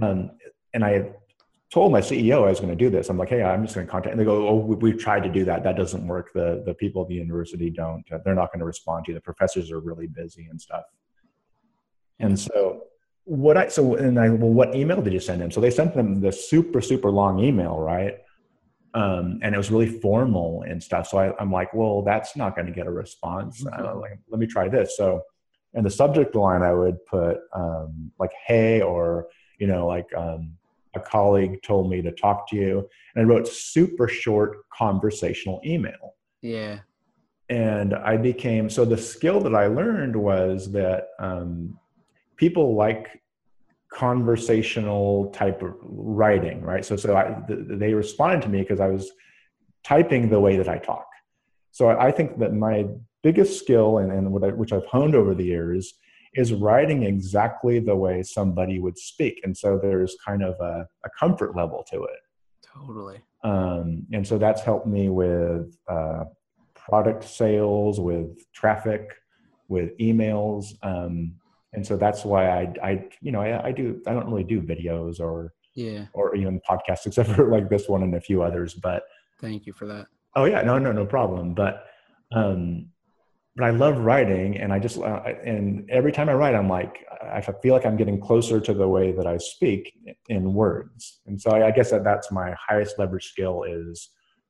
um, 0.00 0.32
and 0.72 0.82
I 0.82 1.10
told 1.70 1.92
my 1.92 2.00
CEO 2.00 2.46
I 2.46 2.50
was 2.50 2.60
going 2.60 2.76
to 2.76 2.84
do 2.84 2.90
this. 2.90 3.10
I'm 3.10 3.18
like, 3.18 3.28
hey, 3.28 3.42
I'm 3.42 3.64
just 3.64 3.74
going 3.74 3.86
to 3.86 3.90
contact. 3.90 4.12
And 4.12 4.20
they 4.20 4.24
go, 4.24 4.48
oh, 4.48 4.56
we, 4.56 4.76
we've 4.76 4.98
tried 4.98 5.22
to 5.24 5.28
do 5.28 5.44
that. 5.44 5.62
That 5.62 5.76
doesn't 5.76 6.06
work. 6.06 6.30
The 6.32 6.62
the 6.64 6.74
people 6.74 7.02
at 7.02 7.08
the 7.08 7.14
university 7.14 7.70
don't. 7.70 8.04
Uh, 8.10 8.18
they're 8.24 8.34
not 8.34 8.50
going 8.50 8.60
to 8.60 8.66
respond 8.66 9.04
to 9.04 9.12
you. 9.12 9.14
The 9.14 9.20
professors 9.20 9.70
are 9.70 9.80
really 9.80 10.06
busy 10.06 10.46
and 10.50 10.60
stuff. 10.60 10.84
And 12.18 12.38
so 12.38 12.84
what 13.24 13.56
I 13.56 13.68
so 13.68 13.94
and 13.94 14.18
I 14.18 14.28
well, 14.30 14.50
what 14.50 14.74
email 14.74 15.00
did 15.00 15.12
you 15.12 15.20
send 15.20 15.40
them? 15.40 15.50
So 15.50 15.60
they 15.60 15.70
sent 15.70 15.94
them 15.94 16.20
the 16.20 16.32
super 16.32 16.80
super 16.80 17.10
long 17.10 17.38
email, 17.38 17.78
right? 17.78 18.14
Um, 18.94 19.38
and 19.42 19.54
it 19.54 19.58
was 19.58 19.70
really 19.70 19.88
formal 19.88 20.64
and 20.68 20.82
stuff. 20.82 21.08
So 21.08 21.16
I, 21.18 21.34
I'm 21.40 21.50
like, 21.50 21.72
well, 21.72 22.02
that's 22.02 22.36
not 22.36 22.54
going 22.54 22.66
to 22.66 22.72
get 22.72 22.86
a 22.86 22.90
response. 22.90 23.64
I'm 23.72 24.00
like, 24.00 24.18
let 24.28 24.38
me 24.38 24.46
try 24.46 24.68
this. 24.68 24.98
So 24.98 25.22
in 25.72 25.82
the 25.82 25.88
subject 25.90 26.34
line, 26.34 26.60
I 26.62 26.74
would 26.74 27.02
put 27.06 27.38
um, 27.54 28.12
like, 28.18 28.32
hey, 28.46 28.82
or 28.82 29.28
you 29.58 29.66
know, 29.66 29.86
like 29.86 30.06
um, 30.14 30.52
a 30.94 31.00
colleague 31.00 31.62
told 31.62 31.88
me 31.88 32.02
to 32.02 32.12
talk 32.12 32.46
to 32.50 32.56
you, 32.56 32.86
and 33.14 33.24
I 33.24 33.26
wrote 33.26 33.48
super 33.48 34.08
short 34.08 34.68
conversational 34.76 35.60
email 35.64 36.14
Yeah. 36.42 36.80
and 37.48 37.94
I 37.94 38.16
became 38.18 38.68
so 38.68 38.84
the 38.84 38.98
skill 38.98 39.40
that 39.40 39.54
I 39.54 39.68
learned 39.68 40.16
was 40.16 40.70
that 40.72 41.08
um, 41.18 41.78
people 42.42 42.74
like 42.74 43.22
conversational 43.92 45.30
type 45.30 45.62
of 45.62 45.74
writing, 45.80 46.60
right? 46.60 46.84
So 46.84 46.96
so 46.96 47.08
I, 47.16 47.24
th- 47.46 47.60
they 47.82 47.94
responded 47.94 48.42
to 48.42 48.48
me 48.48 48.62
because 48.62 48.80
I 48.80 48.88
was 48.88 49.04
typing 49.84 50.28
the 50.28 50.40
way 50.40 50.56
that 50.56 50.68
I 50.68 50.78
talk. 50.78 51.06
So 51.70 51.82
I, 51.90 52.06
I 52.08 52.10
think 52.10 52.40
that 52.40 52.52
my 52.52 52.86
biggest 53.22 53.60
skill 53.60 53.98
and, 53.98 54.10
and 54.10 54.32
what 54.32 54.42
I, 54.42 54.48
which 54.48 54.72
I've 54.72 54.86
honed 54.86 55.14
over 55.14 55.32
the 55.36 55.44
years 55.44 55.84
is 56.34 56.52
writing 56.52 57.04
exactly 57.04 57.78
the 57.78 57.94
way 57.94 58.24
somebody 58.24 58.80
would 58.80 58.98
speak, 58.98 59.36
and 59.44 59.56
so 59.56 59.78
there's 59.80 60.16
kind 60.28 60.42
of 60.42 60.54
a, 60.72 60.74
a 61.08 61.10
comfort 61.22 61.54
level 61.54 61.86
to 61.92 61.98
it 62.14 62.22
Totally. 62.74 63.18
um, 63.44 64.04
and 64.16 64.26
so 64.26 64.34
that's 64.36 64.62
helped 64.62 64.88
me 64.96 65.04
with 65.10 65.66
uh, 65.96 66.24
product 66.74 67.22
sales 67.22 68.00
with 68.00 68.30
traffic 68.60 69.02
with 69.68 69.96
emails 69.98 70.62
um, 70.82 71.36
and 71.72 71.86
so 71.86 71.96
that's 71.96 72.24
why 72.24 72.48
I, 72.48 72.74
I 72.82 73.04
you 73.20 73.32
know 73.32 73.40
I, 73.40 73.68
I 73.68 73.72
do 73.72 74.00
I 74.06 74.12
don't 74.12 74.26
really 74.26 74.44
do 74.44 74.60
videos 74.60 75.20
or 75.20 75.52
Yeah. 75.74 76.06
or 76.12 76.34
even 76.36 76.60
podcasts 76.68 77.06
except 77.06 77.30
for 77.30 77.48
like 77.48 77.68
this 77.68 77.88
one 77.88 78.02
and 78.02 78.14
a 78.14 78.20
few 78.20 78.42
others 78.42 78.74
but 78.74 79.02
Thank 79.40 79.66
you 79.66 79.72
for 79.72 79.86
that. 79.86 80.06
oh 80.36 80.44
yeah 80.44 80.62
no 80.62 80.78
no 80.78 80.92
no 80.92 81.06
problem 81.06 81.54
but 81.54 81.86
um 82.32 82.86
but 83.56 83.66
I 83.66 83.70
love 83.70 83.98
writing 83.98 84.56
and 84.56 84.72
I 84.72 84.78
just 84.78 84.96
uh, 84.98 85.20
and 85.44 85.88
every 85.90 86.10
time 86.12 86.28
I 86.30 86.34
write 86.34 86.54
I'm 86.54 86.68
like 86.68 87.04
I 87.22 87.40
feel 87.62 87.74
like 87.74 87.84
I'm 87.84 87.96
getting 87.96 88.20
closer 88.20 88.60
to 88.60 88.72
the 88.74 88.88
way 88.88 89.12
that 89.12 89.26
I 89.26 89.36
speak 89.36 89.92
in 90.28 90.54
words 90.54 91.20
and 91.26 91.40
so 91.40 91.50
I, 91.50 91.68
I 91.68 91.70
guess 91.70 91.90
that 91.90 92.02
that's 92.04 92.30
my 92.32 92.54
highest 92.68 92.98
leverage 92.98 93.28
skill 93.28 93.64
is 93.64 94.08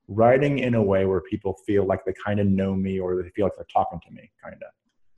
writing 0.08 0.58
in 0.58 0.74
a 0.74 0.82
way 0.82 1.04
where 1.06 1.20
people 1.20 1.56
feel 1.66 1.84
like 1.86 2.04
they 2.04 2.12
kind 2.24 2.38
of 2.38 2.46
know 2.46 2.74
me 2.74 2.98
or 3.00 3.20
they 3.22 3.28
feel 3.30 3.46
like 3.46 3.54
they're 3.56 3.66
talking 3.72 4.00
to 4.06 4.10
me 4.12 4.30
kind 4.42 4.54
of 4.54 4.60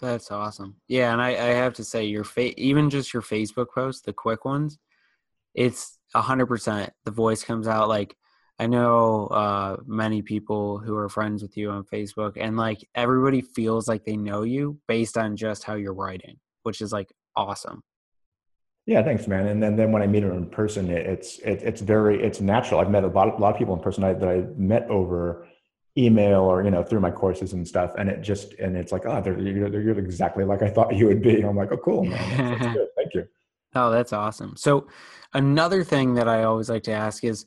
That's 0.04 0.30
awesome. 0.30 0.76
Yeah, 0.86 1.14
and 1.14 1.22
I, 1.22 1.30
I 1.30 1.54
have 1.54 1.72
to 1.74 1.84
say 1.84 2.04
your 2.04 2.24
fa- 2.24 2.60
even 2.60 2.90
just 2.90 3.14
your 3.14 3.22
Facebook 3.22 3.68
posts, 3.74 4.02
the 4.02 4.12
quick 4.12 4.44
ones, 4.44 4.78
it's 5.54 5.98
hundred 6.14 6.46
percent. 6.46 6.92
The 7.06 7.10
voice 7.10 7.42
comes 7.42 7.66
out 7.66 7.88
like 7.88 8.14
I 8.58 8.66
know 8.66 9.28
uh, 9.28 9.76
many 9.86 10.20
people 10.20 10.78
who 10.78 10.94
are 10.94 11.08
friends 11.08 11.40
with 11.40 11.56
you 11.56 11.70
on 11.70 11.84
Facebook, 11.84 12.36
and 12.36 12.54
like 12.54 12.86
everybody 12.94 13.40
feels 13.40 13.88
like 13.88 14.04
they 14.04 14.16
know 14.16 14.42
you 14.42 14.78
based 14.86 15.16
on 15.16 15.36
just 15.36 15.64
how 15.64 15.74
you're 15.74 15.94
writing, 15.94 16.36
which 16.64 16.82
is 16.82 16.92
like 16.92 17.10
awesome. 17.34 17.82
Yeah, 18.84 19.02
thanks, 19.02 19.26
man. 19.26 19.46
And 19.46 19.62
then, 19.62 19.76
then 19.76 19.90
when 19.90 20.02
I 20.02 20.06
meet 20.06 20.20
them 20.20 20.32
in 20.32 20.50
person, 20.50 20.90
it, 20.90 21.06
it's 21.06 21.38
it, 21.38 21.62
it's 21.62 21.80
very 21.80 22.22
it's 22.22 22.42
natural. 22.42 22.80
I've 22.80 22.90
met 22.90 23.04
a 23.04 23.06
lot 23.08 23.28
of, 23.28 23.38
a 23.38 23.38
lot 23.38 23.52
of 23.54 23.58
people 23.58 23.74
in 23.74 23.80
person 23.80 24.04
I, 24.04 24.12
that 24.12 24.28
I 24.28 24.42
met 24.58 24.86
over 24.90 25.48
email 25.96 26.40
or 26.40 26.64
you 26.64 26.70
know 26.70 26.82
through 26.82 27.00
my 27.00 27.10
courses 27.10 27.52
and 27.52 27.66
stuff 27.66 27.92
and 27.98 28.08
it 28.08 28.20
just 28.20 28.54
and 28.54 28.76
it's 28.76 28.90
like 28.90 29.06
oh 29.06 29.20
they're, 29.20 29.38
you're, 29.38 29.80
you're 29.80 29.98
exactly 29.98 30.44
like 30.44 30.60
i 30.60 30.68
thought 30.68 30.94
you 30.94 31.06
would 31.06 31.22
be. 31.22 31.42
I'm 31.42 31.56
like 31.56 31.70
oh 31.70 31.76
cool 31.76 32.04
man. 32.04 32.36
That's, 32.36 32.60
that's 32.60 32.74
good. 32.76 32.88
Thank 32.96 33.14
you. 33.14 33.28
Oh 33.74 33.90
that's 33.90 34.12
awesome. 34.12 34.56
So 34.56 34.88
another 35.34 35.84
thing 35.84 36.14
that 36.14 36.28
i 36.28 36.44
always 36.44 36.68
like 36.68 36.82
to 36.84 36.92
ask 36.92 37.24
is 37.24 37.44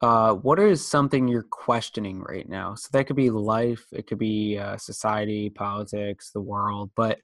uh, 0.00 0.34
what 0.34 0.58
is 0.58 0.86
something 0.86 1.28
you're 1.28 1.44
questioning 1.44 2.20
right 2.20 2.46
now? 2.46 2.74
So 2.74 2.90
that 2.92 3.06
could 3.06 3.16
be 3.16 3.30
life 3.30 3.86
it 3.92 4.06
could 4.06 4.18
be 4.18 4.58
uh, 4.58 4.76
society 4.76 5.50
politics 5.50 6.30
the 6.30 6.40
world 6.40 6.90
but 6.96 7.18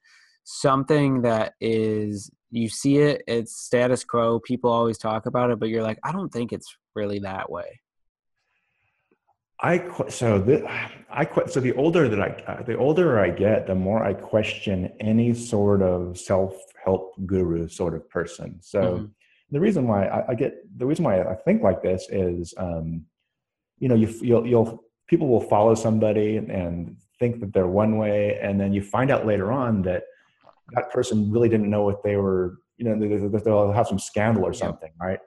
something 0.44 1.22
that 1.22 1.54
is 1.60 2.30
you 2.50 2.68
see 2.68 2.98
it 2.98 3.22
it's 3.28 3.56
status 3.56 4.04
quo 4.04 4.40
people 4.40 4.70
always 4.70 4.98
talk 4.98 5.26
about 5.26 5.50
it 5.50 5.60
but 5.60 5.68
you're 5.68 5.82
like 5.82 5.98
i 6.02 6.10
don't 6.10 6.32
think 6.32 6.52
it's 6.52 6.76
really 6.94 7.18
that 7.20 7.50
way 7.50 7.78
I 9.62 10.08
so 10.08 10.38
the, 10.38 10.66
I 11.10 11.28
so 11.46 11.60
the 11.60 11.74
older 11.74 12.08
that 12.08 12.20
I 12.20 12.52
uh, 12.52 12.62
the 12.62 12.76
older 12.76 13.20
I 13.20 13.30
get, 13.30 13.66
the 13.66 13.74
more 13.74 14.04
I 14.04 14.14
question 14.14 14.90
any 15.00 15.34
sort 15.34 15.82
of 15.82 16.18
self 16.18 16.54
help 16.82 17.14
guru 17.26 17.68
sort 17.68 17.94
of 17.94 18.08
person. 18.08 18.58
So 18.62 18.80
mm-hmm. 18.80 19.04
the 19.50 19.60
reason 19.60 19.86
why 19.86 20.06
I, 20.06 20.30
I, 20.30 20.34
get 20.34 20.54
the 20.78 20.86
reason 20.86 21.04
why 21.04 21.20
I 21.20 21.34
think 21.34 21.62
like 21.62 21.82
this 21.82 22.06
is, 22.10 22.54
um, 22.56 23.04
you 23.78 23.88
know, 23.88 23.94
you 23.94 24.08
you'll, 24.22 24.46
you'll 24.46 24.84
people 25.08 25.28
will 25.28 25.42
follow 25.42 25.74
somebody 25.74 26.38
and 26.38 26.96
think 27.18 27.40
that 27.40 27.52
they're 27.52 27.66
one 27.66 27.98
way, 27.98 28.38
and 28.40 28.58
then 28.58 28.72
you 28.72 28.82
find 28.82 29.10
out 29.10 29.26
later 29.26 29.52
on 29.52 29.82
that 29.82 30.04
that 30.72 30.90
person 30.90 31.30
really 31.30 31.50
didn't 31.50 31.68
know 31.68 31.82
what 31.82 32.02
they 32.02 32.16
were. 32.16 32.60
You 32.78 32.86
know, 32.86 33.38
they'll 33.38 33.72
have 33.72 33.88
some 33.88 33.98
scandal 33.98 34.42
or 34.42 34.54
something, 34.54 34.90
yeah. 35.02 35.06
right? 35.06 35.18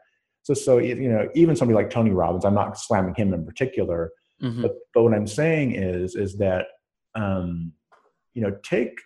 So, 0.41 0.55
so 0.55 0.79
you 0.79 1.07
know, 1.07 1.29
even 1.35 1.55
somebody 1.55 1.75
like 1.75 1.91
Tony 1.91 2.09
Robbins, 2.09 2.45
I'm 2.45 2.55
not 2.55 2.79
slamming 2.79 3.13
him 3.13 3.31
in 3.31 3.45
particular 3.45 4.11
Mm-hmm. 4.41 4.61
But, 4.61 4.75
but 4.93 5.03
what 5.03 5.13
I'm 5.13 5.27
saying 5.27 5.75
is, 5.75 6.15
is 6.15 6.37
that, 6.37 6.65
um, 7.15 7.73
you 8.33 8.41
know, 8.41 8.55
take 8.63 8.99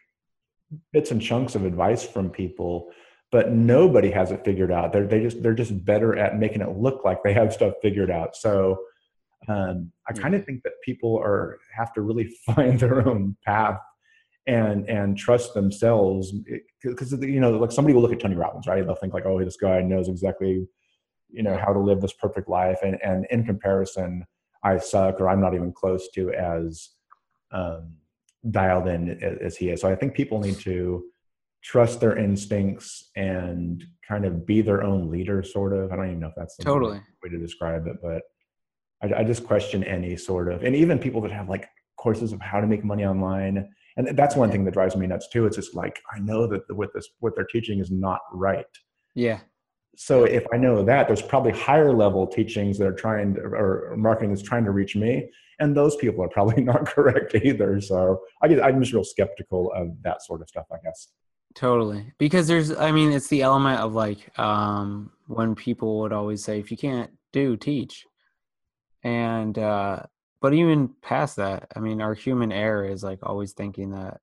bits 0.91 1.11
and 1.11 1.21
chunks 1.21 1.55
of 1.55 1.65
advice 1.65 2.05
from 2.05 2.30
people, 2.30 2.89
but 3.32 3.51
nobody 3.51 4.09
has 4.11 4.32
it 4.32 4.45
figured 4.45 4.71
out. 4.71 4.93
They're, 4.93 5.07
they 5.07 5.21
just, 5.21 5.43
they're 5.43 5.53
just 5.53 5.86
better 5.86 6.17
at 6.17 6.38
making 6.38 6.61
it 6.61 6.78
look 6.78 7.03
like 7.03 7.23
they 7.23 7.34
have 7.34 7.53
stuff 7.53 7.73
figured 7.82 8.11
out. 8.11 8.36
So, 8.36 8.80
um, 9.47 9.91
I 10.07 10.13
kind 10.13 10.34
of 10.34 10.45
think 10.45 10.63
that 10.63 10.73
people 10.84 11.17
are, 11.19 11.59
have 11.75 11.93
to 11.93 12.01
really 12.01 12.36
find 12.45 12.80
their 12.80 13.07
own 13.07 13.38
path 13.45 13.80
and 14.47 14.89
and 14.89 15.17
trust 15.17 15.53
themselves 15.53 16.34
because 16.82 17.11
you 17.21 17.39
know 17.39 17.51
like 17.51 17.71
somebody 17.71 17.93
will 17.93 18.01
look 18.01 18.13
at 18.13 18.19
tony 18.19 18.36
robbins 18.36 18.65
right 18.65 18.86
they'll 18.86 18.95
think 18.95 19.13
like 19.13 19.25
oh 19.25 19.43
this 19.43 19.57
guy 19.57 19.82
knows 19.82 20.07
exactly 20.07 20.65
you 21.30 21.43
know 21.43 21.57
how 21.57 21.73
to 21.73 21.80
live 21.80 21.99
this 22.01 22.13
perfect 22.13 22.47
life 22.47 22.80
and 22.82 22.97
and 23.03 23.28
in 23.30 23.43
comparison 23.43 24.25
I 24.68 24.78
suck 24.80 25.22
or 25.22 25.30
I'm 25.30 25.41
not 25.41 25.53
even 25.53 25.72
close 25.72 26.09
to 26.15 26.32
as 26.34 26.89
um, 27.51 27.93
dialed 28.51 28.88
in 28.88 29.09
as 29.41 29.55
he 29.55 29.70
is. 29.70 29.82
So 29.82 29.89
I 29.89 29.95
think 29.95 30.13
people 30.13 30.39
need 30.39 30.59
to 30.59 31.05
trust 31.63 31.99
their 31.99 32.18
instincts 32.18 33.09
and 33.15 33.84
kind 34.07 34.26
of 34.26 34.45
be 34.45 34.61
their 34.61 34.84
own 34.84 35.09
leader, 35.09 35.41
sort 35.43 35.74
of. 35.74 35.91
I 35.91 35.95
don't 35.95 36.07
even 36.07 36.20
know 36.20 36.28
if 36.28 36.36
that's 36.36 36.57
the 36.57 36.63
totally 36.63 37.01
way 37.24 37.30
to 37.30 37.38
describe 37.38 37.88
it, 37.88 37.97
but 38.01 38.22
I, 39.01 39.22
I 39.22 39.24
just 39.24 39.45
question 39.45 39.84
any 39.84 40.18
sort 40.18 40.51
of, 40.51 40.63
and 40.63 40.76
even 40.76 40.99
people 40.99 41.22
that 41.22 41.32
have 41.32 41.49
like 41.49 41.68
courses 41.97 42.34
of 42.34 42.41
how 42.41 42.59
to 42.59 42.68
make 42.68 42.84
money 42.84 43.05
online. 43.05 43.70
And 43.95 44.15
that's 44.18 44.36
one 44.36 44.51
thing 44.51 44.63
that 44.65 44.74
drives 44.74 44.95
me 44.95 45.07
nuts 45.07 45.30
too. 45.30 45.45
It's 45.45 45.55
just 45.55 45.76
like 45.76 45.99
I 46.13 46.20
know 46.20 46.45
that 46.47 46.61
what 46.76 46.89
this 46.93 47.07
what 47.20 47.34
they're 47.36 47.45
teaching 47.45 47.80
is 47.80 47.89
not 47.89 48.20
right. 48.32 48.65
Yeah 49.15 49.39
so 49.97 50.25
if 50.25 50.45
I 50.53 50.57
know 50.57 50.83
that, 50.83 51.07
there's 51.07 51.23
probably 51.23 51.51
higher 51.51 51.91
level 51.91 52.27
teachings 52.27 52.77
that 52.77 52.87
are 52.87 52.93
trying 52.93 53.33
to, 53.33 53.41
or 53.41 53.95
marketing 53.97 54.31
is 54.31 54.43
trying 54.43 54.63
to 54.65 54.71
reach 54.71 54.95
me, 54.95 55.27
and 55.59 55.75
those 55.75 55.95
people 55.95 56.23
are 56.23 56.29
probably 56.29 56.63
not 56.71 56.85
correct 56.85 57.33
either. 57.33 57.81
So 57.81 58.21
I 58.41 58.47
guess 58.47 58.59
I'm 58.63 58.79
just 58.79 58.93
real 58.93 59.03
skeptical 59.03 59.71
of 59.73 60.01
that 60.03 60.21
sort 60.21 60.41
of 60.41 60.49
stuff. 60.49 60.67
I 60.71 60.77
guess. 60.83 61.07
Totally, 61.55 62.13
because 62.19 62.47
there's, 62.47 62.71
I 62.71 62.91
mean, 62.91 63.11
it's 63.11 63.27
the 63.29 63.41
element 63.41 63.79
of 63.79 63.95
like 63.95 64.37
um, 64.37 65.11
when 65.25 65.55
people 65.55 65.99
would 66.01 66.13
always 66.13 66.43
say, 66.43 66.59
if 66.59 66.69
you 66.69 66.77
can't 66.77 67.09
do, 67.33 67.57
teach, 67.57 68.05
and 69.03 69.57
uh, 69.57 70.03
but 70.41 70.53
even 70.53 70.91
past 71.01 71.37
that, 71.37 71.71
I 71.75 71.79
mean, 71.79 72.01
our 72.01 72.13
human 72.13 72.51
error 72.51 72.85
is 72.85 73.03
like 73.03 73.19
always 73.23 73.53
thinking 73.53 73.91
that, 73.91 74.19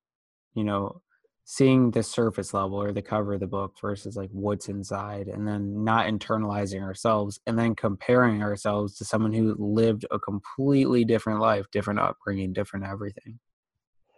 you 0.55 0.63
know, 0.63 1.03
seeing 1.45 1.91
the 1.91 2.03
surface 2.03 2.55
level 2.55 2.81
or 2.81 2.93
the 2.93 3.03
cover 3.03 3.35
of 3.35 3.41
the 3.41 3.47
book 3.47 3.75
versus 3.81 4.17
like 4.17 4.31
what's 4.33 4.69
inside 4.69 5.29
and 5.29 5.47
then 5.47 5.85
not 5.85 6.07
internalizing 6.07 6.83
ourselves 6.83 7.39
and 7.47 7.59
then 7.59 7.75
comparing 7.75 8.43
ourselves 8.43 8.97
to 8.97 9.05
someone 9.05 9.33
who 9.33 9.55
lived 9.59 10.07
a 10.11 10.19
completely 10.19 11.05
different 11.05 11.41
life 11.41 11.67
different 11.71 12.01
upbringing 12.01 12.53
different 12.53 12.87
everything. 12.87 13.39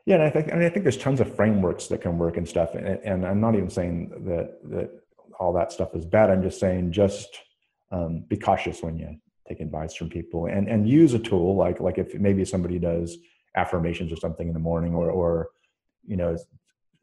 Yeah 0.04 0.16
and 0.16 0.24
i 0.24 0.30
think 0.30 0.52
I, 0.52 0.56
mean, 0.56 0.66
I 0.66 0.68
think 0.68 0.84
there's 0.84 0.96
tons 0.96 1.20
of 1.20 1.34
frameworks 1.34 1.88
that 1.88 2.00
can 2.00 2.16
work 2.16 2.36
and 2.36 2.48
stuff 2.48 2.74
and, 2.74 2.86
and 2.86 3.26
i'm 3.26 3.40
not 3.40 3.56
even 3.56 3.70
saying 3.70 4.10
that 4.26 4.58
that 4.70 4.90
all 5.40 5.52
that 5.54 5.72
stuff 5.72 5.96
is 5.96 6.04
bad 6.04 6.30
i'm 6.30 6.42
just 6.42 6.60
saying 6.60 6.92
just 6.92 7.28
um, 7.90 8.24
be 8.28 8.36
cautious 8.36 8.82
when 8.82 8.98
you 8.98 9.16
take 9.48 9.60
advice 9.60 9.94
from 9.94 10.08
people 10.08 10.46
and 10.46 10.68
and 10.68 10.88
use 10.88 11.12
a 11.14 11.18
tool 11.18 11.56
like 11.56 11.80
like 11.80 11.98
if 11.98 12.14
maybe 12.14 12.44
somebody 12.44 12.78
does 12.78 13.18
affirmations 13.56 14.12
or 14.12 14.16
something 14.16 14.46
in 14.46 14.54
the 14.54 14.60
morning 14.60 14.94
or 14.94 15.10
or 15.10 15.48
you 16.04 16.16
know 16.16 16.36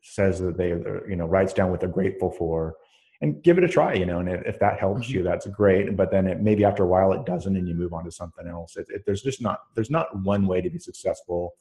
says 0.04 0.40
that 0.40 0.58
they 0.58 0.70
you 0.70 1.16
know 1.16 1.26
writes 1.26 1.54
down 1.54 1.72
what 1.72 1.80
they're 1.80 1.90
grateful 1.90 2.30
for 2.30 2.76
and 3.22 3.42
give 3.42 3.58
it 3.58 3.64
a 3.64 3.68
try 3.68 3.94
you 3.94 4.06
know 4.06 4.20
and 4.20 4.30
if, 4.30 4.60
that 4.60 4.80
helps 4.80 5.08
mm-hmm. 5.08 5.20
you 5.20 5.24
that's 5.24 5.48
great. 5.48 5.96
But 5.96 6.12
then 6.12 6.28
it, 6.28 6.42
maybe 6.42 6.66
after 6.66 6.84
a 6.84 6.88
while 6.88 7.14
it 7.14 7.26
doesn't 7.26 7.56
and 7.56 7.68
you 7.68 7.74
move 7.74 7.94
on 7.94 8.04
to 8.04 8.12
something 8.12 8.48
else. 8.48 8.76
It, 8.76 8.86
it, 8.90 9.04
there's 9.06 9.22
just 9.22 9.42
not 9.42 9.60
there's 9.76 9.90
not 9.90 10.16
one 10.24 10.46
way 10.46 10.62
to 10.62 10.70
be 10.70 10.78
successful. 10.78 11.54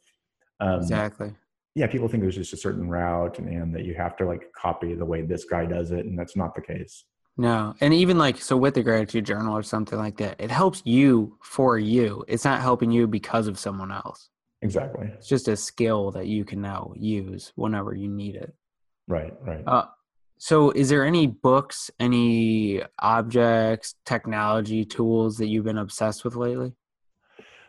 Um, 0.60 0.80
exactly. 0.80 1.34
yeah 1.74 1.86
people 1.86 2.08
think 2.08 2.22
there's 2.22 2.36
just 2.36 2.52
a 2.52 2.56
certain 2.56 2.88
route 2.88 3.38
and, 3.38 3.48
and 3.48 3.74
that 3.74 3.84
you 3.84 3.94
have 3.94 4.16
to 4.16 4.26
like 4.26 4.52
copy 4.52 4.94
the 4.94 5.04
way 5.04 5.22
this 5.22 5.44
guy 5.44 5.64
does 5.64 5.90
it 5.90 6.04
and 6.04 6.18
that's 6.18 6.36
not 6.36 6.54
the 6.54 6.62
case. 6.62 7.04
No 7.36 7.74
and 7.80 7.94
even 7.94 8.18
like 8.18 8.38
so 8.38 8.56
with 8.56 8.74
the 8.74 8.82
gratitude 8.82 9.24
journal 9.24 9.56
or 9.56 9.62
something 9.62 9.98
like 9.98 10.16
that 10.18 10.36
it 10.40 10.50
helps 10.50 10.82
you 10.84 11.38
for 11.42 11.78
you. 11.78 12.24
It's 12.26 12.44
not 12.44 12.60
helping 12.60 12.90
you 12.90 13.06
because 13.06 13.46
of 13.46 13.58
someone 13.58 13.92
else 13.92 14.28
Exactly. 14.62 15.10
It's 15.14 15.28
just 15.28 15.48
a 15.48 15.56
skill 15.56 16.12
that 16.12 16.26
you 16.26 16.44
can 16.44 16.60
now 16.60 16.92
use 16.96 17.52
whenever 17.56 17.94
you 17.94 18.08
need 18.08 18.36
it. 18.36 18.54
Right, 19.08 19.34
right. 19.42 19.64
Uh, 19.66 19.86
so, 20.38 20.70
is 20.70 20.88
there 20.88 21.04
any 21.04 21.26
books, 21.26 21.90
any 22.00 22.82
objects, 22.98 23.96
technology, 24.06 24.84
tools 24.84 25.36
that 25.38 25.46
you've 25.46 25.64
been 25.64 25.78
obsessed 25.78 26.24
with 26.24 26.36
lately? 26.36 26.72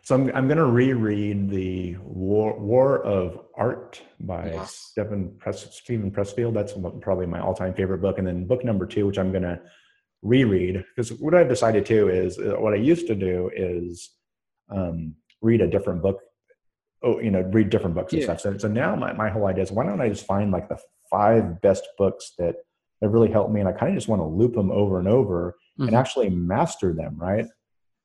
So, 0.02 0.14
I'm, 0.14 0.30
I'm 0.34 0.46
going 0.46 0.58
to 0.58 0.66
reread 0.66 1.50
the 1.50 1.96
War, 2.00 2.58
War 2.58 3.02
of 3.02 3.40
Art 3.56 4.00
by 4.20 4.52
yes. 4.52 4.74
Stephen 4.90 5.34
Press, 5.38 5.76
Steven 5.76 6.10
Pressfield. 6.10 6.54
That's 6.54 6.74
probably 7.00 7.26
my 7.26 7.40
all 7.40 7.54
time 7.54 7.74
favorite 7.74 7.98
book. 7.98 8.18
And 8.18 8.26
then 8.26 8.46
book 8.46 8.64
number 8.64 8.86
two, 8.86 9.06
which 9.06 9.18
I'm 9.18 9.30
going 9.30 9.44
to 9.44 9.60
reread, 10.22 10.84
because 10.94 11.12
what 11.12 11.34
I've 11.34 11.48
decided 11.48 11.86
to 11.86 12.08
is 12.08 12.38
uh, 12.38 12.54
what 12.58 12.72
I 12.72 12.76
used 12.76 13.08
to 13.08 13.14
do 13.14 13.50
is 13.54 14.10
um, 14.68 15.14
read 15.42 15.60
a 15.60 15.68
different 15.68 16.02
book 16.02 16.20
oh, 17.04 17.20
you 17.20 17.30
know, 17.30 17.42
read 17.52 17.70
different 17.70 17.94
books 17.94 18.12
and 18.12 18.22
yeah. 18.22 18.26
stuff. 18.26 18.40
So, 18.40 18.58
so 18.58 18.68
now 18.68 18.96
my, 18.96 19.12
my 19.12 19.28
whole 19.28 19.46
idea 19.46 19.62
is 19.62 19.70
why 19.70 19.84
don't 19.84 20.00
I 20.00 20.08
just 20.08 20.26
find 20.26 20.50
like 20.50 20.68
the 20.68 20.78
five 21.10 21.60
best 21.60 21.86
books 21.98 22.32
that 22.38 22.56
have 23.02 23.12
really 23.12 23.30
helped 23.30 23.52
me? 23.52 23.60
And 23.60 23.68
I 23.68 23.72
kind 23.72 23.90
of 23.90 23.96
just 23.96 24.08
want 24.08 24.20
to 24.20 24.26
loop 24.26 24.54
them 24.54 24.70
over 24.70 24.98
and 24.98 25.08
over 25.08 25.56
mm-hmm. 25.78 25.88
and 25.88 25.96
actually 25.96 26.30
master 26.30 26.92
them, 26.92 27.16
right? 27.16 27.46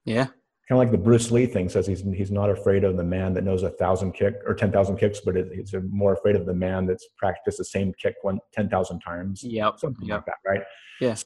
Yeah. 0.05 0.25
Kind 0.25 0.79
of 0.79 0.85
like 0.85 0.91
the 0.91 0.99
Bruce 0.99 1.31
Lee 1.31 1.47
thing 1.47 1.67
says 1.67 1.87
he's, 1.87 2.03
he's 2.13 2.29
not 2.29 2.51
afraid 2.51 2.83
of 2.83 2.95
the 2.95 3.03
man 3.03 3.33
that 3.33 3.43
knows 3.43 3.63
a 3.63 3.71
thousand 3.71 4.11
kick 4.11 4.35
or 4.45 4.53
10,000 4.53 4.97
kicks, 4.97 5.19
but 5.19 5.35
it, 5.35 5.47
he's 5.51 5.73
more 5.89 6.13
afraid 6.13 6.35
of 6.35 6.45
the 6.45 6.53
man 6.53 6.85
that's 6.85 7.07
practiced 7.17 7.57
the 7.57 7.65
same 7.65 7.91
kick 7.99 8.15
one, 8.21 8.39
10,000 8.53 8.99
times. 8.99 9.43
Yeah, 9.43 9.71
Something 9.77 10.07
yep. 10.07 10.17
like 10.17 10.25
that, 10.25 10.35
right? 10.45 10.61
Yeah. 11.01 11.15
So 11.15 11.25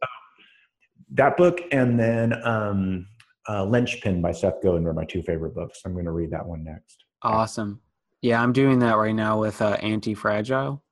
that 1.14 1.36
book 1.36 1.62
and 1.72 2.00
then 2.00 2.34
um, 2.46 3.08
uh, 3.50 3.66
Linchpin 3.66 4.22
by 4.22 4.32
Seth 4.32 4.62
Godin 4.64 4.88
are 4.88 4.94
my 4.94 5.06
two 5.06 5.22
favorite 5.22 5.54
books. 5.54 5.82
I'm 5.86 5.94
going 5.94 6.06
to 6.06 6.12
read 6.12 6.32
that 6.32 6.46
one 6.46 6.64
next. 6.64 7.03
Awesome. 7.24 7.82
Yeah, 8.22 8.42
I'm 8.42 8.54
doing 8.54 8.80
that 8.80 8.98
right 8.98 9.16
now 9.16 9.40
with 9.40 9.62
uh, 9.62 9.78
Anti 9.82 10.14
Fragile. 10.14 10.84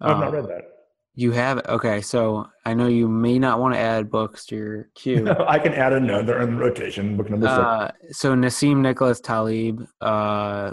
I've 0.00 0.18
not 0.18 0.32
read 0.32 0.44
uh, 0.44 0.48
that. 0.48 0.62
You 1.14 1.32
have 1.32 1.58
it? 1.58 1.66
Okay, 1.68 2.00
so 2.00 2.48
I 2.64 2.72
know 2.72 2.86
you 2.86 3.06
may 3.06 3.38
not 3.38 3.60
want 3.60 3.74
to 3.74 3.80
add 3.80 4.10
books 4.10 4.46
to 4.46 4.56
your 4.56 4.88
queue. 4.94 5.28
I 5.46 5.58
can 5.58 5.74
add 5.74 5.92
another 5.92 6.40
in 6.40 6.56
rotation. 6.56 7.16
Book 7.16 7.28
number 7.28 7.46
uh, 7.46 7.90
six. 8.02 8.18
So 8.18 8.34
Nassim 8.34 8.78
Nicholas 8.78 9.20
Taleb 9.20 9.86
uh, 10.00 10.72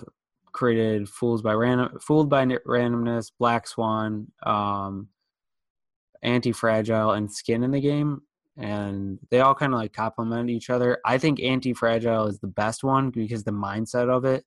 created 0.54 1.10
"Fools 1.10 1.42
by 1.42 1.54
Random," 1.54 2.00
"Fooled 2.00 2.30
by 2.30 2.46
Randomness," 2.46 3.32
"Black 3.38 3.68
Swan," 3.68 4.32
um, 4.44 5.10
"Anti 6.24 6.54
Fragile," 6.54 7.12
and 7.12 7.30
"Skin 7.30 7.64
in 7.64 7.72
the 7.72 7.82
Game," 7.82 8.22
and 8.58 9.20
they 9.30 9.42
all 9.42 9.56
kind 9.56 9.74
of 9.74 9.80
like 9.80 9.92
complement 9.92 10.50
each 10.50 10.70
other. 10.70 11.00
I 11.04 11.18
think 11.18 11.42
"Anti 11.42 11.74
Fragile" 11.74 12.28
is 12.28 12.40
the 12.40 12.48
best 12.48 12.82
one 12.82 13.10
because 13.10 13.44
the 13.44 13.52
mindset 13.52 14.10
of 14.10 14.24
it 14.24 14.46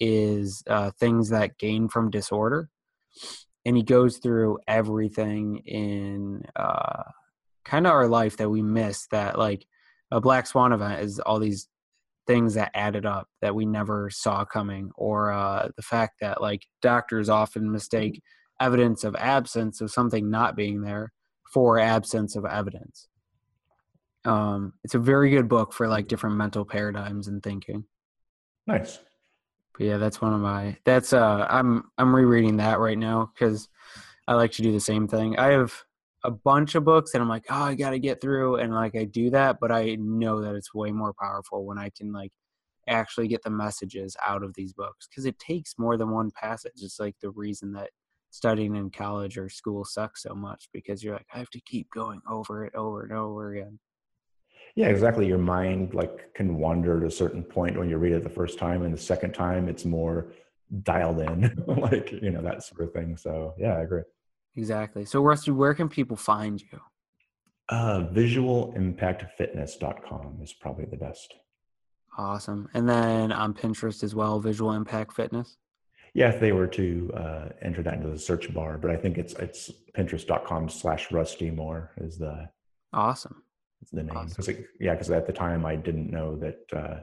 is 0.00 0.62
uh, 0.68 0.90
things 0.98 1.28
that 1.30 1.58
gain 1.58 1.88
from 1.88 2.10
disorder 2.10 2.68
and 3.68 3.76
he 3.76 3.82
goes 3.82 4.16
through 4.18 4.58
everything 4.66 5.58
in 5.66 6.42
uh, 6.56 7.02
kind 7.66 7.86
of 7.86 7.92
our 7.92 8.08
life 8.08 8.38
that 8.38 8.48
we 8.48 8.62
miss 8.62 9.06
that 9.10 9.38
like 9.38 9.66
a 10.10 10.20
black 10.20 10.46
swan 10.46 10.72
event 10.72 11.02
is 11.02 11.20
all 11.20 11.38
these 11.38 11.68
things 12.26 12.54
that 12.54 12.70
added 12.74 13.04
up 13.04 13.28
that 13.42 13.54
we 13.54 13.66
never 13.66 14.08
saw 14.10 14.44
coming, 14.44 14.90
or 14.96 15.32
uh, 15.32 15.68
the 15.76 15.82
fact 15.82 16.14
that 16.20 16.40
like 16.40 16.66
doctors 16.80 17.28
often 17.28 17.70
mistake 17.70 18.22
evidence 18.60 19.04
of 19.04 19.14
absence 19.16 19.80
of 19.80 19.90
something 19.90 20.30
not 20.30 20.56
being 20.56 20.80
there 20.80 21.12
for 21.52 21.78
absence 21.78 22.36
of 22.36 22.46
evidence. 22.46 23.08
Um, 24.24 24.72
it's 24.82 24.94
a 24.94 24.98
very 24.98 25.28
good 25.30 25.48
book 25.48 25.74
for 25.74 25.88
like 25.88 26.08
different 26.08 26.36
mental 26.36 26.64
paradigms 26.64 27.28
and 27.28 27.42
thinking. 27.42 27.84
Nice. 28.66 28.98
But 29.78 29.86
yeah, 29.86 29.96
that's 29.96 30.20
one 30.20 30.34
of 30.34 30.40
my. 30.40 30.76
That's 30.84 31.12
uh, 31.12 31.46
I'm 31.48 31.84
I'm 31.96 32.14
rereading 32.14 32.56
that 32.56 32.80
right 32.80 32.98
now 32.98 33.30
because 33.32 33.68
I 34.26 34.34
like 34.34 34.52
to 34.52 34.62
do 34.62 34.72
the 34.72 34.80
same 34.80 35.06
thing. 35.06 35.38
I 35.38 35.52
have 35.52 35.72
a 36.24 36.32
bunch 36.32 36.74
of 36.74 36.84
books 36.84 37.14
and 37.14 37.22
I'm 37.22 37.28
like, 37.28 37.46
oh, 37.48 37.62
I 37.62 37.74
got 37.76 37.90
to 37.90 38.00
get 38.00 38.20
through, 38.20 38.56
and 38.56 38.74
like 38.74 38.96
I 38.96 39.04
do 39.04 39.30
that, 39.30 39.58
but 39.60 39.70
I 39.70 39.96
know 40.00 40.42
that 40.42 40.56
it's 40.56 40.74
way 40.74 40.90
more 40.90 41.14
powerful 41.18 41.64
when 41.64 41.78
I 41.78 41.90
can 41.96 42.12
like 42.12 42.32
actually 42.88 43.28
get 43.28 43.42
the 43.42 43.50
messages 43.50 44.16
out 44.26 44.42
of 44.42 44.52
these 44.54 44.72
books 44.72 45.06
because 45.06 45.26
it 45.26 45.38
takes 45.38 45.78
more 45.78 45.96
than 45.96 46.10
one 46.10 46.32
passage. 46.32 46.72
It's 46.82 46.98
like 46.98 47.14
the 47.22 47.30
reason 47.30 47.72
that 47.74 47.90
studying 48.30 48.74
in 48.74 48.90
college 48.90 49.38
or 49.38 49.48
school 49.48 49.84
sucks 49.84 50.22
so 50.24 50.34
much 50.34 50.68
because 50.72 51.04
you're 51.04 51.14
like, 51.14 51.26
I 51.32 51.38
have 51.38 51.50
to 51.50 51.60
keep 51.60 51.88
going 51.92 52.20
over 52.28 52.64
it 52.64 52.74
over 52.74 53.04
and 53.04 53.12
over 53.12 53.52
again. 53.52 53.78
Yeah, 54.78 54.88
exactly. 54.90 55.26
Your 55.26 55.38
mind 55.38 55.92
like 55.92 56.32
can 56.34 56.56
wander 56.56 57.00
to 57.00 57.06
a 57.06 57.10
certain 57.10 57.42
point 57.42 57.76
when 57.76 57.90
you 57.90 57.98
read 57.98 58.12
it 58.12 58.22
the 58.22 58.30
first 58.30 58.60
time, 58.60 58.82
and 58.82 58.94
the 58.94 58.98
second 58.98 59.32
time 59.32 59.68
it's 59.68 59.84
more 59.84 60.28
dialed 60.84 61.18
in, 61.18 61.64
like 61.66 62.12
you 62.12 62.30
know 62.30 62.42
that 62.42 62.62
sort 62.62 62.82
of 62.82 62.92
thing. 62.92 63.16
So 63.16 63.54
yeah, 63.58 63.72
I 63.72 63.80
agree. 63.80 64.02
Exactly. 64.54 65.04
So 65.04 65.20
Rusty, 65.20 65.50
where 65.50 65.74
can 65.74 65.88
people 65.88 66.16
find 66.16 66.62
you? 66.62 66.80
Uh, 67.68 68.04
visualimpactfitness.com 68.12 70.38
is 70.44 70.52
probably 70.52 70.84
the 70.84 70.96
best. 70.96 71.34
Awesome. 72.16 72.68
And 72.72 72.88
then 72.88 73.32
on 73.32 73.54
Pinterest 73.54 74.04
as 74.04 74.14
well, 74.14 74.38
Visual 74.38 74.74
Impact 74.74 75.12
Fitness. 75.12 75.56
Yeah, 76.14 76.28
if 76.28 76.38
they 76.38 76.52
were 76.52 76.68
to 76.68 77.10
uh, 77.16 77.48
enter 77.62 77.82
that 77.82 77.94
into 77.94 78.10
the 78.10 78.18
search 78.18 78.54
bar, 78.54 78.78
but 78.78 78.92
I 78.92 78.96
think 78.96 79.18
it's 79.18 79.32
it's 79.34 79.72
pinterest.com 79.96 80.68
slash 80.68 81.10
rusty 81.10 81.50
moore 81.50 81.90
is 81.96 82.16
the 82.16 82.48
awesome. 82.92 83.42
The 83.92 84.02
name 84.02 84.08
because 84.08 84.48
awesome. 84.48 84.64
yeah, 84.80 84.92
because 84.92 85.10
at 85.10 85.26
the 85.26 85.32
time 85.32 85.64
I 85.64 85.76
didn't 85.76 86.10
know 86.10 86.36
that 86.36 86.58
uh, 86.72 87.00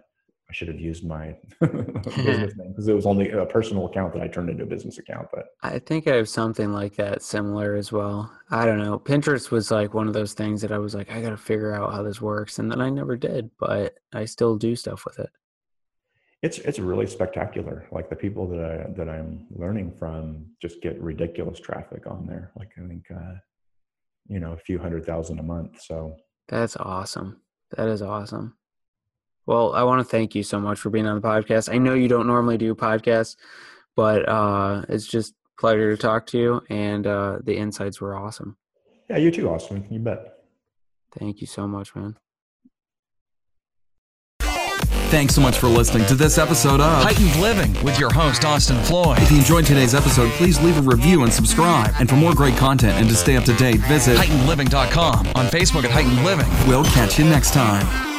I 0.49 0.53
should 0.53 0.67
have 0.67 0.80
used 0.80 1.05
my 1.05 1.36
business 1.59 2.55
name 2.55 2.69
because 2.69 2.88
it 2.88 2.93
was 2.93 3.07
only 3.07 3.32
a 3.32 3.45
personal 3.45 3.88
account 3.88 4.13
that 4.13 4.21
I 4.21 4.28
turned 4.28 4.49
into 4.49 4.63
a 4.63 4.67
business 4.67 4.99
account. 4.99 5.30
But 5.34 5.45
I 5.63 5.80
think 5.80 6.07
I 6.07 6.15
have 6.15 6.30
something 6.30 6.71
like 6.71 6.95
that 6.97 7.23
similar 7.23 7.76
as 7.76 7.91
well. 7.91 8.32
I 8.51 8.65
don't 8.65 8.78
know. 8.78 8.99
Pinterest 8.99 9.49
was 9.49 9.71
like 9.71 9.95
one 9.95 10.07
of 10.07 10.13
those 10.13 10.34
things 10.34 10.61
that 10.61 10.71
I 10.71 10.78
was 10.78 10.93
like, 10.93 11.11
I 11.11 11.21
got 11.21 11.32
to 11.32 11.38
figure 11.38 11.73
out 11.73 11.93
how 11.93 12.03
this 12.03 12.21
works, 12.21 12.59
and 12.59 12.69
then 12.69 12.82
I 12.82 12.89
never 12.89 13.15
did, 13.15 13.49
but 13.59 13.95
I 14.13 14.26
still 14.26 14.55
do 14.55 14.76
stuff 14.76 15.05
with 15.05 15.17
it. 15.19 15.30
It's 16.43 16.59
it's 16.59 16.78
really 16.78 17.07
spectacular. 17.07 17.88
Like 17.91 18.09
the 18.09 18.15
people 18.15 18.47
that 18.49 18.59
I 18.59 18.91
that 18.97 19.09
I'm 19.09 19.47
learning 19.49 19.93
from 19.97 20.45
just 20.61 20.80
get 20.82 21.01
ridiculous 21.01 21.59
traffic 21.59 22.05
on 22.05 22.28
there. 22.28 22.51
Like 22.55 22.69
I 22.78 22.88
think 22.88 23.05
uh, 23.09 23.36
you 24.28 24.39
know 24.39 24.51
a 24.51 24.57
few 24.57 24.78
hundred 24.78 25.07
thousand 25.07 25.39
a 25.39 25.43
month. 25.43 25.82
So 25.82 26.17
that's 26.47 26.75
awesome. 26.77 27.41
That 27.75 27.87
is 27.87 28.01
awesome. 28.01 28.55
Well, 29.45 29.73
I 29.73 29.83
want 29.83 29.99
to 29.99 30.05
thank 30.05 30.33
you 30.33 30.43
so 30.43 30.59
much 30.59 30.79
for 30.79 30.89
being 30.89 31.05
on 31.05 31.19
the 31.19 31.27
podcast. 31.27 31.71
I 31.71 31.77
know 31.77 31.93
you 31.93 32.07
don't 32.07 32.27
normally 32.27 32.57
do 32.57 32.73
podcasts, 32.73 33.35
but 33.95 34.27
uh, 34.27 34.83
it's 34.89 35.05
just 35.05 35.35
pleasure 35.59 35.95
to 35.95 36.01
talk 36.01 36.25
to 36.27 36.37
you, 36.37 36.61
and 36.69 37.05
uh, 37.05 37.39
the 37.43 37.55
insights 37.55 38.01
were 38.01 38.15
awesome. 38.15 38.57
Yeah, 39.09 39.17
you 39.17 39.31
too, 39.31 39.49
Austin. 39.49 39.85
You 39.89 39.99
bet. 39.99 40.39
Thank 41.17 41.41
you 41.41 41.47
so 41.47 41.67
much, 41.67 41.95
man. 41.95 42.17
Thanks 45.10 45.36
so 45.36 45.41
much 45.41 45.58
for 45.58 45.68
listening 45.68 46.06
to 46.08 46.16
this 46.16 46.38
episode 46.38 46.82
of 46.82 47.03
Heightened 47.03 47.36
Living 47.39 47.72
with 47.84 47.99
your 47.99 48.12
host, 48.12 48.43
Austin 48.43 48.82
Floyd. 48.84 49.20
If 49.20 49.32
you 49.32 49.38
enjoyed 49.38 49.66
today's 49.66 49.93
episode, 49.93 50.32
please 50.32 50.60
leave 50.62 50.78
a 50.78 50.82
review 50.82 51.24
and 51.24 51.32
subscribe. 51.32 51.93
And 51.99 52.10
for 52.10 52.16
more 52.16 52.34
great 52.34 52.58
content 52.58 52.93
and 52.99 53.08
to 53.10 53.16
stay 53.16 53.38
up 53.38 53.45
to 53.45 53.53
date, 53.53 53.80
visit 53.82 54.18
heightenedliving.com 54.18 55.28
on 55.28 55.45
Facebook 55.47 55.86
at 55.86 55.91
Heightened 55.91 56.24
Living. 56.26 56.47
We'll 56.68 56.86
catch 56.86 57.18
you 57.20 57.26
next 57.26 57.53
time. 57.53 58.14